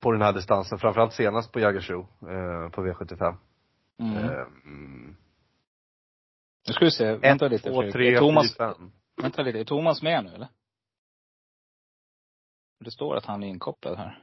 på 0.00 0.12
den 0.12 0.22
här 0.22 0.32
distansen, 0.32 0.78
framförallt 0.78 1.12
senast 1.12 1.52
på 1.52 1.60
Jägersro, 1.60 2.00
eh, 2.00 2.68
på 2.70 2.86
V75. 2.86 3.36
Mm. 4.00 4.16
Eh, 4.16 4.46
mm. 4.64 5.16
Nu 6.68 6.72
ska 6.72 6.84
vi 6.84 6.90
se, 6.90 7.16
vänta 7.16 7.48
lite 7.48 7.70
två, 7.70 7.90
tre, 7.92 8.18
Thomas, 8.18 8.56
fyra, 8.56 8.74
fem. 8.74 8.90
vänta 9.22 9.42
lite, 9.42 9.60
är 9.60 9.64
Thomas 9.64 10.02
med 10.02 10.24
nu 10.24 10.30
eller? 10.30 10.48
Det 12.84 12.90
står 12.90 13.16
att 13.16 13.26
han 13.26 13.42
är 13.42 13.46
inkopplad 13.46 13.98
här. 13.98 14.18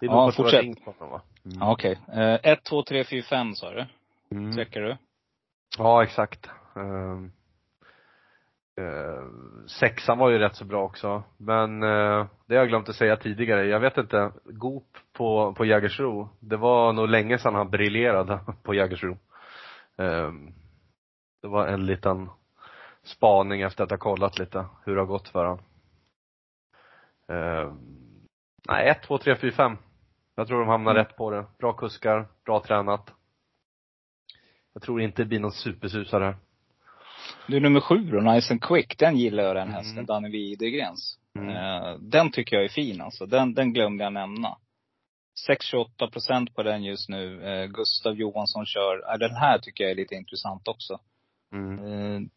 Det 0.00 0.06
är 0.06 0.10
Ja, 0.10 0.16
nog 0.16 0.28
ja, 0.28 0.32
fortsätt. 0.32 0.62
ringt 0.62 0.84
på 0.84 0.90
honom 0.98 1.10
va? 1.10 1.22
Mm. 1.44 1.58
Ja, 1.60 1.72
okej. 1.72 1.98
Eh, 2.12 2.34
ett, 2.42 2.64
två, 2.64 2.82
tre, 2.82 3.04
fyra, 3.04 3.22
fem 3.22 3.54
sa 3.54 3.70
du? 3.70 3.86
Mm. 4.30 4.52
Sträcker 4.52 4.80
du? 4.80 4.96
Ja, 5.78 6.02
exakt. 6.02 6.50
Um, 6.74 7.32
uh, 8.80 9.66
sexan 9.66 10.18
var 10.18 10.30
ju 10.30 10.38
rätt 10.38 10.56
så 10.56 10.64
bra 10.64 10.84
också. 10.84 11.22
Men 11.36 11.82
uh, 11.82 12.26
det 12.46 12.54
har 12.54 12.60
jag 12.62 12.68
glömt 12.68 12.88
att 12.88 12.94
säga 12.96 13.16
tidigare. 13.16 13.66
Jag 13.66 13.80
vet 13.80 13.98
inte, 13.98 14.32
Goop 14.44 14.96
på, 15.12 15.54
på 15.54 15.64
Jägersro, 15.64 16.28
det 16.40 16.56
var 16.56 16.92
nog 16.92 17.08
länge 17.08 17.38
sedan 17.38 17.54
han 17.54 17.70
briljerade 17.70 18.40
på 18.62 18.74
Jägersro. 18.74 19.16
Um, 19.96 20.54
det 21.42 21.48
var 21.48 21.66
en 21.66 21.86
liten 21.86 22.30
spaning 23.02 23.60
efter 23.60 23.84
att 23.84 23.90
ha 23.90 23.98
kollat 23.98 24.38
lite 24.38 24.66
hur 24.84 24.94
det 24.94 25.00
har 25.00 25.06
gått 25.06 25.28
för 25.28 25.44
honom. 25.44 25.64
Um, 27.30 27.78
nej, 28.68 28.88
ett, 28.88 29.02
två, 29.02 29.18
tre, 29.18 29.36
fyra, 29.36 29.52
fem. 29.52 29.76
Jag 30.34 30.46
tror 30.48 30.60
de 30.60 30.68
hamnar 30.68 30.92
Mm. 30.92 31.04
rätt 31.04 31.16
på 31.16 31.30
det. 31.30 31.46
Bra 31.58 31.72
kuskar, 31.72 32.28
bra 32.44 32.62
tränat. 32.62 33.12
Jag 34.72 34.82
tror 34.82 35.00
inte 35.02 35.22
det 35.22 35.26
blir 35.26 35.40
någon 35.40 35.52
supersusare 35.52 36.24
här. 36.24 36.36
Du, 37.46 37.60
nummer 37.60 37.80
sju 37.80 37.96
då, 38.10 38.20
Nice 38.20 38.52
and 38.52 38.62
Quick, 38.62 38.98
den 38.98 39.16
gillar 39.16 39.42
jag 39.42 39.56
den 39.56 39.62
Mm. 39.68 39.74
hästen, 39.74 40.06
Danny 40.06 40.30
Widegrens. 40.30 41.18
Mm. 41.38 41.48
Eh, 41.56 41.98
den 41.98 42.30
tycker 42.30 42.56
jag 42.56 42.64
är 42.64 42.68
fin 42.68 43.00
alltså. 43.00 43.26
Den, 43.26 43.54
den 43.54 43.72
glömde 43.72 44.04
jag 44.04 44.12
nämna. 44.12 44.56
6,28 45.48 46.10
procent 46.10 46.54
på 46.54 46.62
den 46.62 46.84
just 46.84 47.08
nu. 47.08 47.42
Eh, 47.44 47.66
Gustav 47.66 48.14
Johansson 48.14 48.66
kör. 48.66 49.12
Eh, 49.12 49.18
den 49.18 49.34
här 49.36 49.58
tycker 49.58 49.84
jag 49.84 49.90
är 49.90 49.94
lite 49.96 50.14
intressant 50.14 50.68
också. 50.68 50.98
Mm. 51.54 52.30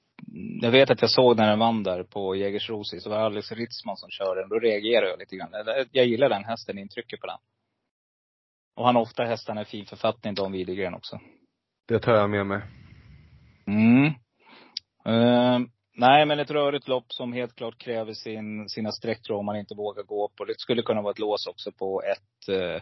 Jag 0.61 0.71
vet 0.71 0.89
att 0.89 1.01
jag 1.01 1.09
såg 1.09 1.37
när 1.37 1.49
den 1.49 1.59
vann 1.59 1.83
där 1.83 2.03
på 2.03 2.35
Jägersro 2.35 2.83
sist. 2.83 3.03
Så 3.03 3.09
var 3.09 3.17
det 3.17 3.25
Alex 3.25 3.51
Ritzman 3.51 3.97
som 3.97 4.09
körde 4.09 4.41
den. 4.41 4.49
Då 4.49 4.59
reagerade 4.59 5.09
jag 5.09 5.19
lite 5.19 5.35
grann. 5.35 5.49
Jag 5.91 6.05
gillar 6.05 6.29
den 6.29 6.45
hästen, 6.45 6.77
intrycket 6.77 7.21
på 7.21 7.27
den. 7.27 7.37
Och 8.75 8.85
han 8.85 8.95
har 8.95 9.01
ofta 9.01 9.23
hästarna 9.23 9.61
i 9.61 9.65
fin 9.65 9.85
författning, 9.85 10.33
Don 10.33 10.51
Widegren 10.51 10.93
också. 10.93 11.19
Det 11.87 11.99
tar 11.99 12.15
jag 12.15 12.29
med 12.29 12.45
mig. 12.45 12.61
Mm. 13.67 14.05
Eh, 15.05 15.67
nej, 15.95 16.25
men 16.25 16.39
ett 16.39 16.51
rörigt 16.51 16.87
lopp 16.87 17.13
som 17.13 17.33
helt 17.33 17.55
klart 17.55 17.77
kräver 17.77 18.13
sin, 18.13 18.69
sina 18.69 18.91
streck 18.91 19.29
om 19.29 19.45
man 19.45 19.55
inte 19.55 19.75
vågar 19.75 20.03
gå 20.03 20.29
på. 20.37 20.45
Det 20.45 20.59
skulle 20.59 20.81
kunna 20.81 21.01
vara 21.01 21.11
ett 21.11 21.19
lås 21.19 21.47
också 21.47 21.71
på 21.71 22.01
ett, 22.01 22.49
eh, 22.49 22.81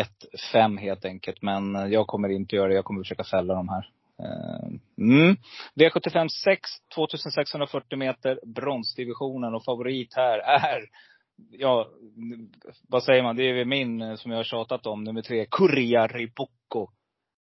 ett 0.00 0.40
fem 0.52 0.76
helt 0.76 1.04
enkelt. 1.04 1.42
Men 1.42 1.92
jag 1.92 2.06
kommer 2.06 2.28
inte 2.28 2.56
göra 2.56 2.68
det. 2.68 2.74
Jag 2.74 2.84
kommer 2.84 3.00
försöka 3.00 3.24
fälla 3.24 3.54
de 3.54 3.68
här. 3.68 3.90
Eh, 4.22 4.68
mm. 4.98 5.36
V75 5.74 6.28
6, 6.28 6.60
2640 6.94 7.98
meter, 7.98 8.40
bronsdivisionen 8.46 9.54
och 9.54 9.64
favorit 9.64 10.14
här 10.14 10.38
är 10.38 10.88
Ja, 11.50 11.88
vad 12.88 13.02
säger 13.02 13.22
man? 13.22 13.36
Det 13.36 13.42
är 13.42 13.64
min, 13.64 14.02
eh, 14.02 14.14
som 14.14 14.30
jag 14.30 14.38
har 14.38 14.44
tjatat 14.44 14.86
om, 14.86 15.04
nummer 15.04 15.22
tre, 15.22 15.46
Kurja 15.50 16.06
Ribocco. 16.06 16.88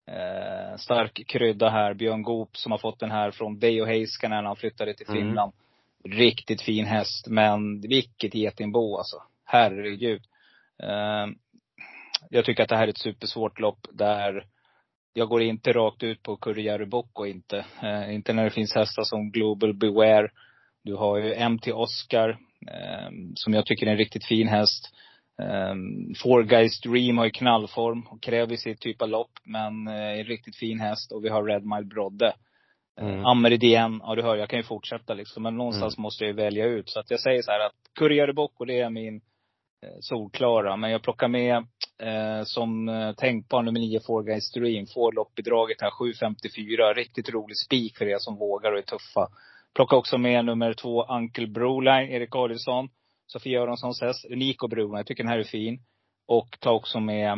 Eh, 0.07 0.77
stark 0.77 1.27
krydda 1.27 1.69
här. 1.69 1.93
Björn 1.93 2.23
Goop 2.23 2.57
som 2.57 2.71
har 2.71 2.79
fått 2.79 2.99
den 2.99 3.11
här 3.11 3.31
från 3.31 3.59
Veijo 3.59 3.85
Heiskanen 3.85 4.37
när 4.43 4.47
han 4.47 4.55
flyttade 4.55 4.93
till 4.93 5.09
Mm. 5.09 5.21
Finland. 5.21 5.53
Riktigt 6.03 6.61
fin 6.61 6.85
häst. 6.85 7.27
Men 7.27 7.81
vilket 7.81 8.35
getingbo 8.35 8.97
alltså. 8.97 9.23
Herregud. 9.45 10.21
Eh, 10.83 11.27
jag 12.29 12.45
tycker 12.45 12.63
att 12.63 12.69
det 12.69 12.77
här 12.77 12.87
är 12.87 12.91
ett 12.91 12.97
supersvårt 12.97 13.59
lopp 13.59 13.87
där 13.91 14.45
jag 15.17 15.30
går 15.30 15.41
inte 15.41 15.73
rakt 15.73 16.04
ut 16.04 16.23
på 16.23 16.38
Kurjärvi 16.38 16.86
Bocco 16.86 17.25
inte. 17.25 17.65
Eh, 17.84 18.15
inte 18.15 18.34
när 18.34 18.43
det 18.43 18.49
finns 18.49 18.75
hästar 18.75 19.04
som 19.04 19.32
Global 19.32 19.73
Beware. 19.73 20.30
Du 20.84 20.95
har 20.95 21.17
ju 21.17 21.49
MT 21.49 21.73
Oscar, 21.73 22.30
eh, 22.67 23.10
som 23.36 23.54
jag 23.54 23.65
tycker 23.65 23.88
är 23.88 23.91
en 23.91 23.97
riktigt 23.97 24.25
fin 24.25 24.47
häst. 24.47 24.93
Um, 25.38 26.15
Four 26.23 26.43
Guys 26.43 26.82
Dream 26.82 27.17
har 27.17 27.25
ju 27.25 27.32
knallform 27.32 28.08
och 28.08 28.23
kräver 28.23 28.56
sitt 28.56 28.80
typ 28.80 29.01
av 29.01 29.10
lopp, 29.10 29.32
men 29.43 29.88
eh, 29.88 30.19
en 30.19 30.23
riktigt 30.23 30.56
fin 30.56 30.80
häst. 30.80 31.12
Och 31.12 31.25
vi 31.25 31.30
har 31.30 31.43
Red 31.43 31.65
Mile 31.65 31.86
Brodde. 31.86 32.34
Mm. 33.01 33.13
Mm. 33.13 33.25
Ameridien, 33.25 34.01
ja 34.04 34.15
du 34.15 34.21
hör, 34.21 34.36
jag 34.36 34.49
kan 34.49 34.60
ju 34.60 34.63
fortsätta 34.63 35.13
liksom. 35.13 35.43
Men 35.43 35.58
någonstans 35.58 35.97
måste 35.97 36.23
jag 36.23 36.30
ju 36.30 36.36
välja 36.36 36.65
ut. 36.65 36.89
Så 36.89 36.99
att 36.99 37.12
jag 37.12 37.19
säger 37.19 37.41
så 37.41 37.51
här 37.51 37.65
att 37.65 38.36
Bocco, 38.36 38.65
det 38.65 38.80
är 38.80 38.89
min 38.89 39.15
eh, 39.15 39.21
Eh, 39.86 40.00
solklara. 40.00 40.78
Men 40.78 40.91
jag 40.91 41.02
plockar 41.02 41.28
med 41.28 41.56
eh, 42.00 42.43
som 42.43 42.89
eh, 42.89 43.13
tänkbar 43.13 43.63
nummer 43.63 43.80
9, 43.80 44.00
Forga 44.00 44.34
Guys 44.34 44.52
Dream. 44.52 44.86
Får 44.88 45.12
loppbidraget 45.12 45.82
här, 45.82 45.89
7.54. 45.89 46.93
Riktigt 46.93 47.30
rolig 47.30 47.58
spik 47.58 47.98
för 47.98 48.06
er 48.06 48.17
som 48.19 48.36
vågar 48.36 48.71
och 48.71 48.78
är 48.78 48.82
tuffa. 48.82 49.28
Plocka 49.76 49.95
också 49.95 50.17
med 50.17 50.45
nummer 50.45 50.74
två, 50.74 51.06
Uncle 51.06 51.48
Broline, 51.48 52.12
Erik 52.12 52.36
Adielsson. 52.36 52.89
Sofia 53.28 53.60
Göranssons 53.60 54.02
häst, 54.02 54.26
Unico 54.26 54.67
Broline. 54.67 54.98
Jag 54.98 55.08
tycker 55.08 55.24
den 55.24 55.32
här 55.32 55.39
är 55.39 55.43
fin. 55.43 55.80
Och 56.28 56.58
ta 56.60 56.71
också 56.71 57.00
med 57.00 57.32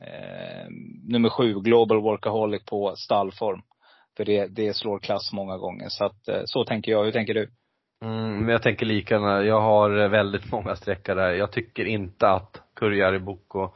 eh, 0.00 0.66
nummer 1.08 1.28
sju, 1.28 1.60
Global 1.60 2.00
Workaholic 2.00 2.64
på 2.64 2.96
stallform. 2.96 3.62
För 4.16 4.24
det, 4.24 4.46
det 4.46 4.76
slår 4.76 4.98
klass 4.98 5.32
många 5.32 5.56
gånger. 5.56 5.88
Så 5.88 6.04
att, 6.04 6.28
eh, 6.28 6.42
så 6.44 6.64
tänker 6.64 6.92
jag. 6.92 7.04
Hur 7.04 7.12
tänker 7.12 7.34
du? 7.34 7.50
Mm, 8.02 8.38
men 8.38 8.48
jag 8.48 8.62
tänker 8.62 8.86
likadant. 8.86 9.46
Jag 9.46 9.60
har 9.60 10.08
väldigt 10.08 10.52
många 10.52 10.76
sträckor 10.76 11.14
där. 11.14 11.32
Jag 11.32 11.52
tycker 11.52 11.84
inte 11.84 12.28
att 12.28 12.62
Kurjari 12.74 13.18
Boko, 13.18 13.70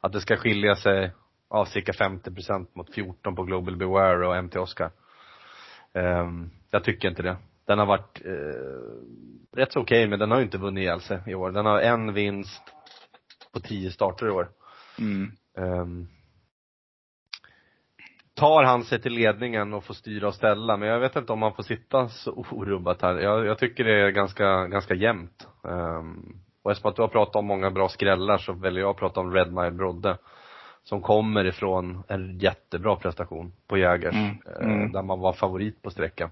att 0.00 0.12
det 0.12 0.20
ska 0.20 0.36
skilja 0.36 0.76
sig 0.76 1.12
av 1.48 1.64
cirka 1.64 1.92
50 1.92 2.30
procent 2.34 2.74
mot 2.74 2.94
14 2.94 3.36
på 3.36 3.42
Global 3.42 3.76
Beware 3.76 4.28
och 4.28 4.44
MT 4.44 4.56
Oscar. 4.56 4.90
Ehm, 5.94 6.50
jag 6.70 6.84
tycker 6.84 7.08
inte 7.08 7.22
det. 7.22 7.36
Den 7.66 7.78
har 7.78 7.86
varit 7.86 8.20
eh, 8.24 9.56
rätt 9.56 9.72
så 9.72 9.80
okej, 9.80 10.08
men 10.08 10.18
den 10.18 10.30
har 10.30 10.38
ju 10.38 10.44
inte 10.44 10.58
vunnit 10.58 10.82
ihjäl 10.82 11.00
sig 11.00 11.18
i 11.26 11.34
år. 11.34 11.50
Den 11.50 11.66
har 11.66 11.80
en 11.80 12.14
vinst 12.14 12.62
på 13.52 13.60
10 13.60 13.90
starter 13.90 14.26
i 14.26 14.30
år. 14.30 14.48
Mm. 14.98 15.32
Ehm, 15.58 16.08
tar 18.40 18.62
han 18.64 18.84
sig 18.84 19.00
till 19.00 19.12
ledningen 19.12 19.74
och 19.74 19.84
får 19.84 19.94
styra 19.94 20.28
och 20.28 20.34
ställa, 20.34 20.76
men 20.76 20.88
jag 20.88 21.00
vet 21.00 21.16
inte 21.16 21.32
om 21.32 21.42
han 21.42 21.54
får 21.54 21.62
sitta 21.62 22.08
så 22.08 22.32
orubbat 22.32 23.02
här. 23.02 23.14
Jag, 23.18 23.46
jag 23.46 23.58
tycker 23.58 23.84
det 23.84 24.00
är 24.00 24.10
ganska, 24.10 24.66
ganska 24.66 24.94
jämnt. 24.94 25.48
Um, 25.62 26.40
och 26.62 26.70
eftersom 26.70 26.90
att 26.90 26.96
du 26.96 27.02
har 27.02 27.08
pratat 27.08 27.36
om 27.36 27.46
många 27.46 27.70
bra 27.70 27.88
skrällar 27.88 28.38
så 28.38 28.52
väljer 28.52 28.80
jag 28.80 28.90
att 28.90 28.96
prata 28.96 29.20
om 29.20 29.34
Red 29.34 29.52
Mile 29.52 29.70
Brodde. 29.70 30.18
Som 30.82 31.02
kommer 31.02 31.44
ifrån 31.44 32.02
en 32.08 32.38
jättebra 32.38 32.96
prestation 32.96 33.52
på 33.66 33.78
Jägers, 33.78 34.14
Mm, 34.14 34.38
eh, 34.46 34.66
mm. 34.66 34.92
där 34.92 35.02
man 35.02 35.20
var 35.20 35.32
favorit 35.32 35.82
på 35.82 35.90
sträckan. 35.90 36.30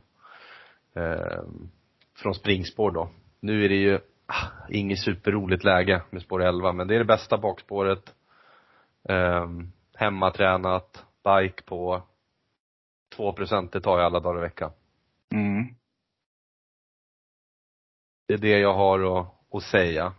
Ehm, 0.95 1.71
från 2.17 2.35
springspår 2.35 2.91
då. 2.91 3.09
Nu 3.41 3.65
är 3.65 3.69
det 3.69 3.75
ju 3.75 3.99
ah, 4.27 4.47
inget 4.69 4.99
superroligt 4.99 5.65
läge 5.65 6.03
med 6.11 6.23
spår 6.23 6.43
11, 6.43 6.73
men 6.73 6.89
det 6.89 6.95
är 6.95 6.99
det 6.99 7.05
bästa 7.05 7.39
bakspåret. 7.39 8.15
Um, 9.09 9.73
hemmatränat, 9.97 11.05
bike 11.37 11.63
på. 11.63 12.03
2 13.17 13.33
det 13.73 13.81
tar 13.81 13.99
jag 13.99 14.07
alla 14.07 14.21
dagar 14.21 14.39
i 14.39 14.43
veckan. 14.43 14.71
Mm. 15.35 15.65
Det 18.29 18.35
är 18.35 18.39
det 18.39 18.59
jag 18.59 18.75
har 18.75 19.21
att, 19.21 19.27
att 19.55 19.63
säga. 19.63 20.13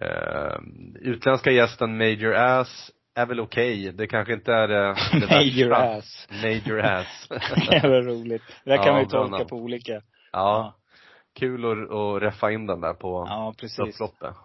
Um, 0.00 0.96
utländska 1.00 1.50
gästen 1.50 1.98
Major 1.98 2.34
Ass 2.34 2.90
är 3.14 3.26
väl 3.26 3.40
okej. 3.40 3.92
Det 3.92 4.06
kanske 4.06 4.32
inte 4.34 4.52
är 4.52 4.68
det, 4.68 4.94
det 5.20 5.26
Major 5.30 5.68
värsta. 5.68 5.96
ass. 5.96 6.28
Major 6.42 6.80
Ass. 6.80 7.28
det 7.70 7.88
var 7.88 8.02
roligt. 8.02 8.42
Det 8.64 8.70
där 8.70 8.76
kan 8.76 8.86
Ja, 8.86 8.92
man 8.92 9.02
ju 9.02 9.08
tolka 9.08 9.44
på 9.44 9.56
olika. 9.56 10.02
ja. 10.32 10.74
Kul 11.34 11.64
att, 11.64 11.90
att 11.90 12.22
reffa 12.22 12.50
in 12.50 12.66
den 12.66 12.80
där 12.80 12.94
på 12.94 13.26
Ja, 13.28 13.54
precis. 13.58 13.78
upploppet. 14.00 14.36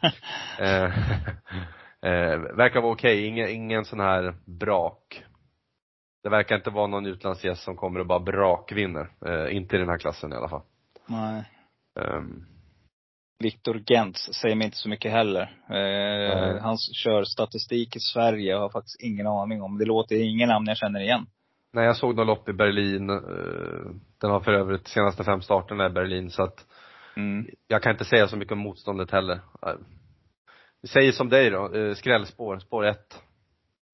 eh, 0.58 0.92
eh, 2.02 2.38
verkar 2.56 2.80
vara 2.80 2.92
okej, 2.92 3.26
ingen, 3.26 3.48
ingen 3.48 3.84
sån 3.84 4.00
här 4.00 4.34
brak. 4.44 5.24
Det 6.22 6.28
verkar 6.28 6.56
inte 6.56 6.70
vara 6.70 6.86
någon 6.86 7.06
utlandsgäst 7.06 7.62
som 7.62 7.76
kommer 7.76 8.00
och 8.00 8.06
bara 8.06 8.20
brakvinner. 8.20 9.08
Eh, 9.26 9.56
inte 9.56 9.76
i 9.76 9.78
den 9.78 9.88
här 9.88 9.98
klassen 9.98 10.32
i 10.32 10.36
alla 10.36 10.48
fall. 10.48 10.62
Nej. 11.06 11.44
Um, 12.00 12.46
Viktor 13.38 13.82
Gentz 13.86 14.34
säger 14.34 14.56
mig 14.56 14.64
inte 14.64 14.76
så 14.76 14.88
mycket 14.88 15.12
heller. 15.12 15.42
Eh, 15.70 16.62
han 16.62 16.76
kör 16.78 17.24
statistik 17.24 17.96
i 17.96 18.00
Sverige. 18.00 18.50
Jag 18.52 18.60
har 18.60 18.68
faktiskt 18.70 19.02
ingen 19.02 19.26
aning 19.26 19.62
om. 19.62 19.78
Det 19.78 19.84
låter 19.84 20.16
ingen 20.22 20.48
namn 20.48 20.66
jag 20.66 20.76
känner 20.76 21.00
igen. 21.00 21.26
nej, 21.72 21.84
jag 21.84 21.96
såg 21.96 22.16
något 22.16 22.26
lopp 22.26 22.48
i 22.48 22.52
Berlin. 22.52 23.10
Eh, 23.10 23.16
den 24.20 24.30
har 24.30 24.40
för 24.40 24.52
övrigt 24.52 24.88
senaste 24.88 25.24
fem 25.24 25.42
starterna 25.42 25.86
i 25.86 25.90
Berlin 25.90 26.30
så 26.30 26.42
att 26.42 26.66
Mm. 27.16 27.46
jag 27.68 27.82
kan 27.82 27.92
inte 27.92 28.04
säga 28.04 28.28
så 28.28 28.36
mycket 28.36 28.52
om 28.52 28.58
motståndet 28.58 29.10
heller. 29.10 29.40
Vi 30.82 30.88
säger 30.88 31.12
som 31.12 31.28
dig 31.28 31.50
då, 31.50 31.74
eh, 31.74 31.94
skrällspår, 31.94 32.58
spår 32.58 32.86
ett. 32.86 33.22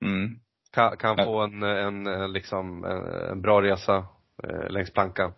Mm. 0.04 0.40
Kan, 0.72 0.96
kan 0.96 1.14
Ja. 1.18 1.24
få 1.24 1.40
en, 1.40 1.62
en, 1.62 2.32
liksom, 2.32 2.84
en, 3.30 3.42
bra 3.42 3.62
resa 3.62 4.06
eh, 4.42 4.70
längs 4.70 4.92
plankan. 4.92 5.32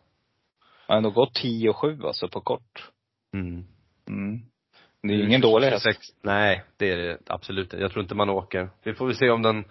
Han 0.86 0.94
har 0.94 0.96
ändå 0.96 1.10
gått 1.10 1.34
10 1.34 1.68
och 1.70 1.76
7 1.76 2.02
alltså 2.04 2.28
på 2.28 2.40
kort. 2.40 2.90
Mm. 3.34 3.64
Mm. 4.08 4.40
Det 5.02 5.08
är 5.08 5.16
ju 5.16 5.26
ingen 5.26 5.40
dålig 5.40 5.68
häst. 5.68 5.84
26 5.84 6.06
Nej, 6.22 6.64
det 6.76 6.90
är 6.92 6.96
det 6.96 7.18
absolut. 7.26 7.72
Jag 7.72 7.90
tror 7.90 8.02
inte 8.02 8.14
man 8.14 8.30
åker. 8.30 8.70
Vi 8.82 8.94
får 8.94 9.06
väl 9.06 9.16
se 9.16 9.30
om 9.30 9.42
den 9.42 9.64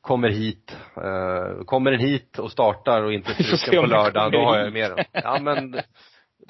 kommer 0.00 0.28
hit. 0.28 0.76
Eh, 0.96 1.64
kommer 1.64 1.90
den 1.90 2.00
hit 2.00 2.38
och 2.38 2.52
startar 2.52 3.02
och 3.02 3.12
inte 3.12 3.34
struken 3.44 3.78
om 3.78 3.84
på 3.84 3.96
lördag, 3.96 4.32
då 4.32 4.38
har 4.38 4.58
jag 4.58 4.72
med 4.72 4.90
den. 4.90 5.04
Ja 5.12 5.38
men, 5.40 5.80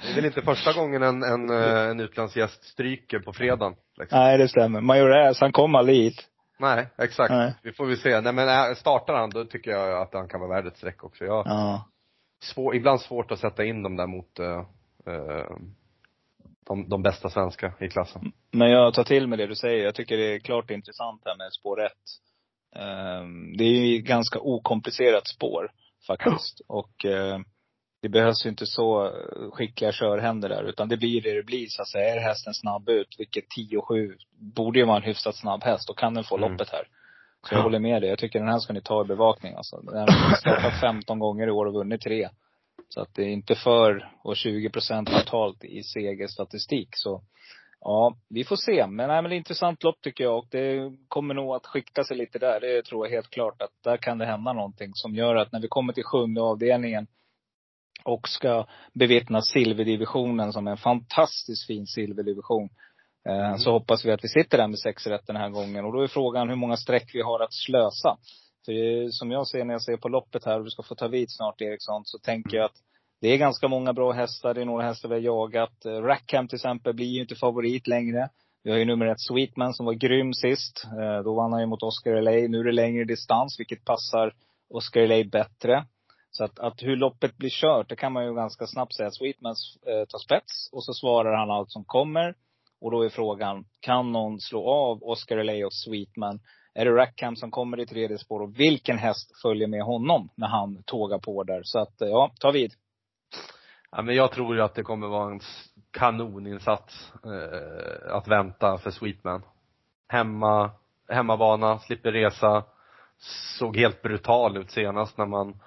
det 0.03 0.11
är 0.11 0.15
väl 0.15 0.25
inte 0.25 0.43
första 0.43 0.73
gången 0.73 1.03
en, 1.03 1.23
en, 1.23 1.51
eh, 1.63 1.91
en 1.91 2.01
utlandsgäst 2.01 2.65
stryker 2.65 3.19
på 3.19 3.33
fredagen. 3.33 3.75
Liksom. 3.99 4.19
Nej, 4.19 4.39
det 4.39 4.49
stämmer. 4.49 4.81
Majoräs, 4.81 5.41
han 5.41 5.53
kom 5.53 5.75
aldrig 5.75 5.97
hit. 5.97 6.29
Nej, 6.59 6.89
exakt. 6.99 7.31
Nej. 7.31 7.55
Vi 7.63 7.73
får 7.73 7.87
väl 7.87 7.97
se. 7.97 8.21
Nej 8.21 8.33
men 8.33 8.49
äh, 8.49 8.75
startar 8.75 9.15
han, 9.15 9.31
då 9.31 9.45
tycker 9.45 9.71
jag 9.71 10.03
att 10.03 10.15
han 10.15 10.29
kan 10.29 10.41
vara 10.41 10.51
värd 10.51 10.67
ett 10.67 10.77
streck 10.77 11.05
också. 11.05 11.25
Jag, 11.25 11.47
Ja. 11.47 11.89
svår, 12.43 12.75
ibland 12.75 13.01
svårt 13.01 13.31
att 13.31 13.39
sätta 13.39 13.65
in 13.65 13.83
dem 13.83 13.97
där 13.97 14.07
mot 14.07 14.41
uh, 14.41 14.47
uh, 15.15 15.57
de, 16.67 16.89
de 16.89 17.03
bästa 17.03 17.31
svenska 17.31 17.73
i 17.81 17.89
klassen. 17.89 18.33
Men 18.51 18.71
jag 18.71 18.95
tar 18.95 19.05
till 19.05 19.27
mig 19.27 19.39
det 19.39 19.47
du 19.47 19.55
säger. 19.55 19.85
Jag 19.85 19.95
tycker 19.95 20.17
det 20.17 20.35
är 20.35 20.39
klart 20.39 20.71
intressant 20.71 21.23
här 21.25 21.37
med 21.37 21.53
spår 21.53 21.85
1. 21.85 21.93
det 23.59 23.65
är 23.65 23.87
ju 23.87 23.99
ganska 23.99 24.39
okomplicerat 24.39 25.27
spår 25.27 25.71
faktiskt. 26.07 26.61
Och 26.69 27.05
eh, 27.05 27.39
det 28.05 28.09
behövs 28.09 28.47
ju 28.47 28.51
inte 28.51 28.67
så 28.67 29.07
eh, 29.07 29.51
skickliga 29.53 29.93
körhänder 29.93 30.49
där. 30.49 30.63
Utan 30.65 30.89
det 30.89 30.97
blir 30.97 31.21
det 31.21 31.35
det 31.35 31.43
blir 31.43 31.67
så 31.69 31.83
att 31.83 31.89
säga. 31.89 32.15
Är 32.15 32.21
hästen 32.21 32.55
snabb 32.55 32.89
ut, 32.89 33.15
vilket 33.19 33.45
10-7 33.59 34.17
borde 34.39 34.79
ju 34.79 34.85
vara 34.85 34.97
en 34.97 35.03
hyfsat 35.03 35.37
snabb 35.37 35.65
häst. 35.65 35.89
Då 35.89 35.95
kan 35.95 36.15
den 36.15 36.25
få 36.25 36.37
Mm. 36.37 36.51
loppet 36.51 36.71
här. 36.71 36.89
Så 37.49 37.55
jag 37.55 37.63
håller 37.63 37.79
med 37.79 38.03
dig. 38.03 38.11
Jag 38.11 38.19
tycker 38.19 38.39
den 38.39 38.49
här 38.49 38.59
ska 38.59 38.73
ni 38.73 38.81
ta 38.81 39.03
i 39.05 39.05
bevakning 39.05 39.55
alltså. 39.55 39.77
Den 39.77 39.97
har 40.09 40.37
startat 40.37 40.81
15 40.81 41.19
gånger 41.19 41.47
i 41.47 41.51
år 41.51 41.67
och 41.67 41.73
vunnit 41.73 42.01
tre. 42.01 42.29
Så 42.89 43.01
att 43.01 43.15
det 43.15 43.23
är 43.23 43.29
inte 43.29 43.55
för, 43.55 44.13
och 44.23 44.37
20 44.37 44.71
procent 44.71 45.09
totalt 45.09 45.65
i 45.65 45.83
segerstatistik. 45.83 46.89
Så 46.93 47.23
ja, 47.81 48.17
vi 48.29 48.45
får 48.45 48.57
se. 48.57 48.87
Men, 48.87 49.09
nej, 49.09 49.23
men 49.23 49.29
det 49.29 49.35
är 49.35 49.39
intressant 49.39 49.83
lopp 49.83 50.01
tycker 50.01 50.25
jag. 50.25 50.39
Och 50.39 50.47
det 50.51 50.93
kommer 51.09 51.35
nog 51.35 51.55
att 51.55 51.67
skicka 51.67 52.05
sig 52.05 52.17
lite 52.17 52.39
där. 52.39 52.61
Det 52.61 52.83
tror 52.83 53.07
jag 53.07 53.13
helt 53.13 53.31
klart. 53.31 53.63
Att 53.63 53.83
där 53.85 53.97
kan 53.97 54.19
det 54.19 54.27
hända 54.27 54.53
någonting 54.53 54.91
som 54.95 55.15
gör 55.15 55.37
att 55.37 55.53
när 55.53 55.61
vi 55.61 55.69
kommer 55.69 55.93
till 55.93 56.05
sjunde 56.05 56.41
avdelningen 56.41 57.07
och 58.05 58.29
ska 58.29 58.67
bevittna 58.95 59.43
silverdivisionen 59.43 60.53
som 60.53 60.67
en 60.69 60.77
fantastiskt 60.77 61.67
fin 61.67 61.87
silverdivision. 61.87 62.69
Eh, 63.29 63.57
Så 63.57 63.71
hoppas 63.73 64.05
vi 64.05 64.11
att 64.13 64.25
vi 64.25 64.29
sitter 64.29 64.59
där 64.59 64.69
med 64.69 64.79
sex 64.79 65.07
rätt 65.07 65.27
den 65.27 65.37
här 65.37 65.51
gången. 65.51 65.85
Och 65.85 65.93
då 65.93 66.01
är 66.03 66.07
frågan 66.07 66.49
hur 66.49 66.57
många 66.57 66.77
streck 66.77 67.11
vi 67.15 67.23
har 67.23 67.41
att 67.41 67.53
slösa. 67.55 68.17
För 68.65 68.73
är- 68.73 69.09
som 69.11 69.31
jag 69.31 69.47
ser 69.47 69.65
när 69.65 69.75
jag 69.75 69.83
ser 69.83 69.97
på 69.97 70.09
loppet 70.09 70.45
här, 70.45 70.59
och 70.59 70.65
du 70.65 70.71
ska 70.71 70.83
få 70.83 70.95
ta 70.95 71.09
vid 71.09 71.31
snart 71.31 71.61
Eriksson, 71.61 72.03
så 72.05 72.19
tänker 72.19 72.57
jag 72.57 72.65
att 72.65 72.77
det 73.21 73.29
är 73.29 73.37
ganska 73.37 73.69
många 73.69 73.93
bra 73.93 74.13
hästar. 74.13 74.55
Det 74.55 74.61
är 74.61 74.65
några 74.65 74.87
hästar 74.87 75.09
vi 75.09 75.15
har 75.15 75.23
jagat. 75.23 75.85
Eh, 75.85 75.91
Rackham 75.91 76.49
till 76.49 76.57
exempel 76.57 76.95
blir 76.95 77.07
ju 77.07 77.21
inte 77.21 77.35
favorit 77.35 77.87
längre. 77.87 78.29
Vi 78.65 78.71
har 78.71 78.79
ju 78.79 78.85
nummer 78.85 79.07
ett 79.07 79.21
Sweetman 79.21 79.75
som 79.75 79.87
var 79.87 79.93
grym 79.93 80.35
sist. 80.35 80.85
Eh, 81.01 81.23
Då 81.25 81.35
vann 81.35 81.53
han 81.53 81.61
ju 81.61 81.67
mot 81.67 81.83
Oscar 81.83 82.21
LA. 82.23 82.31
Nu 82.49 82.59
är 82.61 82.65
det 82.65 82.73
längre 82.73 83.05
distans, 83.05 83.57
vilket 83.61 83.85
passar 83.85 84.33
Oscar 84.71 85.01
LA 85.07 85.25
bättre. 85.25 85.85
Så 86.37 86.45
att, 86.45 86.59
att 86.59 86.83
hur 86.83 86.97
loppet 86.97 87.37
blir 87.37 87.51
kört, 87.51 87.89
det 87.89 87.97
kan 87.97 88.13
man 88.13 88.25
ju 88.25 88.35
ganska 88.35 88.67
snabbt 88.67 88.95
säga. 88.95 89.11
Sweetman 89.11 89.55
eh, 89.87 90.05
tar 90.09 90.19
spets 90.19 90.69
och 90.73 90.85
så 90.85 90.95
svarar 90.95 91.37
han 91.37 91.51
allt 91.51 91.71
som 91.71 91.85
kommer. 91.85 92.35
Och 92.81 92.91
då 92.91 93.03
är 93.03 93.09
frågan, 93.09 93.65
kan 93.81 94.13
någon 94.13 94.41
slå 94.41 94.69
av 94.69 95.03
Oscar 95.03 95.37
Elay 95.37 95.65
och 95.65 95.73
Sweetman? 95.73 96.41
Är 96.75 96.85
det 96.85 96.91
Rackham 96.91 97.37
som 97.37 97.51
kommer 97.51 97.81
i 97.81 97.87
tredje 97.87 98.19
spår 98.19 98.41
och 98.43 98.61
vilken 98.61 98.99
häst 98.99 99.41
följer 99.43 99.69
med 99.69 99.83
honom 99.83 100.29
när 100.35 100.49
han 100.49 100.83
tågar 100.83 101.19
på 101.19 101.43
där? 101.45 101.61
Så 101.65 101.79
att, 101.79 102.01
eh, 102.01 102.09
ja, 102.09 102.33
ta 102.41 102.51
vid. 102.51 102.73
Ja, 103.91 104.03
men 104.03 104.15
jag 104.15 104.33
tror 104.33 104.57
ju 104.57 104.63
att 104.63 104.75
det 104.75 104.83
kommer 104.83 105.07
vara 105.07 105.31
en 105.33 105.41
kanoninsats 105.91 107.13
eh, 107.25 108.15
att 108.17 108.29
vänta 108.29 108.79
för 108.79 108.91
Sweetman. 108.91 109.43
Hemma, 110.09 110.71
hemmabana, 111.09 111.79
slipper 111.79 112.13
resa. 112.13 112.65
Såg 113.59 113.77
helt 113.77 114.03
brutal 114.03 114.57
ut 114.57 114.71
senast 114.71 115.19
när 115.19 115.27
man, 115.27 115.61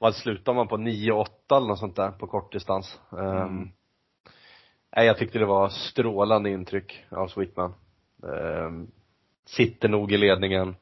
vad 0.00 0.14
slutade 0.14 0.56
man 0.56 0.68
på 0.68 0.76
9-8 0.76 1.26
eller 1.50 1.66
något 1.66 1.78
sånt 1.78 1.96
där 1.96 2.10
på 2.10 2.26
kortdistans. 2.26 3.00
Um, 3.10 3.72
nej, 4.96 5.06
jag 5.06 5.18
tyckte 5.18 5.38
det 5.38 5.46
var 5.46 5.68
strålande 5.68 6.50
intryck 6.50 7.04
av 7.10 7.28
Sweetman. 7.28 7.74
Um, 8.22 8.90
sitter 9.44 9.88
nog 9.88 10.12
i 10.12 10.16
ledningen, 10.16 10.76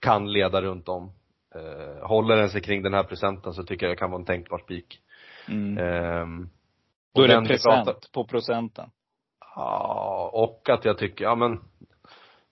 kan 0.00 0.32
leda 0.32 0.62
runt 0.62 0.88
om. 0.88 1.12
Uh, 1.56 2.06
håller 2.06 2.36
den 2.36 2.50
sig 2.50 2.60
kring 2.60 2.82
den 2.82 2.94
här 2.94 3.04
procenten 3.04 3.52
så 3.52 3.62
tycker 3.64 3.86
jag 3.86 3.96
det 3.96 3.98
kan 4.00 4.10
vara 4.10 4.20
en 4.20 4.26
tänkbar 4.26 4.58
spik. 4.58 5.00
Mm. 5.48 5.78
Ehm, 5.78 6.50
Då 7.14 7.22
är 7.22 7.28
det 7.28 7.48
present 7.48 7.84
pratar- 7.86 8.12
på 8.12 8.24
procenten. 8.24 8.90
Ja, 9.54 10.30
och 10.32 10.68
att 10.68 10.84
jag 10.84 10.98
tycker, 10.98 11.24
ja 11.24 11.34
men 11.34 11.60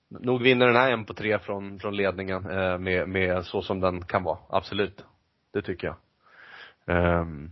nog 0.09 0.43
vinner 0.43 0.67
den 0.67 0.77
här 0.77 0.93
en 0.93 1.05
på 1.05 1.15
tre 1.15 1.39
från, 1.39 1.79
från 1.79 1.97
ledningen 1.97 2.51
eh, 2.51 2.79
med, 2.79 3.09
med 3.09 3.45
så 3.45 3.63
som 3.63 3.81
den 3.81 4.05
kan 4.05 4.23
vara. 4.23 4.39
Absolut. 4.49 5.05
Det 5.53 5.63
tycker 5.63 5.87
jag. 5.87 5.97
Ehm, 6.97 7.51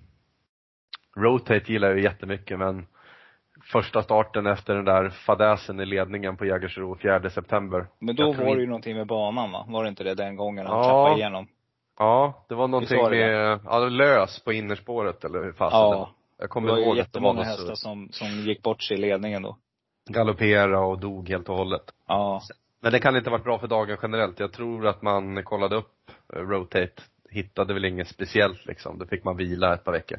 Rotate 1.16 1.72
gillar 1.72 1.88
jag 1.88 1.99
jättemycket 2.01 2.59
men 2.59 2.86
första 3.72 4.03
starten 4.03 4.46
efter 4.46 4.74
den 4.74 4.84
där 4.84 5.09
fadäsen 5.09 5.80
i 5.80 5.86
ledningen 5.86 6.36
på 6.36 6.44
Jägersro 6.46 6.96
4 7.03 7.30
september. 7.30 7.86
Men 7.99 8.16
då 8.16 8.32
var 8.32 8.55
det 8.57 8.61
ju 8.61 8.66
någonting 8.66 8.96
med 8.96 9.07
banan 9.07 9.53
va? 9.53 9.64
Var 9.68 9.82
det 9.82 9.88
inte 9.88 10.05
det 10.05 10.14
den 10.14 10.36
gången 10.36 10.66
han 10.66 10.76
Ja. 10.76 10.84
tappade 10.84 11.20
igenom? 11.20 11.46
Ja, 11.99 12.44
det 12.49 12.55
var 12.55 12.68
någonting 12.68 13.05
det 13.05 13.11
med, 13.11 13.61
ja 13.64 13.78
lös 13.78 14.44
på 14.44 14.53
innerspåret 14.53 15.24
eller 15.24 15.44
hur 15.44 15.53
fasen. 15.53 15.78
Ja. 15.78 16.11
Jag 16.38 16.51
kommer 16.51 16.68
ihåg 16.68 16.78
att 16.78 16.84
det 16.84 16.88
var 16.88 16.96
jättemånga 16.96 17.42
hästar 17.42 17.74
som, 17.74 18.09
som 18.12 18.26
gick 18.28 18.62
bort 18.62 18.82
sig 18.82 18.96
i 18.96 19.01
ledningen 19.01 19.42
då. 19.42 19.57
galoppera 20.11 20.80
och 20.80 20.99
dog 20.99 21.28
helt 21.28 21.49
och 21.49 21.57
hållet. 21.57 21.82
Ja. 22.07 22.40
Men 22.80 22.92
det 22.92 22.99
kan 23.01 23.16
inte 23.16 23.30
ha 23.30 23.36
varit 23.36 23.44
bra 23.44 23.59
för 23.59 23.66
dagen 23.66 23.96
generellt. 24.03 24.40
Jag 24.40 24.53
tror 24.53 24.86
att 24.86 25.03
man 25.03 25.44
kollade 25.44 25.76
upp 25.76 26.11
eh, 26.32 26.38
Rotate, 26.38 27.03
hittade 27.30 27.74
väl 27.74 27.84
inget 27.84 28.08
speciellt 28.08 28.66
liksom. 28.66 28.98
Då 28.98 29.06
fick 29.06 29.24
man 29.24 29.36
vila 29.36 29.74
ett 29.74 29.84
par 29.84 29.92
veckor. 29.92 30.18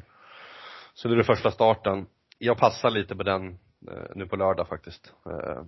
Så 0.94 1.08
det 1.08 1.18
är 1.18 1.22
första 1.22 1.50
starten. 1.50 2.06
Jag 2.38 2.58
passar 2.58 2.90
lite 2.90 3.16
på 3.16 3.22
den 3.22 3.48
eh, 3.90 4.10
nu 4.14 4.26
på 4.26 4.36
lördag 4.36 4.68
faktiskt. 4.68 5.12
Eh, 5.26 5.62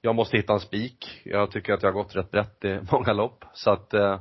jag 0.00 0.14
måste 0.14 0.36
hitta 0.36 0.52
en 0.52 0.60
spik. 0.60 1.20
Jag 1.24 1.50
tycker 1.50 1.72
att 1.72 1.82
jag 1.82 1.90
har 1.92 2.02
gått 2.02 2.16
rätt 2.16 2.30
brett 2.30 2.64
i 2.64 2.80
många 2.92 3.12
lopp. 3.12 3.44
Så 3.52 3.70
att 3.70 3.94
eh, 3.94 4.20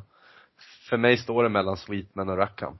för 0.89 0.97
mig 0.97 1.17
står 1.17 1.43
det 1.43 1.49
mellan 1.49 1.77
Sweetman 1.77 2.29
och 2.29 2.37
Rackham. 2.37 2.77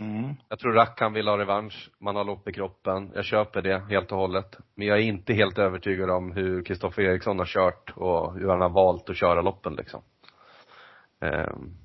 Mm. 0.00 0.34
Jag 0.48 0.58
tror 0.58 0.72
Rackham 0.72 1.12
vill 1.12 1.28
ha 1.28 1.38
revansch, 1.38 1.90
man 1.98 2.16
har 2.16 2.24
lopp 2.24 2.48
i 2.48 2.52
kroppen. 2.52 3.12
Jag 3.14 3.24
köper 3.24 3.62
det 3.62 3.78
helt 3.78 4.12
och 4.12 4.18
hållet. 4.18 4.58
Men 4.74 4.86
jag 4.86 4.98
är 4.98 5.02
inte 5.02 5.32
helt 5.34 5.58
övertygad 5.58 6.10
om 6.10 6.32
hur 6.32 6.64
Kristoffer 6.64 7.02
Eriksson 7.02 7.38
har 7.38 7.46
kört 7.46 7.92
och 7.96 8.34
hur 8.34 8.48
han 8.48 8.60
har 8.60 8.68
valt 8.68 9.10
att 9.10 9.16
köra 9.16 9.42
loppen 9.42 9.74
liksom. 9.74 10.02
Um, 11.20 11.76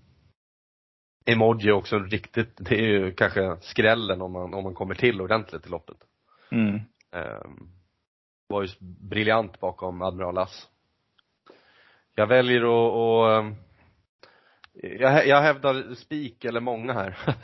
Emoji 1.26 1.72
också 1.72 2.00
riktigt, 2.00 2.58
det 2.58 2.76
är 2.76 2.88
ju 2.88 3.12
kanske 3.14 3.58
skrällen 3.62 4.22
om 4.22 4.32
man, 4.32 4.54
om 4.54 4.64
man 4.64 4.74
kommer 4.74 4.96
till 4.96 5.22
ordentligt 5.22 5.66
i 5.66 5.70
loppet. 5.70 5.98
Mm. 6.52 6.76
Um, 7.12 7.72
var 8.48 8.62
ju 8.62 8.70
briljant 8.80 9.60
bakom 9.60 10.02
Admiral 10.02 10.36
Lass. 10.36 10.70
Jag 12.16 12.28
väljer 12.28 12.62
att, 12.62 12.94
att 12.96 13.44
ehm, 13.44 13.56
jag, 14.74 15.28
jag 15.28 15.42
hävdar 15.42 15.96
spik 15.96 16.46
eller 16.46 16.60
många 16.60 16.94
här. 16.94 17.18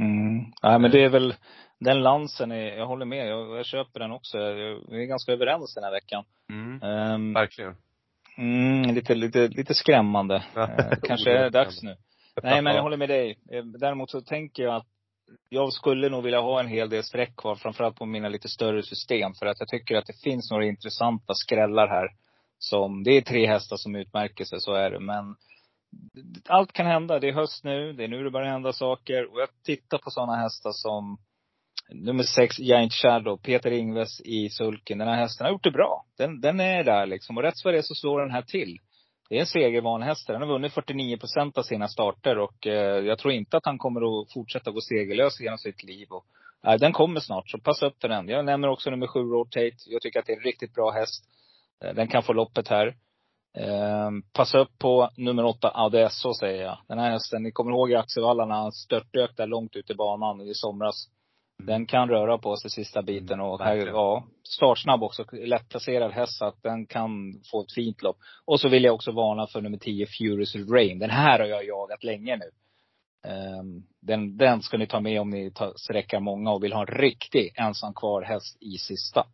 Mm. 0.00 0.44
Nej 0.62 0.78
men 0.78 0.90
det 0.90 1.04
är 1.04 1.08
väl, 1.08 1.34
den 1.78 2.02
lansen 2.02 2.52
är, 2.52 2.76
jag 2.76 2.86
håller 2.86 3.06
med, 3.06 3.28
jag, 3.28 3.58
jag 3.58 3.66
köper 3.66 4.00
den 4.00 4.12
också. 4.12 4.38
Vi 4.88 5.02
är 5.02 5.06
ganska 5.06 5.32
överens 5.32 5.74
den 5.74 5.84
här 5.84 5.90
veckan. 5.90 6.24
Mm, 6.50 6.82
Um, 6.82 7.32
verkligen. 7.32 7.76
mm, 8.36 8.94
lite, 8.94 9.14
lite, 9.14 9.48
lite 9.48 9.74
skrämmande. 9.74 10.44
Eh, 10.56 10.98
kanske 11.02 11.30
är 11.30 11.42
det 11.42 11.50
dags 11.50 11.82
nu. 11.82 11.96
Nej 12.42 12.62
men 12.62 12.74
jag 12.74 12.82
håller 12.82 12.96
med 12.96 13.08
dig. 13.08 13.38
Eh, 13.50 13.64
Däremot 13.64 14.10
så 14.10 14.20
tänker 14.20 14.62
jag 14.62 14.74
att 14.74 14.86
jag 15.48 15.72
skulle 15.72 16.08
nog 16.08 16.24
vilja 16.24 16.40
ha 16.40 16.60
en 16.60 16.68
hel 16.68 16.90
del 16.90 17.02
streck 17.02 17.36
kvar, 17.36 17.54
framförallt 17.54 17.96
på 17.96 18.06
mina 18.06 18.28
lite 18.28 18.48
större 18.48 18.82
system. 18.82 19.34
För 19.34 19.46
att 19.46 19.60
jag 19.60 19.68
tycker 19.68 19.96
att 19.96 20.06
det 20.06 20.20
finns 20.22 20.50
några 20.50 20.64
intressanta 20.64 21.34
skrällar 21.34 21.88
här. 21.88 22.08
Som, 22.58 23.02
det 23.04 23.10
är 23.10 23.20
tre 23.20 23.46
hästar 23.46 23.76
som 23.76 23.96
utmärker 23.96 24.44
sig, 24.44 24.60
så 24.60 24.74
är 24.74 24.90
det. 24.90 25.00
Men 25.00 25.36
allt 26.48 26.72
kan 26.72 26.86
hända. 26.86 27.18
Det 27.18 27.28
är 27.28 27.32
höst 27.32 27.64
nu. 27.64 27.92
Det 27.92 28.04
är 28.04 28.08
nu 28.08 28.24
det 28.24 28.30
börjar 28.30 28.50
hända 28.50 28.72
saker. 28.72 29.32
Och 29.32 29.40
jag 29.40 29.48
tittar 29.64 29.98
på 29.98 30.10
sådana 30.10 30.36
hästar 30.36 30.70
som 30.72 31.18
nummer 31.94 32.22
sex, 32.22 32.58
Giant 32.58 32.92
Shadow, 32.92 33.36
Peter 33.36 33.70
Ingves 33.70 34.20
i 34.20 34.48
sulken. 34.50 34.98
Den 34.98 35.08
här 35.08 35.16
hästen 35.16 35.44
har 35.44 35.52
gjort 35.52 35.64
det 35.64 35.70
bra. 35.70 36.04
Den, 36.18 36.40
den 36.40 36.60
är 36.60 36.84
där 36.84 37.06
liksom. 37.06 37.36
Och 37.36 37.42
rätt 37.42 37.64
vad 37.64 37.74
det 37.74 37.78
är 37.78 37.82
så 37.82 37.94
slår 37.94 38.20
den 38.20 38.30
här 38.30 38.42
till. 38.42 38.78
Det 39.28 39.36
är 39.36 39.40
en 39.40 39.46
segervan 39.46 40.02
häst. 40.02 40.28
Han 40.28 40.40
har 40.40 40.48
vunnit 40.48 40.72
49 40.72 41.16
procent 41.16 41.58
av 41.58 41.62
sina 41.62 41.88
starter 41.88 42.38
och 42.38 42.66
eh, 42.66 43.04
jag 43.04 43.18
tror 43.18 43.32
inte 43.32 43.56
att 43.56 43.66
han 43.66 43.78
kommer 43.78 44.20
att 44.20 44.32
fortsätta 44.32 44.70
gå 44.70 44.80
segerlös 44.80 45.40
genom 45.40 45.58
sitt 45.58 45.82
liv. 45.82 46.08
Och, 46.10 46.24
eh, 46.66 46.78
den 46.78 46.92
kommer 46.92 47.20
snart, 47.20 47.50
så 47.50 47.58
passa 47.58 47.86
upp 47.86 48.00
för 48.00 48.08
den. 48.08 48.28
Jag 48.28 48.44
nämner 48.44 48.68
också 48.68 48.90
nummer 48.90 49.06
sju, 49.06 49.20
Rotate. 49.20 49.76
Jag 49.86 50.02
tycker 50.02 50.20
att 50.20 50.26
det 50.26 50.32
är 50.32 50.36
en 50.36 50.42
riktigt 50.42 50.74
bra 50.74 50.90
häst. 50.90 51.24
Eh, 51.84 51.94
den 51.94 52.08
kan 52.08 52.22
få 52.22 52.32
loppet 52.32 52.68
här. 52.68 52.86
Eh, 53.58 54.10
passa 54.32 54.58
upp 54.58 54.78
på 54.78 55.10
nummer 55.16 55.44
åtta, 55.44 55.70
Adesso 55.74 56.34
säger 56.34 56.62
jag. 56.62 56.78
Den 56.88 56.98
här 56.98 57.10
hästen, 57.10 57.42
ni 57.42 57.50
kommer 57.50 57.70
ihåg 57.70 57.90
i 57.90 57.94
Axevalla 57.94 58.44
när 58.44 58.54
han 58.54 58.72
störtdök 58.72 59.36
där 59.36 59.46
långt 59.46 59.76
ut 59.76 59.90
i 59.90 59.94
banan 59.94 60.40
i 60.40 60.54
somras. 60.54 61.08
Den 61.62 61.86
kan 61.86 62.08
röra 62.08 62.38
på 62.38 62.56
sig 62.56 62.70
sista 62.70 63.02
biten 63.02 63.40
och 63.40 63.60
här, 63.60 63.76
ja, 63.76 64.26
startsnabb 64.42 65.02
också. 65.02 65.24
Lättplacerad 65.32 66.12
häst 66.12 66.38
så 66.38 66.44
att 66.44 66.62
den 66.62 66.86
kan 66.86 67.10
få 67.50 67.62
ett 67.62 67.74
fint 67.74 68.02
lopp. 68.02 68.16
Och 68.44 68.60
så 68.60 68.68
vill 68.68 68.84
jag 68.84 68.94
också 68.94 69.12
varna 69.12 69.46
för 69.46 69.60
nummer 69.60 69.78
10, 69.78 70.06
Furious 70.06 70.54
Rain. 70.54 70.98
Den 70.98 71.10
här 71.10 71.38
har 71.38 71.46
jag 71.46 71.64
jagat 71.64 72.04
länge 72.04 72.36
nu. 72.36 72.50
Ehm, 73.30 73.82
den, 74.00 74.36
den 74.36 74.62
ska 74.62 74.76
ni 74.78 74.86
ta 74.86 75.00
med 75.00 75.20
om 75.20 75.30
ni 75.30 75.50
tar, 75.50 75.72
sträckar 75.76 76.20
många 76.20 76.52
och 76.52 76.64
vill 76.64 76.72
ha 76.72 76.80
en 76.80 76.98
riktig 76.98 77.52
ensam 77.56 77.94
kvar 77.94 78.22
häst 78.22 78.56
i 78.60 78.78
sista. 78.78 79.26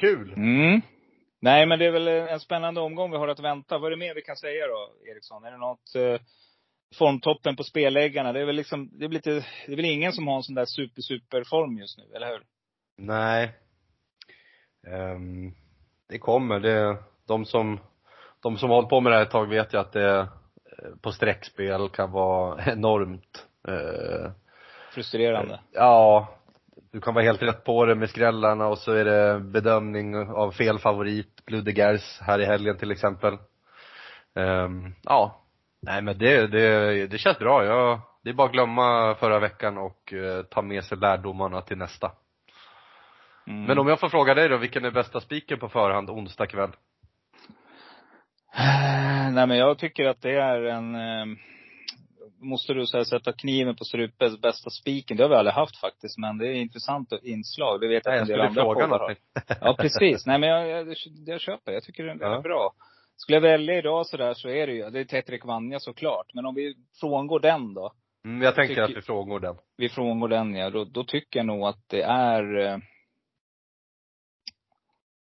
Kul! 0.00 0.32
Mm. 0.32 0.80
Nej 1.40 1.66
men 1.66 1.78
det 1.78 1.86
är 1.86 1.90
väl 1.90 2.08
en 2.08 2.40
spännande 2.40 2.80
omgång 2.80 3.10
vi 3.10 3.16
har 3.16 3.28
att 3.28 3.40
vänta. 3.40 3.78
Vad 3.78 3.86
är 3.86 3.90
det 3.90 3.96
mer 3.96 4.14
vi 4.14 4.22
kan 4.22 4.36
säga 4.36 4.66
då, 4.66 4.92
Eriksson? 5.10 5.44
Är 5.44 5.50
det 5.50 5.58
något 5.58 5.94
eh, 5.94 6.26
formtoppen 6.94 7.56
på 7.56 7.64
spelläggarna? 7.64 8.32
Det 8.32 8.40
är 8.40 8.44
väl 8.44 8.56
liksom, 8.56 8.90
det 8.92 9.04
är 9.04 9.08
väl 9.08 9.14
lite, 9.14 9.30
det 9.66 9.72
är 9.72 9.76
väl 9.76 9.84
ingen 9.84 10.12
som 10.12 10.26
har 10.26 10.36
en 10.36 10.42
sån 10.42 10.54
där 10.54 10.64
super, 10.64 11.02
super 11.02 11.44
form 11.44 11.78
just 11.78 11.98
nu, 11.98 12.04
eller 12.14 12.26
hur? 12.26 12.42
Nej. 12.96 13.52
Ehm, 14.86 15.52
det 16.08 16.18
kommer. 16.18 16.60
Det, 16.60 16.96
de 17.26 17.44
som, 17.44 17.80
de 18.42 18.58
som 18.58 18.70
hållit 18.70 18.90
på 18.90 19.00
med 19.00 19.12
det 19.12 19.16
här 19.16 19.22
ett 19.22 19.30
tag 19.30 19.48
vet 19.48 19.74
ju 19.74 19.78
att 19.78 19.92
det 19.92 20.18
eh, 20.18 20.26
på 21.00 21.12
streckspel 21.12 21.88
kan 21.88 22.12
vara 22.12 22.64
enormt 22.72 23.46
eh, 23.68 24.30
Frustrerande. 24.94 25.60
Ja, 25.72 26.28
du 26.92 27.00
kan 27.00 27.14
vara 27.14 27.24
helt 27.24 27.42
rätt 27.42 27.64
på 27.64 27.84
det 27.84 27.94
med 27.94 28.10
skrällarna 28.10 28.66
och 28.66 28.78
så 28.78 28.92
är 28.92 29.04
det 29.04 29.40
bedömning 29.40 30.16
av 30.16 30.50
fel 30.52 30.78
favorit, 30.78 31.44
Bludegers 31.46 32.20
här 32.20 32.40
i 32.40 32.44
helgen 32.44 32.76
till 32.76 32.90
exempel. 32.90 33.38
Ehm, 34.34 34.94
ja. 35.02 35.43
Nej 35.84 36.02
men 36.02 36.18
det, 36.18 36.46
det, 36.46 37.06
det 37.06 37.18
känns 37.18 37.38
bra. 37.38 37.64
Jag, 37.64 38.00
det 38.24 38.30
är 38.30 38.34
bara 38.34 38.46
att 38.46 38.52
glömma 38.52 39.14
förra 39.14 39.38
veckan 39.38 39.78
och 39.78 40.12
eh, 40.12 40.42
ta 40.42 40.62
med 40.62 40.84
sig 40.84 40.98
lärdomarna 40.98 41.60
till 41.60 41.76
nästa. 41.78 42.12
Mm. 43.46 43.64
Men 43.64 43.78
om 43.78 43.88
jag 43.88 44.00
får 44.00 44.08
fråga 44.08 44.34
dig 44.34 44.48
då, 44.48 44.56
vilken 44.56 44.84
är 44.84 44.90
bästa 44.90 45.20
spiken 45.20 45.58
på 45.58 45.68
förhand 45.68 46.10
onsdag 46.10 46.46
kväll? 46.46 46.70
Nej 49.32 49.46
men 49.46 49.56
jag 49.58 49.78
tycker 49.78 50.06
att 50.06 50.22
det 50.22 50.36
är 50.36 50.62
en, 50.62 50.94
eh, 50.94 51.26
måste 52.40 52.74
du 52.74 52.86
säga 52.86 53.04
sätta 53.04 53.32
kniven 53.32 53.76
på 53.76 53.84
strupens 53.84 54.40
bästa 54.40 54.70
spiken. 54.70 55.16
Det 55.16 55.22
har 55.22 55.30
vi 55.30 55.36
aldrig 55.36 55.54
haft 55.54 55.80
faktiskt. 55.80 56.18
Men 56.18 56.38
det 56.38 56.46
är 56.48 56.52
intressant 56.52 57.12
inslag. 57.22 57.80
Det 57.80 57.88
vet 57.88 58.06
jag 58.06 58.12
att 58.14 58.28
jag 58.28 58.38
en 58.38 58.54
del 58.54 58.60
andra 58.60 58.62
fråga. 58.62 59.16
Ja 59.60 59.76
precis. 59.78 60.26
Nej 60.26 60.38
men 60.38 60.48
jag, 60.48 60.68
jag, 60.68 60.96
jag 61.26 61.40
köper. 61.40 61.72
Jag 61.72 61.82
tycker 61.82 62.04
den 62.04 62.22
är 62.22 62.26
Ja. 62.26 62.40
bra. 62.40 62.72
Skulle 63.16 63.36
jag 63.36 63.42
välja 63.42 63.78
idag 63.78 64.06
sådär 64.06 64.34
så 64.34 64.48
är 64.48 64.66
det 64.66 64.72
ju, 64.72 64.90
det 64.90 65.00
är 65.00 65.04
Tetrik 65.04 65.44
Vanja 65.44 65.80
såklart. 65.80 66.34
Men 66.34 66.46
om 66.46 66.54
vi 66.54 66.74
frångår 67.00 67.40
den 67.40 67.74
då. 67.74 67.92
Mm, 68.24 68.42
jag 68.42 68.54
tänker 68.54 68.68
tycker- 68.74 68.82
att 68.82 68.96
vi 68.96 69.02
frågar 69.02 69.40
den. 69.40 69.56
Vi 69.76 69.88
frångår 69.88 70.28
den 70.28 70.54
ja. 70.54 70.70
Då, 70.70 70.84
då 70.84 71.04
tycker 71.04 71.38
jag 71.38 71.46
nog 71.46 71.62
att 71.66 71.88
det 71.88 72.02
är 72.02 72.56
eh, 72.56 72.78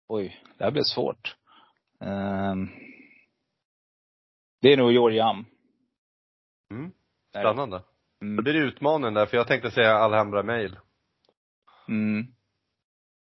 Oj, 0.09 0.43
det 0.59 0.65
här 0.65 0.71
blir 0.71 0.83
svårt. 0.83 1.37
Ehm, 2.01 2.69
det 4.63 4.73
är 4.73 4.77
nog 4.77 4.93
Georgiam. 4.93 5.45
Mm, 6.71 6.93
spännande. 7.31 7.83
Mm. 8.23 8.45
blir 8.45 8.53
det 8.53 8.59
utmaningen 8.59 9.15
där, 9.15 9.27
för 9.27 9.37
jag 9.37 9.47
tänkte 9.49 9.71
säga 9.71 9.93
Alhambra 9.95 10.43
Mail. 10.43 10.77
Mm. 11.89 12.27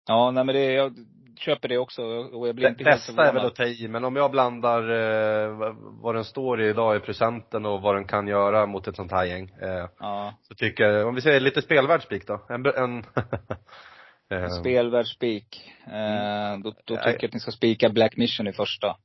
Ja, 0.06 0.30
nej 0.30 0.44
men 0.44 0.54
det, 0.54 0.72
jag 0.72 0.94
köper 1.38 1.68
det 1.68 1.78
också 1.78 2.02
och 2.04 2.48
jag 2.48 2.54
blir 2.54 2.68
inte 2.68 2.84
helt 2.84 2.96
Bästa 3.06 3.12
är 3.12 3.16
väl 3.16 3.26
förvånad. 3.26 3.46
att 3.46 3.54
ta 3.54 3.64
i, 3.64 3.88
men 3.88 4.04
om 4.04 4.16
jag 4.16 4.30
blandar 4.30 4.82
eh, 4.90 5.72
vad- 6.02 6.14
den 6.14 6.24
står 6.24 6.62
i 6.62 6.68
idag 6.68 6.96
i 6.96 7.00
presenten 7.00 7.66
och 7.66 7.82
vad 7.82 7.94
den 7.94 8.04
kan 8.04 8.26
göra 8.26 8.66
mot 8.66 8.86
ett 8.88 8.96
sånt 8.96 9.12
här 9.12 9.24
gäng. 9.24 9.50
Eh, 9.62 9.88
Ja. 9.98 10.34
så 10.42 10.54
tycker 10.54 10.84
jag, 10.84 11.08
om 11.08 11.14
vi 11.14 11.20
säger 11.20 11.40
lite 11.40 11.62
spelvärd 11.62 12.02
spik 12.02 12.26
då. 12.26 12.46
En, 12.48 12.66
en 12.66 12.98
eh, 14.42 14.48
Spelvärd 14.48 15.06
spik. 15.06 15.72
Eh, 15.86 16.58
då, 16.58 16.74
då 16.84 16.94
Nej. 16.94 17.04
tycker 17.04 17.18
jag 17.20 17.24
att 17.24 17.34
ni 17.34 17.40
ska 17.40 17.50
spika 17.50 17.88
Black 17.88 18.16
Mission 18.16 18.46
i 18.46 18.52
första. 18.52 18.96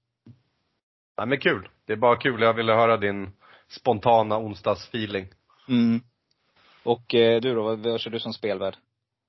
Ja 1.17 1.25
men 1.25 1.39
kul. 1.39 1.69
Det 1.85 1.93
är 1.93 1.97
bara 1.97 2.15
kul. 2.15 2.41
Jag 2.41 2.53
ville 2.53 2.73
höra 2.73 2.97
din 2.97 3.31
spontana 3.69 4.37
onsdagsfeeling. 4.37 5.27
Mm. 5.69 6.01
Och 6.83 7.15
eh, 7.15 7.41
du 7.41 7.55
då, 7.55 7.63
vad, 7.63 7.79
vad 7.79 7.99
kör 7.99 8.11
du 8.11 8.19
som 8.19 8.33
spelvärd? 8.33 8.75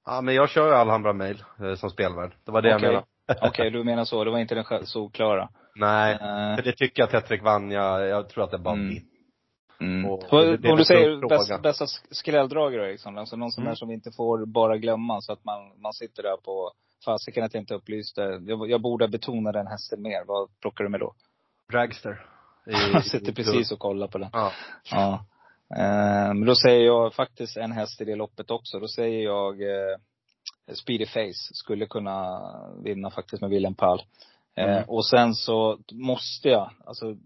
Ja 0.06 0.20
men 0.20 0.34
jag 0.34 0.48
kör 0.50 0.66
ju 0.66 0.74
Alhambra 0.74 1.12
Mail 1.12 1.44
eh, 1.60 1.74
som 1.74 1.90
spelvärd. 1.90 2.32
Det 2.44 2.52
var 2.52 2.62
det 2.62 2.68
jag 2.68 2.76
Okej. 2.76 2.88
menade. 2.88 3.06
Okej, 3.48 3.70
du 3.70 3.84
menar 3.84 4.04
så. 4.04 4.24
Det 4.24 4.30
var 4.30 4.38
inte 4.38 4.54
den 4.54 4.64
själv- 4.64 4.84
solklara. 4.84 5.48
Nej, 5.74 6.12
Eh, 6.12 6.56
för 6.56 6.62
det 6.62 6.72
tycker 6.72 7.02
jag 7.02 7.10
Tetrik 7.10 7.42
Vanja, 7.42 8.00
jag 8.00 8.28
tror 8.28 8.44
att 8.44 8.50
det 8.50 8.58
bara 8.58 8.74
Mm. 8.74 8.88
vinner. 8.88 9.02
Mm. 9.80 10.10
Och- 10.10 10.24
Vad- 10.30 10.46
det- 10.46 10.56
det 10.56 10.68
är 10.68 10.72
om 10.72 10.78
du 10.78 10.84
säger 10.84 11.20
fråga. 11.20 11.58
bästa, 11.62 11.86
skrälldragare 12.10 12.90
liksom, 12.90 13.18
alltså 13.18 13.36
någon 13.36 13.50
sån 13.52 13.64
där 13.64 13.68
Mm. 13.68 13.76
som 13.76 13.88
vi 13.88 13.94
inte 13.94 14.10
får 14.12 14.46
bara 14.46 14.76
glömma 14.78 15.20
så 15.20 15.32
att 15.32 15.44
man, 15.44 15.80
man 15.82 15.92
sitter 15.92 16.22
där 16.22 16.36
på, 16.36 16.72
fasiken 17.04 17.44
att 17.44 17.54
jag 17.54 17.62
inte 17.62 17.74
upplyste. 17.74 18.20
Jag, 18.46 18.70
jag 18.70 18.80
borde 18.80 19.08
betona 19.08 19.52
den 19.52 19.66
hästen 19.66 20.02
mer. 20.02 20.24
Vad 20.26 20.48
plockar 20.60 20.84
du 20.84 20.90
med 20.90 21.00
då? 21.00 21.14
Dragster. 21.72 22.10
I- 22.66 22.70
Jag 22.92 23.04
sitter 23.04 23.32
i- 23.32 23.34
precis 23.34 23.72
och 23.72 23.78
kollar 23.78 24.06
på 24.08 24.18
den. 24.18 24.30
Ja. 24.32 24.52
Ja. 24.90 25.24
Eh, 25.76 26.34
Men 26.34 26.44
då 26.44 26.54
säger 26.54 26.86
jag 26.86 27.14
faktiskt 27.14 27.56
en 27.56 27.72
häst 27.72 28.00
i 28.00 28.04
det 28.04 28.16
loppet 28.16 28.50
också. 28.50 28.78
Då 28.80 28.88
säger 28.88 29.24
jag 29.24 29.62
eh, 29.62 29.96
Speedy 30.74 31.06
Face 31.06 31.54
skulle 31.54 31.86
kunna 31.86 32.40
vinna 32.84 33.10
faktiskt 33.10 33.40
med 33.40 33.50
William 33.50 33.74
Pall. 33.74 34.02
Eh, 34.56 34.64
Mm. 34.64 34.84
och 34.88 35.06
sen 35.06 35.34
så 35.34 35.78
måste 35.92 36.48
jag, 36.48 36.70
alltså 36.86 37.16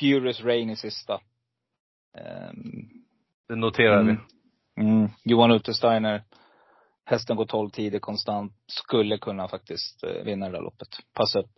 Furious 0.00 0.40
Rain 0.44 0.70
i 0.70 0.76
sista. 0.76 1.14
Eh, 2.18 2.50
Det 3.48 3.56
noterar 3.56 4.02
vi. 4.02 4.10
Mm. 4.10 4.96
Mm. 4.96 5.08
Johan 5.24 5.50
Utesteiner. 5.52 6.22
Hästen 7.08 7.36
går 7.36 7.44
12 7.44 7.70
tider 7.70 7.98
konstant. 7.98 8.52
Skulle 8.66 9.18
kunna 9.18 9.48
faktiskt 9.48 10.04
eh, 10.04 10.24
vinna 10.24 10.46
det 10.46 10.52
där 10.52 10.62
loppet. 10.62 10.88
Passa 11.14 11.38
upp. 11.38 11.50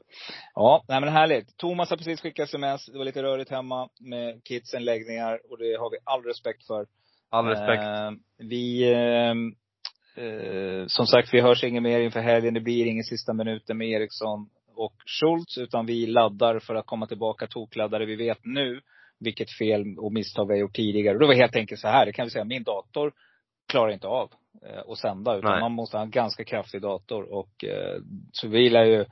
Ja, 0.55 0.85
nej 0.89 1.01
men 1.01 1.09
härligt. 1.09 1.57
Thomas 1.57 1.91
har 1.91 1.97
precis 1.97 2.21
skickat 2.21 2.49
sms. 2.49 2.87
Det 2.87 2.99
var 2.99 3.05
lite 3.05 3.23
rörigt 3.23 3.51
hemma 3.51 3.89
med 4.01 4.45
kidsen 4.45 4.85
läggningar 4.85 5.41
och 5.51 5.59
det 5.59 5.77
har 5.79 5.91
vi 5.91 5.97
all 6.05 6.23
respekt 6.23 6.67
för. 6.67 6.87
All 7.31 7.47
respekt. 7.47 7.83
Eh, 7.83 8.11
vi, 8.49 8.93
eh, 8.93 10.25
eh, 10.25 10.87
som 10.87 11.07
sagt, 11.07 11.35
vi 11.35 11.41
hörs 11.41 11.65
inget 11.65 11.83
mer 11.83 12.01
inför 12.01 12.21
helgen. 12.21 12.55
Det 12.55 12.61
blir 12.61 12.87
ingen 12.87 13.05
sista 13.05 13.33
minuten 13.33 13.79
med 13.79 13.89
Eriksson 13.89 14.49
och 14.75 14.95
Schultz. 15.07 15.59
Utan 15.59 15.87
vi 15.87 16.07
laddar 16.07 16.59
för 16.59 16.75
att 16.75 16.87
komma 16.87 17.07
tillbaka 17.07 17.47
tokladdare. 17.47 18.07
Vi 18.07 18.17
vet 18.17 18.45
nu 18.45 18.81
vilket 19.21 19.51
fel 19.59 19.99
och 19.99 20.13
misstag 20.13 20.47
vi 20.49 20.55
har 20.55 20.61
gjort 20.61 20.77
tidigare. 20.77 21.15
Och 21.15 21.21
det 21.21 21.27
var 21.27 21.35
helt 21.35 21.57
enkelt 21.57 21.81
så 21.81 21.89
här, 21.89 22.07
det 22.07 22.13
kan 22.13 22.25
vi 22.25 22.31
säga, 22.31 22.45
min 22.45 22.63
dator 22.63 23.13
klarar 23.69 23.93
inte 23.93 24.07
av 24.07 24.31
eh, 24.63 24.91
att 24.91 24.99
sända. 24.99 25.37
Utan 25.37 25.51
Nej. 25.51 25.61
man 25.61 25.73
måste 25.73 25.97
ha 25.97 26.05
en 26.05 26.11
ganska 26.11 26.45
kraftig 26.45 26.83
dator. 26.83 27.33
Och 27.33 27.65
eh, 27.65 28.01
så 28.33 28.49
vi 28.49 28.71
lär 28.71 28.85
ju 28.85 29.05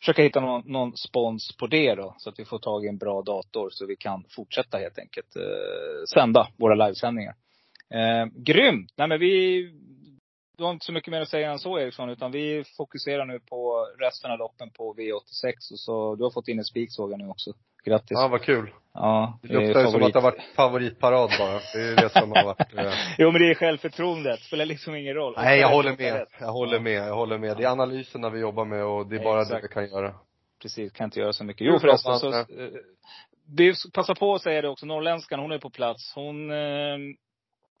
försöka 0.00 0.22
hitta 0.22 0.40
någon, 0.40 0.62
någon 0.72 0.96
spons 0.96 1.56
på 1.56 1.66
det 1.66 1.94
då. 1.94 2.14
Så 2.18 2.30
att 2.30 2.38
vi 2.38 2.44
får 2.44 2.58
tag 2.58 2.84
i 2.84 2.88
en 2.88 2.98
bra 2.98 3.22
dator 3.22 3.70
så 3.70 3.86
vi 3.86 3.96
kan 3.96 4.24
fortsätta 4.28 4.78
helt 4.78 4.98
enkelt 4.98 5.36
eh, 5.36 6.04
sända 6.14 6.48
våra 6.56 6.74
livesändningar. 6.74 7.34
Eh, 7.94 8.26
grymt! 8.36 8.92
Nej 8.96 9.08
men 9.08 9.20
vi, 9.20 9.62
du 10.56 10.64
har 10.64 10.70
inte 10.70 10.86
så 10.86 10.92
mycket 10.92 11.10
mer 11.10 11.20
att 11.20 11.28
säga 11.28 11.50
än 11.50 11.58
så 11.58 11.78
Eriksson. 11.78 12.10
Utan 12.10 12.32
vi 12.32 12.64
fokuserar 12.76 13.24
nu 13.24 13.40
på 13.40 13.86
resten 13.98 14.30
av 14.30 14.38
loppen 14.38 14.70
på 14.70 14.94
V86. 14.94 15.72
Och 15.72 15.78
så, 15.78 16.14
du 16.16 16.24
har 16.24 16.30
fått 16.30 16.48
in 16.48 16.58
en 16.58 16.64
spik 16.64 16.92
såg 16.92 17.12
jag 17.12 17.18
nu 17.18 17.28
också. 17.28 17.52
Grattis! 17.84 18.10
Ja, 18.10 18.28
vad 18.28 18.42
kul. 18.42 18.70
Ja, 18.94 19.38
Det 19.42 19.48
luktar 19.48 19.80
ju 19.80 19.86
som 19.86 20.02
att 20.02 20.12
det 20.12 20.18
har 20.18 20.30
varit 20.30 20.42
favoritparad 20.56 21.30
bara. 21.38 21.60
Det 21.74 21.92
är 21.92 21.96
det 21.96 22.08
som 22.08 22.32
har 22.32 22.44
varit 22.44 22.74
eh... 22.74 22.92
Jo 23.18 23.30
men 23.30 23.42
det 23.42 23.50
är 23.50 23.54
självförtroendet. 23.54 24.40
Spelar 24.40 24.66
liksom 24.66 24.94
ingen 24.94 25.14
roll. 25.14 25.34
Nej, 25.36 25.60
jag 25.60 25.68
håller 25.68 25.96
med. 25.96 26.26
Jag 26.40 26.52
håller 26.52 26.80
med. 26.80 27.08
Jag 27.08 27.14
håller 27.14 27.38
med. 27.38 27.56
Det 27.56 27.64
är 27.64 27.68
analyserna 27.68 28.30
vi 28.30 28.40
jobbar 28.40 28.64
med 28.64 28.84
och 28.84 29.06
det 29.06 29.16
är 29.16 29.24
bara 29.24 29.42
Exakt. 29.42 29.62
det 29.62 29.68
vi 29.68 29.74
kan 29.74 29.90
göra. 29.90 30.14
Precis, 30.62 30.92
kan 30.92 31.04
inte 31.04 31.20
göra 31.20 31.32
så 31.32 31.44
mycket. 31.44 31.66
Jo, 31.66 31.78
förresten 31.78 32.18
så, 32.18 32.38
eh, 32.38 32.44
det, 33.46 33.74
passa 33.94 34.14
på 34.14 34.34
att 34.34 34.42
säga 34.42 34.62
det 34.62 34.68
också, 34.68 34.86
norrländskan 34.86 35.40
hon 35.40 35.52
är 35.52 35.58
på 35.58 35.70
plats. 35.70 36.12
Hon, 36.14 36.50
eh, 36.50 36.98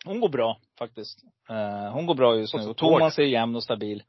hon 0.04 0.20
går 0.20 0.28
bra 0.28 0.58
faktiskt. 0.78 1.18
Eh, 1.50 1.92
hon 1.92 2.06
går 2.06 2.14
bra 2.14 2.36
just 2.36 2.54
nu. 2.54 2.68
Och 2.68 2.76
Thomas 2.76 3.18
är 3.18 3.22
jämn 3.22 3.56
och 3.56 3.62
stabil. 3.62 4.02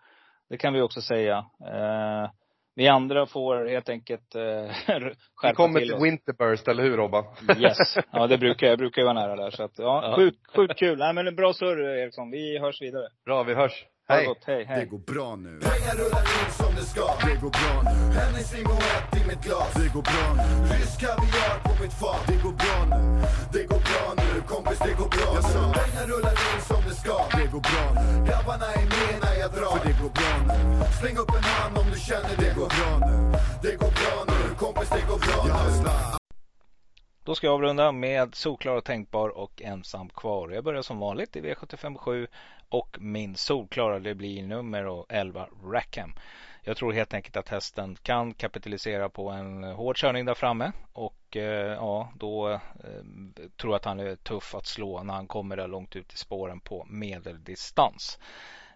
Det 0.49 0.57
kan 0.57 0.73
vi 0.73 0.81
också 0.81 1.01
säga. 1.01 1.37
Eh, 1.67 2.29
vi 2.75 2.87
andra 2.87 3.25
får 3.25 3.65
helt 3.69 3.89
enkelt 3.89 4.35
eh, 4.35 4.41
Vi 4.41 4.71
skärpa 5.35 5.53
kommer 5.55 5.79
till 5.79 5.89
till. 5.89 5.97
Winterburst, 6.03 6.67
eller 6.67 6.83
hur 6.83 6.97
Robban? 6.97 7.25
Yes. 7.57 7.97
Ja 8.11 8.27
det 8.27 8.37
brukar 8.37 8.67
jag. 8.67 8.77
brukar 8.77 9.01
ju 9.01 9.05
vara 9.05 9.13
nära 9.13 9.35
där. 9.35 9.51
Så 9.51 9.63
att, 9.63 9.79
ja, 9.79 10.09
Ja. 10.09 10.15
Sjukt, 10.15 10.55
sjukt 10.55 10.79
kul. 10.79 10.97
Nej 10.99 11.13
men 11.13 11.35
bra 11.35 11.53
surr 11.53 11.79
Eriksson. 11.79 12.31
Vi 12.31 12.59
hörs 12.59 12.81
vidare. 12.81 13.07
Bra, 13.25 13.43
vi 13.43 13.53
hörs. 13.53 13.85
Det 14.07 14.13
Hej! 14.13 14.25
gott. 14.25 14.43
Hej, 14.45 14.57
Det 14.59 14.65
hej. 14.73 14.85
går 14.85 14.97
bra 14.97 15.35
nu. 15.35 15.59
Pengar 15.69 15.95
rullar 16.01 16.23
in 16.39 16.51
som 16.59 16.71
det 16.75 16.85
ska. 16.93 17.05
Det 17.27 17.35
går 17.43 17.49
bra 17.59 17.73
nu. 17.91 17.95
Hennes 18.19 18.53
limoett 18.55 19.09
i 19.19 19.21
mitt 19.29 19.41
glas. 19.47 19.73
Det 19.81 19.89
går 19.95 20.01
bra 20.11 20.25
nu. 20.39 20.47
Rysk 20.73 20.99
kaviar 21.03 21.55
på 21.67 21.71
mitt 21.83 21.93
fat. 22.01 22.21
Det 22.27 22.39
går 22.45 22.55
bra 22.63 22.77
nu. 22.91 23.01
Det 23.55 23.63
går 23.71 23.81
bra 23.89 24.03
nu. 24.21 24.29
Kompis, 24.53 24.79
det 24.87 24.93
går 25.01 25.09
bra 25.15 25.29
nu. 25.33 25.59
Pengar 25.79 26.05
rullar 26.11 26.35
in 26.49 26.61
som 26.69 26.81
det 26.87 26.95
ska. 27.01 27.17
Det 27.37 27.47
går 27.53 27.63
bra 27.71 27.85
nu. 28.01 28.05
Grabbarna 28.27 28.67
är 28.79 28.85
med 28.95 29.13
när 29.23 29.35
jag 29.41 29.51
drar. 29.57 29.73
För 29.77 29.87
det 29.87 29.95
går 30.03 30.13
bra 30.19 30.31
nu. 30.49 30.57
Släng 30.99 31.17
upp 31.23 31.31
en 31.39 31.43
hand 31.57 31.73
om 31.81 31.85
du 31.93 31.99
känner 32.09 32.33
det 32.43 32.51
går 32.59 32.69
bra 32.77 32.91
nu. 33.09 33.15
Det 33.65 33.75
går 33.81 33.93
bra 34.01 34.15
nu. 34.31 34.39
Kompis, 34.63 34.89
det 34.95 35.03
går 35.11 35.19
bra 35.27 35.39
nu. 35.45 35.53
då 37.25 37.35
ska 37.35 37.47
jag 37.47 37.53
avrunda 37.53 37.91
med 37.91 38.35
solklar 38.35 38.75
och 38.75 38.85
tänkbar 38.85 39.29
och 39.29 39.61
ensam 39.61 40.09
kvar. 40.09 40.49
Jag 40.49 40.63
börjar 40.63 40.81
som 40.81 40.99
vanligt 40.99 41.35
i 41.35 41.41
V757 41.41 42.27
och 42.73 42.97
min 42.99 43.35
solklara 43.35 43.99
det 43.99 44.15
blir 44.15 44.43
nummer 44.43 45.05
11 45.09 45.47
Rackham. 45.63 46.13
Jag 46.61 46.77
tror 46.77 46.93
helt 46.93 47.13
enkelt 47.13 47.37
att 47.37 47.49
hästen 47.49 47.95
kan 48.03 48.33
kapitalisera 48.33 49.09
på 49.09 49.29
en 49.29 49.63
hård 49.63 49.97
körning 49.97 50.25
där 50.25 50.33
framme 50.33 50.71
och 50.93 51.37
eh, 51.37 51.71
ja, 51.73 52.11
då 52.15 52.49
eh, 52.49 52.59
tror 53.57 53.73
jag 53.73 53.75
att 53.75 53.85
han 53.85 53.99
är 53.99 54.15
tuff 54.15 54.55
att 54.55 54.65
slå 54.65 55.03
när 55.03 55.13
han 55.13 55.27
kommer 55.27 55.57
där 55.57 55.67
långt 55.67 55.95
ut 55.95 56.13
i 56.13 56.17
spåren 56.17 56.59
på 56.59 56.85
medeldistans. 56.89 58.19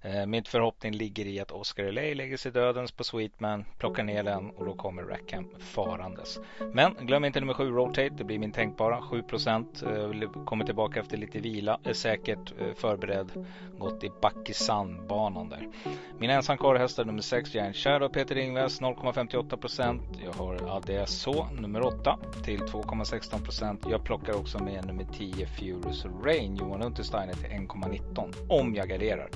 Eh, 0.02 0.26
min 0.26 0.44
förhoppning 0.44 0.94
ligger 0.94 1.26
i 1.26 1.40
att 1.40 1.52
Oscar 1.52 1.84
Elay 1.84 2.16
lägger 2.16 2.38
sig 2.38 2.52
dödens 2.52 2.92
på 2.92 3.04
Sweetman, 3.04 3.66
plockar 3.78 4.04
ner 4.04 4.24
den 4.24 4.50
och 4.50 4.66
då 4.66 4.74
kommer 4.74 5.04
Rackham 5.04 5.50
farandes. 5.60 6.40
Men 6.74 6.96
glöm 7.02 7.26
inte 7.26 7.40
nummer 7.40 7.54
7 7.54 7.72
Rotate, 7.72 8.10
det 8.10 8.24
blir 8.24 8.40
min 8.40 8.52
tänkbara 8.52 9.02
7 9.02 9.18
eh, 9.18 10.46
Kommer 10.46 10.66
tillbaka 10.66 11.00
efter 11.00 11.18
lite 11.18 11.40
vila, 11.40 11.80
är 11.84 11.94
säkert 11.94 12.54
eh, 12.60 12.74
förberedd. 12.76 13.46
Gått 13.78 14.04
i 14.04 14.12
Bakisan-banan 14.22 15.50
där. 15.50 15.68
Mina 16.20 16.34
är 16.34 17.06
nummer 17.06 17.22
6 17.22 17.56
Giant 17.56 17.76
Shadow 17.76 18.10
Peter 18.10 18.38
Ingves 18.38 18.82
0,58% 18.82 20.00
Jag 20.26 20.34
har 20.34 20.78
ADSH 20.78 21.28
nummer 21.62 21.82
8 21.86 22.20
till 22.46 22.60
2,16% 22.60 23.78
Jag 23.90 24.04
plockar 24.04 24.34
också 24.34 24.60
med 24.60 24.86
nummer 24.86 25.06
10 25.18 25.48
Furious 25.48 26.06
Rain 26.24 26.56
Johan 26.56 26.82
Untersteiner 26.82 27.34
till 27.34 27.50
1,19 27.50 28.34
om 28.50 28.76
jag 28.76 28.90
garderar. 28.90 29.30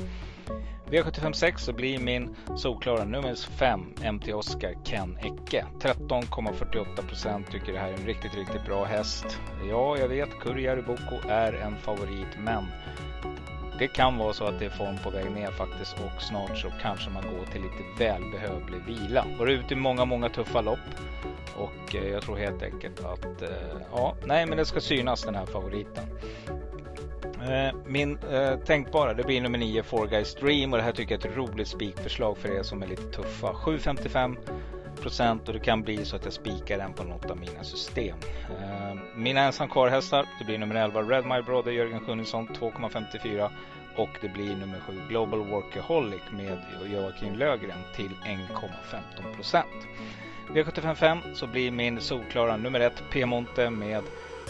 V756 0.90 1.58
så 1.58 1.74
blir 1.74 2.00
min 2.00 2.36
solklara 2.56 3.04
nummer 3.04 3.36
5 3.36 3.94
MT 4.14 4.34
Oscar 4.34 4.74
Ken 4.84 5.18
Ecke. 5.18 5.66
13,48% 5.80 7.52
tycker 7.52 7.74
det 7.74 7.80
här 7.80 7.90
är 7.90 7.94
en 7.94 8.06
riktigt, 8.06 8.36
riktigt 8.36 8.66
bra 8.66 8.84
häst. 8.84 9.40
Ja, 9.70 9.98
jag 9.98 10.08
vet 10.08 10.40
Kurjari 10.40 10.82
Boko 10.82 11.28
är 11.30 11.54
en 11.54 11.78
favorit, 11.78 12.38
men 12.40 12.66
det 13.80 13.88
kan 13.88 14.18
vara 14.18 14.34
så 14.34 14.46
att 14.46 14.60
det 14.60 14.66
är 14.66 14.70
form 14.70 14.98
på 15.04 15.10
väg 15.10 15.32
ner 15.32 15.52
faktiskt 15.52 15.94
och 15.94 16.22
snart 16.22 16.58
så 16.58 16.72
kanske 16.82 17.10
man 17.10 17.24
går 17.24 17.46
till 17.46 17.62
lite 17.62 17.84
välbehövlig 18.04 18.82
vila. 18.88 19.26
Var 19.40 19.48
ute 19.48 19.74
i 19.74 19.78
många, 19.78 20.06
många 20.06 20.30
tuffa 20.30 20.62
lopp 20.62 20.80
och 21.56 21.96
eh, 21.96 22.08
jag 22.08 22.22
tror 22.22 22.38
helt 22.38 22.64
enkelt 22.64 23.06
att 23.06 23.42
eh, 23.42 23.50
ja, 23.92 24.16
nej, 24.26 24.46
men 24.46 24.58
det 24.58 24.66
ska 24.66 24.80
synas 24.80 25.24
den 25.24 25.36
här 25.36 25.46
favoriten. 25.46 26.04
Eh, 27.50 27.76
min 27.86 28.18
eh, 28.32 28.60
tänkbara 28.60 29.14
det 29.14 29.24
blir 29.24 29.42
nummer 29.42 29.58
9 29.58 29.84
Four 29.84 30.08
Guys 30.08 30.36
Dream 30.36 30.74
och 30.74 30.78
det 30.78 30.84
här 30.84 30.92
tycker 30.92 31.16
jag 31.16 31.26
är 31.26 31.30
ett 31.30 31.38
roligt 31.38 31.68
spikförslag 31.68 32.38
för 32.38 32.50
er 32.50 32.64
som 32.64 32.84
är 32.84 32.88
lite 32.88 33.04
tuffa. 33.04 33.54
7,55 33.54 34.38
procent 35.02 35.48
och 35.48 35.54
det 35.54 35.60
kan 35.60 35.82
bli 35.82 36.06
så 36.06 36.16
att 36.16 36.24
jag 36.26 36.34
spikar 36.34 36.78
den 36.78 36.94
på 36.94 37.04
något 37.04 37.32
av 37.32 37.38
mina 37.38 37.64
system. 37.64 38.18
Eh, 38.50 38.98
mina 39.16 39.42
ensam 39.42 39.70
kvar-hästar 39.70 40.26
det 40.40 40.46
blir 40.46 40.58
nummer 40.58 40.76
11 40.76 41.02
Red 41.02 41.26
My 41.26 41.42
Brother 41.42 41.72
Jörgen 41.72 42.00
Sjunnesson 42.00 42.48
2,54 42.48 43.50
och 43.96 44.10
det 44.22 44.30
blir 44.30 44.56
nummer 44.56 44.80
7 44.80 44.94
Global 45.10 45.40
Workaholic 45.40 46.22
med 46.32 46.58
Joakim 46.94 47.36
Lögren 47.36 47.80
till 47.96 48.12
1,15 48.26 49.36
procent. 49.36 49.88
V755 50.48 51.34
så 51.34 51.48
blir 51.48 51.72
min 51.72 52.02
solklara 52.02 52.58
nummer 52.58 52.80
1 52.80 53.04
P-Monte 53.12 53.70
med 53.70 54.04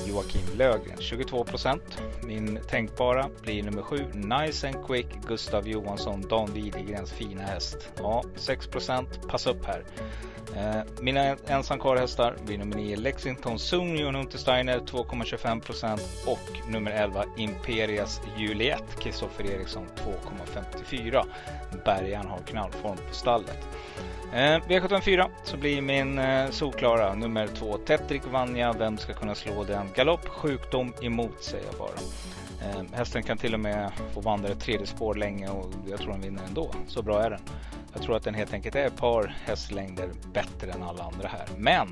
Joakim 0.07 0.41
Lögren 0.57 0.97
22% 0.97 1.79
Min 2.23 2.59
tänkbara 2.67 3.29
blir 3.41 3.63
nummer 3.63 3.81
7 3.81 4.05
Nice 4.13 4.67
and 4.67 4.85
Quick 4.87 5.07
Gustav 5.27 5.67
Johansson 5.67 6.21
Dan 6.29 6.53
Widegrens 6.53 7.11
fina 7.11 7.41
häst. 7.41 7.89
Ja, 7.97 8.23
6% 8.35 9.05
Pass 9.27 9.47
upp 9.47 9.65
här. 9.65 9.83
Eh, 10.55 10.81
mina 11.01 11.35
ensamkarlhästar 11.47 12.35
blir 12.45 12.57
nummer 12.57 12.75
9 12.75 12.95
Lexington 12.95 13.59
Zoom 13.59 13.95
Johan 13.95 14.15
Untersteiner 14.15 14.79
2,25% 14.79 15.99
och 16.27 16.71
nummer 16.71 16.91
11 16.91 17.25
Imperias 17.37 18.21
Juliet 18.37 18.99
Kristoffer 18.99 19.45
Eriksson 19.45 19.87
2,54. 19.95 21.23
Bergan 21.85 22.27
har 22.27 22.39
knallform 22.39 22.97
på 23.09 23.15
stallet. 23.15 23.67
Eh, 24.34 24.59
V74 24.67 25.29
så 25.43 25.57
blir 25.57 25.82
min 25.82 26.19
eh, 26.19 26.49
solklara 26.49 27.13
nummer 27.13 27.47
två 27.47 27.77
Tetrik 27.77 28.21
Vanja. 28.32 28.73
Vem 28.73 28.97
ska 28.97 29.13
kunna 29.13 29.36
slå 29.36 29.63
den? 29.63 29.88
Galopp, 29.95 30.27
sjukdom 30.27 30.93
emot 31.01 31.43
säger 31.43 31.65
jag 31.65 31.75
bara. 31.75 31.91
Ehm, 32.62 32.88
hästen 32.93 33.24
kan 33.24 33.38
till 33.38 33.53
och 33.53 33.59
med 33.59 33.91
få 34.14 34.22
vandra 34.22 34.49
ett 34.49 34.59
tredje 34.59 34.86
spår 34.86 35.16
länge 35.16 35.49
och 35.49 35.74
jag 35.89 35.99
tror 35.99 36.12
den 36.12 36.22
vinner 36.22 36.43
ändå. 36.47 36.72
Så 36.88 37.01
bra 37.01 37.24
är 37.24 37.30
den. 37.30 37.41
Jag 37.93 38.01
tror 38.01 38.16
att 38.16 38.24
den 38.24 38.34
helt 38.34 38.53
enkelt 38.53 38.76
är 38.76 38.86
ett 38.86 38.97
par 38.97 39.36
hästlängder 39.45 40.09
bättre 40.34 40.72
än 40.72 40.84
alla 40.84 41.03
andra 41.03 41.28
här. 41.28 41.47
Men 41.57 41.88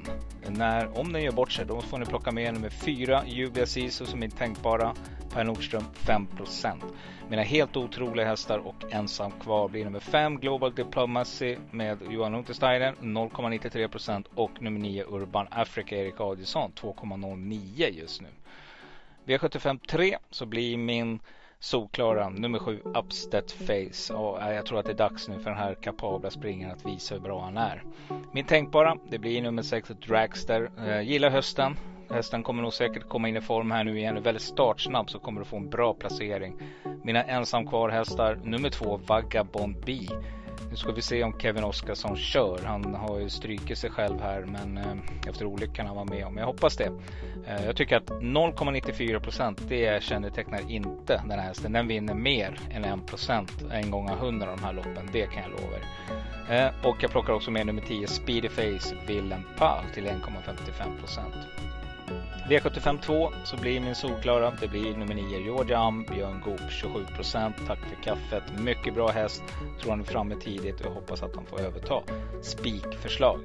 när, 0.48 1.00
om 1.00 1.14
den 1.14 1.24
gör 1.24 1.32
bort 1.32 1.52
sig 1.52 1.66
då 1.66 1.82
får 1.82 1.98
ni 1.98 2.06
plocka 2.06 2.32
med 2.32 2.54
nummer 2.54 2.70
fyra 2.70 3.24
Julia 3.26 3.66
Sisu 3.66 4.06
som 4.06 4.24
är 4.24 4.30
tänkbara. 4.30 4.94
Per 5.34 5.44
Nordström 5.44 5.84
5% 6.06 6.82
Mina 7.30 7.42
helt 7.42 7.78
otroliga 7.78 8.28
hästar 8.28 8.58
och 8.58 8.94
ensam 8.94 9.32
kvar 9.32 9.70
blir 9.70 9.86
nummer 9.86 10.00
5 10.00 10.40
Global 10.40 10.74
Diplomacy 10.76 11.58
med 11.72 11.98
Johan 12.10 12.36
Untersteiner 12.36 12.96
0,93% 13.02 14.26
och 14.36 14.62
nummer 14.62 14.80
9 14.80 15.04
Urban 15.04 15.48
Africa 15.52 15.96
Erik 15.96 16.20
Adielsson 16.20 16.72
2,09 16.72 17.90
just 17.90 18.22
nu. 18.22 18.28
V75 19.30 19.80
3 19.88 20.18
så 20.30 20.46
blir 20.46 20.78
min 20.78 21.20
solklara 21.60 22.30
nummer 22.30 22.60
7 22.60 22.82
Upstead 22.84 23.52
Face 23.52 24.14
och 24.14 24.42
eh, 24.42 24.56
jag 24.56 24.66
tror 24.66 24.80
att 24.80 24.86
det 24.86 24.92
är 24.92 24.96
dags 24.96 25.28
nu 25.28 25.40
för 25.40 25.50
den 25.50 25.60
här 25.60 25.74
kapabla 25.74 26.30
springaren 26.30 26.74
att 26.74 26.86
visa 26.86 27.16
hur 27.16 27.22
bra 27.22 27.42
han 27.42 27.58
är. 27.58 27.84
Min 28.34 28.46
tänkbara 28.46 28.98
det 29.10 29.20
blir 29.20 29.42
nummer 29.42 29.62
6 29.62 29.92
Dragster. 30.08 30.72
Jag 30.78 31.04
gillar 31.04 31.30
hösten, 31.30 31.76
Hästen 32.10 32.44
kommer 32.44 32.64
nog 32.64 32.74
säkert 32.74 33.10
komma 33.10 33.30
in 33.30 33.38
i 33.38 33.42
form 33.42 33.72
här 33.72 33.84
nu 33.84 34.00
igen. 34.00 34.18
Är 34.18 34.22
väldigt 34.22 34.44
startsnabb 34.44 35.10
så 35.10 35.20
kommer 35.20 35.42
du 35.42 35.46
få 35.46 35.58
en 35.58 35.70
bra 35.70 35.94
placering. 35.94 36.56
Mina 37.04 37.24
ensam 37.24 37.68
kvar 37.68 37.90
hästar 37.90 38.40
nummer 38.44 38.70
2 38.70 38.98
Vagabond 38.98 39.76
B. 39.86 40.00
Nu 40.70 40.76
ska 40.76 40.92
vi 40.92 41.02
se 41.02 41.24
om 41.24 41.40
Kevin 41.40 41.64
Oskarsson 41.64 42.18
kör. 42.18 42.60
Han 42.66 42.96
har 42.96 43.20
ju 43.20 43.30
strykit 43.30 43.78
sig 43.78 43.90
själv 43.90 44.22
här 44.22 44.42
men 44.42 44.78
eh, 44.78 45.30
efter 45.30 45.46
olyckan 45.46 45.88
han 45.88 45.96
var 45.96 46.06
med 46.06 46.26
om. 46.26 46.38
Jag 46.38 46.46
hoppas 46.46 46.78
det. 46.78 46.92
Eh, 47.48 47.66
jag 47.66 47.76
tycker 47.76 47.98
att 47.98 48.10
0,94 48.10 49.20
procent 49.20 49.62
det 49.68 50.04
kännetecknar 50.04 50.72
inte 50.72 51.22
den 51.28 51.40
här 51.40 51.48
hästen. 51.48 51.72
Den 51.72 51.88
vinner 51.88 52.14
mer 52.14 52.60
än 52.72 52.86
1 52.86 53.08
procent 53.08 53.52
en 53.72 53.92
gång 53.92 54.10
av 54.10 54.18
100 54.18 54.52
av 54.52 54.58
de 54.58 54.64
här 54.64 54.74
loppen. 54.74 55.10
Det 55.12 55.26
kan 55.26 55.44
jag 55.44 55.52
lova 55.52 55.76
er. 55.78 55.86
Eh, 56.50 56.90
och 56.90 56.98
jag 57.00 57.12
plockar 57.12 57.34
också 57.34 57.52
med 57.52 57.66
nummer 57.66 57.82
10 57.82 58.08
Speedy 58.08 58.50
Face 58.50 58.96
Willem 59.08 59.42
Pahl 59.58 59.84
till 59.94 60.06
1,55 60.06 61.00
procent. 61.00 61.36
V75 62.50 63.02
2 63.02 63.32
så 63.44 63.58
blir 63.58 63.80
min 63.80 63.96
solklara. 63.96 64.54
Det 64.62 64.68
blir 64.68 64.98
nummer 64.98 65.16
9 65.16 65.40
Georgia 65.40 65.78
Am, 65.78 66.04
Björn 66.04 66.42
Goop 66.46 66.60
27% 66.60 67.54
Tack 67.68 67.80
för 67.80 68.04
kaffet. 68.04 68.44
Mycket 68.60 68.94
bra 68.94 69.10
häst. 69.10 69.44
Tror 69.82 69.92
han 69.92 70.00
är 70.00 70.04
framme 70.04 70.36
tidigt 70.36 70.80
och 70.80 70.86
jag 70.86 70.92
hoppas 70.92 71.24
att 71.24 71.36
han 71.36 71.46
får 71.46 71.62
överta. 71.62 72.02
Spikförslag. 72.42 73.40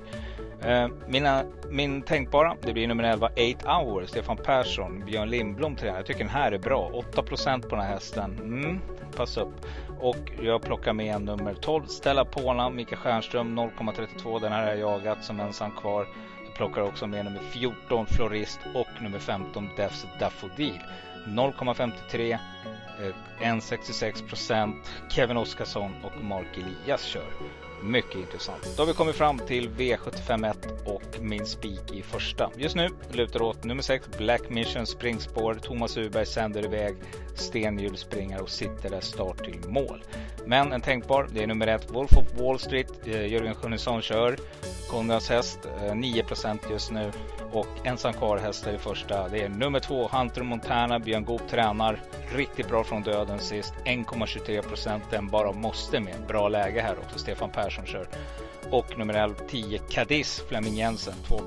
Eh, 0.62 0.88
mina, 1.09 1.44
min 1.70 2.02
tänkbara, 2.02 2.57
det 2.62 2.72
blir 2.72 2.88
nummer 2.88 3.05
11 3.05 3.26
8 3.26 3.76
Hours, 3.76 4.09
Stefan 4.09 4.36
Persson, 4.36 5.05
Björn 5.07 5.30
Lindblom 5.30 5.76
tränar, 5.76 5.96
Jag 5.96 6.07
tycker 6.07 6.20
den 6.20 6.28
här 6.28 6.52
är 6.52 6.59
bra. 6.59 6.90
8% 7.12 7.62
på 7.62 7.76
den 7.76 7.84
här 7.84 7.92
hästen. 7.92 8.38
Mm, 8.42 8.80
pass 9.16 9.36
upp. 9.36 9.66
Och 10.00 10.32
jag 10.42 10.62
plockar 10.62 10.92
med 10.92 11.22
nummer 11.22 11.55
12 11.55 11.86
Stella 11.86 12.24
Pona, 12.24 12.70
Mikael 12.70 12.96
Stjernström 12.96 13.59
0,32. 13.59 14.40
Den 14.40 14.52
här 14.52 14.62
har 14.62 14.70
jag 14.70 14.78
jagat 14.78 15.24
som 15.24 15.40
ensam 15.40 15.70
kvar 15.70 16.07
plockar 16.55 16.82
också 16.82 17.07
med 17.07 17.24
nummer 17.24 17.40
14 17.40 18.07
Florist 18.07 18.61
och 18.74 19.02
nummer 19.02 19.18
15 19.18 19.70
Defs 19.76 20.07
Daffodil. 20.18 20.80
0,53 21.26 22.38
1,66% 23.40 24.68
eh, 24.68 24.74
Kevin 25.09 25.36
Oskarsson 25.36 25.92
och 26.05 26.24
Mark 26.24 26.59
Elias 26.59 27.02
kör. 27.02 27.63
Mycket 27.85 28.16
intressant. 28.16 28.74
Då 28.76 28.82
har 28.82 28.87
vi 28.87 28.93
kommit 28.93 29.16
fram 29.16 29.39
till 29.39 29.68
V751 29.68 30.55
och 30.85 31.20
min 31.20 31.47
spik 31.47 31.93
i 31.93 32.03
första. 32.03 32.51
Just 32.57 32.76
nu 32.76 32.89
lutar 33.12 33.43
åt 33.43 33.64
nummer 33.64 33.82
6 33.82 34.09
Black 34.18 34.51
Mission 34.51 34.87
springspår. 34.87 35.55
Thomas 35.55 35.97
Uberg 35.97 36.26
sänder 36.26 36.64
iväg 36.64 36.97
stenhjulsspringare 37.35 38.41
och 38.41 38.51
sitter 38.51 38.91
där 38.91 39.01
start 39.01 39.45
till 39.45 39.68
mål. 39.68 40.05
Men 40.47 40.72
en 40.72 40.80
tänkbar, 40.80 41.28
det 41.32 41.43
är 41.43 41.47
nummer 41.47 41.66
1 41.66 41.91
Wolf 41.91 42.12
of 42.16 42.41
Wall 42.41 42.59
Street. 42.59 42.93
Eh, 43.05 43.26
Jörgen 43.26 43.55
Sjunnesson 43.55 44.03
kör. 44.03 44.37
Konrads 44.91 45.28
häst 45.28 45.59
eh, 45.82 45.95
9 45.95 46.24
just 46.70 46.91
nu 46.91 47.12
och 47.55 47.86
ensam 47.86 48.12
kvar 48.12 48.38
hästar 48.38 48.72
det 48.72 48.78
första. 48.78 49.28
Det 49.28 49.42
är 49.42 49.48
nummer 49.48 49.80
två 49.80 50.09
Hunter 50.09 50.42
Montana. 50.42 50.98
Björn 50.98 51.24
Goop 51.24 51.48
tränar 51.48 52.00
riktigt 52.36 52.68
bra 52.68 52.84
från 52.84 53.02
döden 53.02 53.38
sist. 53.38 53.74
1,23 53.84 55.00
Den 55.11 55.28
bara 55.28 55.52
måste 55.52 56.00
med. 56.00 56.26
Bra 56.28 56.48
läge 56.48 56.80
här 56.80 56.96
också. 56.98 57.18
Stefan 57.18 57.50
Persson 57.50 57.86
kör. 57.86 58.09
Och 58.70 58.98
nummer 58.98 59.14
11 59.14 59.36
10 59.48 59.78
Cadiz 59.78 60.42
Flemming 60.48 60.74
Jensen 60.74 61.14
2 61.28 61.40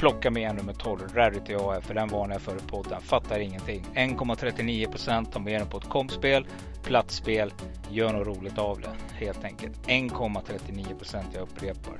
plocka 0.00 0.30
med 0.30 0.54
nummer 0.54 0.72
12, 0.72 1.00
Rarity 1.14 1.54
AF, 1.54 1.84
för 1.84 1.94
den 1.94 2.08
varnade 2.08 2.34
jag 2.34 2.42
för 2.42 2.56
i 2.56 2.70
podden. 2.70 3.00
Fattar 3.00 3.40
ingenting. 3.40 3.86
1,39% 3.94 5.32
tar 5.32 5.40
med 5.40 5.60
den 5.60 5.68
på 5.68 5.78
ett 5.78 5.88
kompspel, 5.88 6.46
platsspel, 6.82 7.52
gör 7.90 8.12
något 8.12 8.26
roligt 8.26 8.58
av 8.58 8.80
det. 8.80 9.24
Helt 9.24 9.44
enkelt. 9.44 9.86
1,39% 9.86 11.24
jag 11.34 11.42
upprepar. 11.42 11.94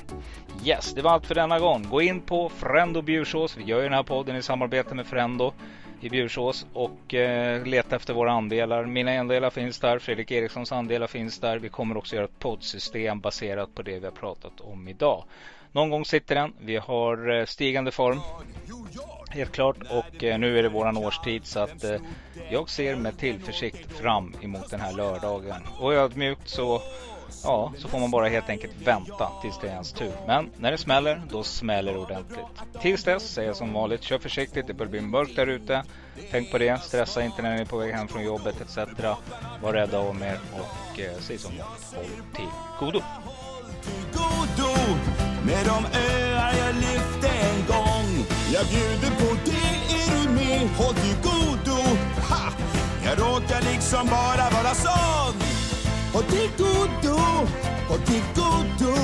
Yes, 0.64 0.94
det 0.94 1.02
var 1.02 1.10
allt 1.10 1.26
för 1.26 1.34
denna 1.34 1.58
gång. 1.58 1.86
Gå 1.90 2.02
in 2.02 2.20
på 2.20 2.48
Frendo 2.48 3.02
Bjursås. 3.02 3.56
Vi 3.56 3.64
gör 3.64 3.78
ju 3.78 3.84
den 3.84 3.92
här 3.92 4.02
podden 4.02 4.36
i 4.36 4.42
samarbete 4.42 4.94
med 4.94 5.06
Frendo 5.06 5.52
i 6.00 6.10
Bjursås 6.10 6.66
och 6.72 7.14
eh, 7.14 7.66
leta 7.66 7.96
efter 7.96 8.14
våra 8.14 8.32
andelar. 8.32 8.86
Mina 8.86 9.20
andelar 9.20 9.50
finns 9.50 9.78
där, 9.78 9.98
Fredrik 9.98 10.30
Erikssons 10.30 10.72
andelar 10.72 11.06
finns 11.06 11.38
där. 11.38 11.58
Vi 11.58 11.68
kommer 11.68 11.96
också 11.96 12.14
göra 12.16 12.24
ett 12.24 12.38
poddsystem 12.38 13.20
baserat 13.20 13.74
på 13.74 13.82
det 13.82 13.98
vi 13.98 14.04
har 14.04 14.12
pratat 14.12 14.60
om 14.60 14.88
idag. 14.88 15.24
Någon 15.72 15.90
gång 15.90 16.04
sitter 16.04 16.34
den. 16.34 16.52
Vi 16.60 16.76
har 16.76 17.38
eh, 17.38 17.46
stigande 17.46 17.90
form. 17.90 18.20
Helt 19.30 19.52
klart. 19.52 19.76
Och 19.90 20.24
eh, 20.24 20.38
nu 20.38 20.58
är 20.58 20.62
det 20.62 20.68
våran 20.68 20.96
årstid 20.96 21.46
så 21.46 21.60
att 21.60 21.84
eh, 21.84 21.96
jag 22.50 22.70
ser 22.70 22.96
med 22.96 23.18
tillförsikt 23.18 23.92
fram 23.92 24.34
emot 24.42 24.70
den 24.70 24.80
här 24.80 24.92
lördagen. 24.92 25.62
Och 25.78 25.94
ödmjukt 25.94 26.48
så 26.48 26.82
Ja, 27.44 27.72
så 27.76 27.88
får 27.88 27.98
man 27.98 28.10
bara 28.10 28.28
helt 28.28 28.48
enkelt 28.48 28.72
vänta 28.84 29.32
tills 29.42 29.58
det 29.58 29.68
är 29.68 29.72
ens 29.72 29.92
tur. 29.92 30.12
Men 30.26 30.50
när 30.58 30.70
det 30.70 30.78
smäller, 30.78 31.22
då 31.30 31.42
smäller 31.42 31.92
det 31.92 31.98
ordentligt. 31.98 32.46
Tills 32.80 33.04
dess 33.04 33.30
säger 33.30 33.48
jag 33.48 33.56
som 33.56 33.72
vanligt, 33.72 34.02
kör 34.02 34.18
försiktigt, 34.18 34.66
det 34.66 34.74
börjar 34.74 34.90
bli 34.90 35.00
mörkt 35.00 35.36
där 35.36 35.46
ute. 35.46 35.82
Tänk 36.30 36.50
på 36.50 36.58
det, 36.58 36.82
stressa 36.82 37.24
inte 37.24 37.42
när 37.42 37.54
ni 37.54 37.60
är 37.60 37.64
på 37.64 37.76
väg 37.76 37.94
hem 37.94 38.08
från 38.08 38.24
jobbet 38.24 38.60
etc. 38.60 38.76
Var 39.62 39.72
rädda 39.72 40.00
om 40.00 40.22
er 40.22 40.38
och 40.52 41.00
eh, 41.00 41.12
säg 41.18 41.38
som 41.38 41.50
vanligt, 41.50 41.94
håll 41.94 42.24
till 42.34 42.48
godo 42.80 43.00
med 45.44 45.66
de 45.66 45.98
öar 45.98 46.54
jag 46.58 46.74
lyfte 46.74 47.28
en 47.28 47.66
gång. 47.66 48.26
Jag 48.52 48.66
bjuder 48.66 49.10
på 49.20 49.36
det, 49.44 49.94
är 49.94 50.22
du 50.22 50.30
med? 50.30 50.68
Håll 50.76 50.94
till 50.94 51.16
godo. 51.22 51.80
Ha! 52.28 52.52
Jag 53.04 53.18
råkar 53.18 53.62
liksom 53.72 54.06
bara 54.06 54.50
vara 54.50 54.74
sån. 54.74 55.34
Håll 56.12 56.24
till 56.24 56.50
godo, 56.58 57.18
håll 57.88 58.00
till 58.06 58.22
godo. 58.34 58.94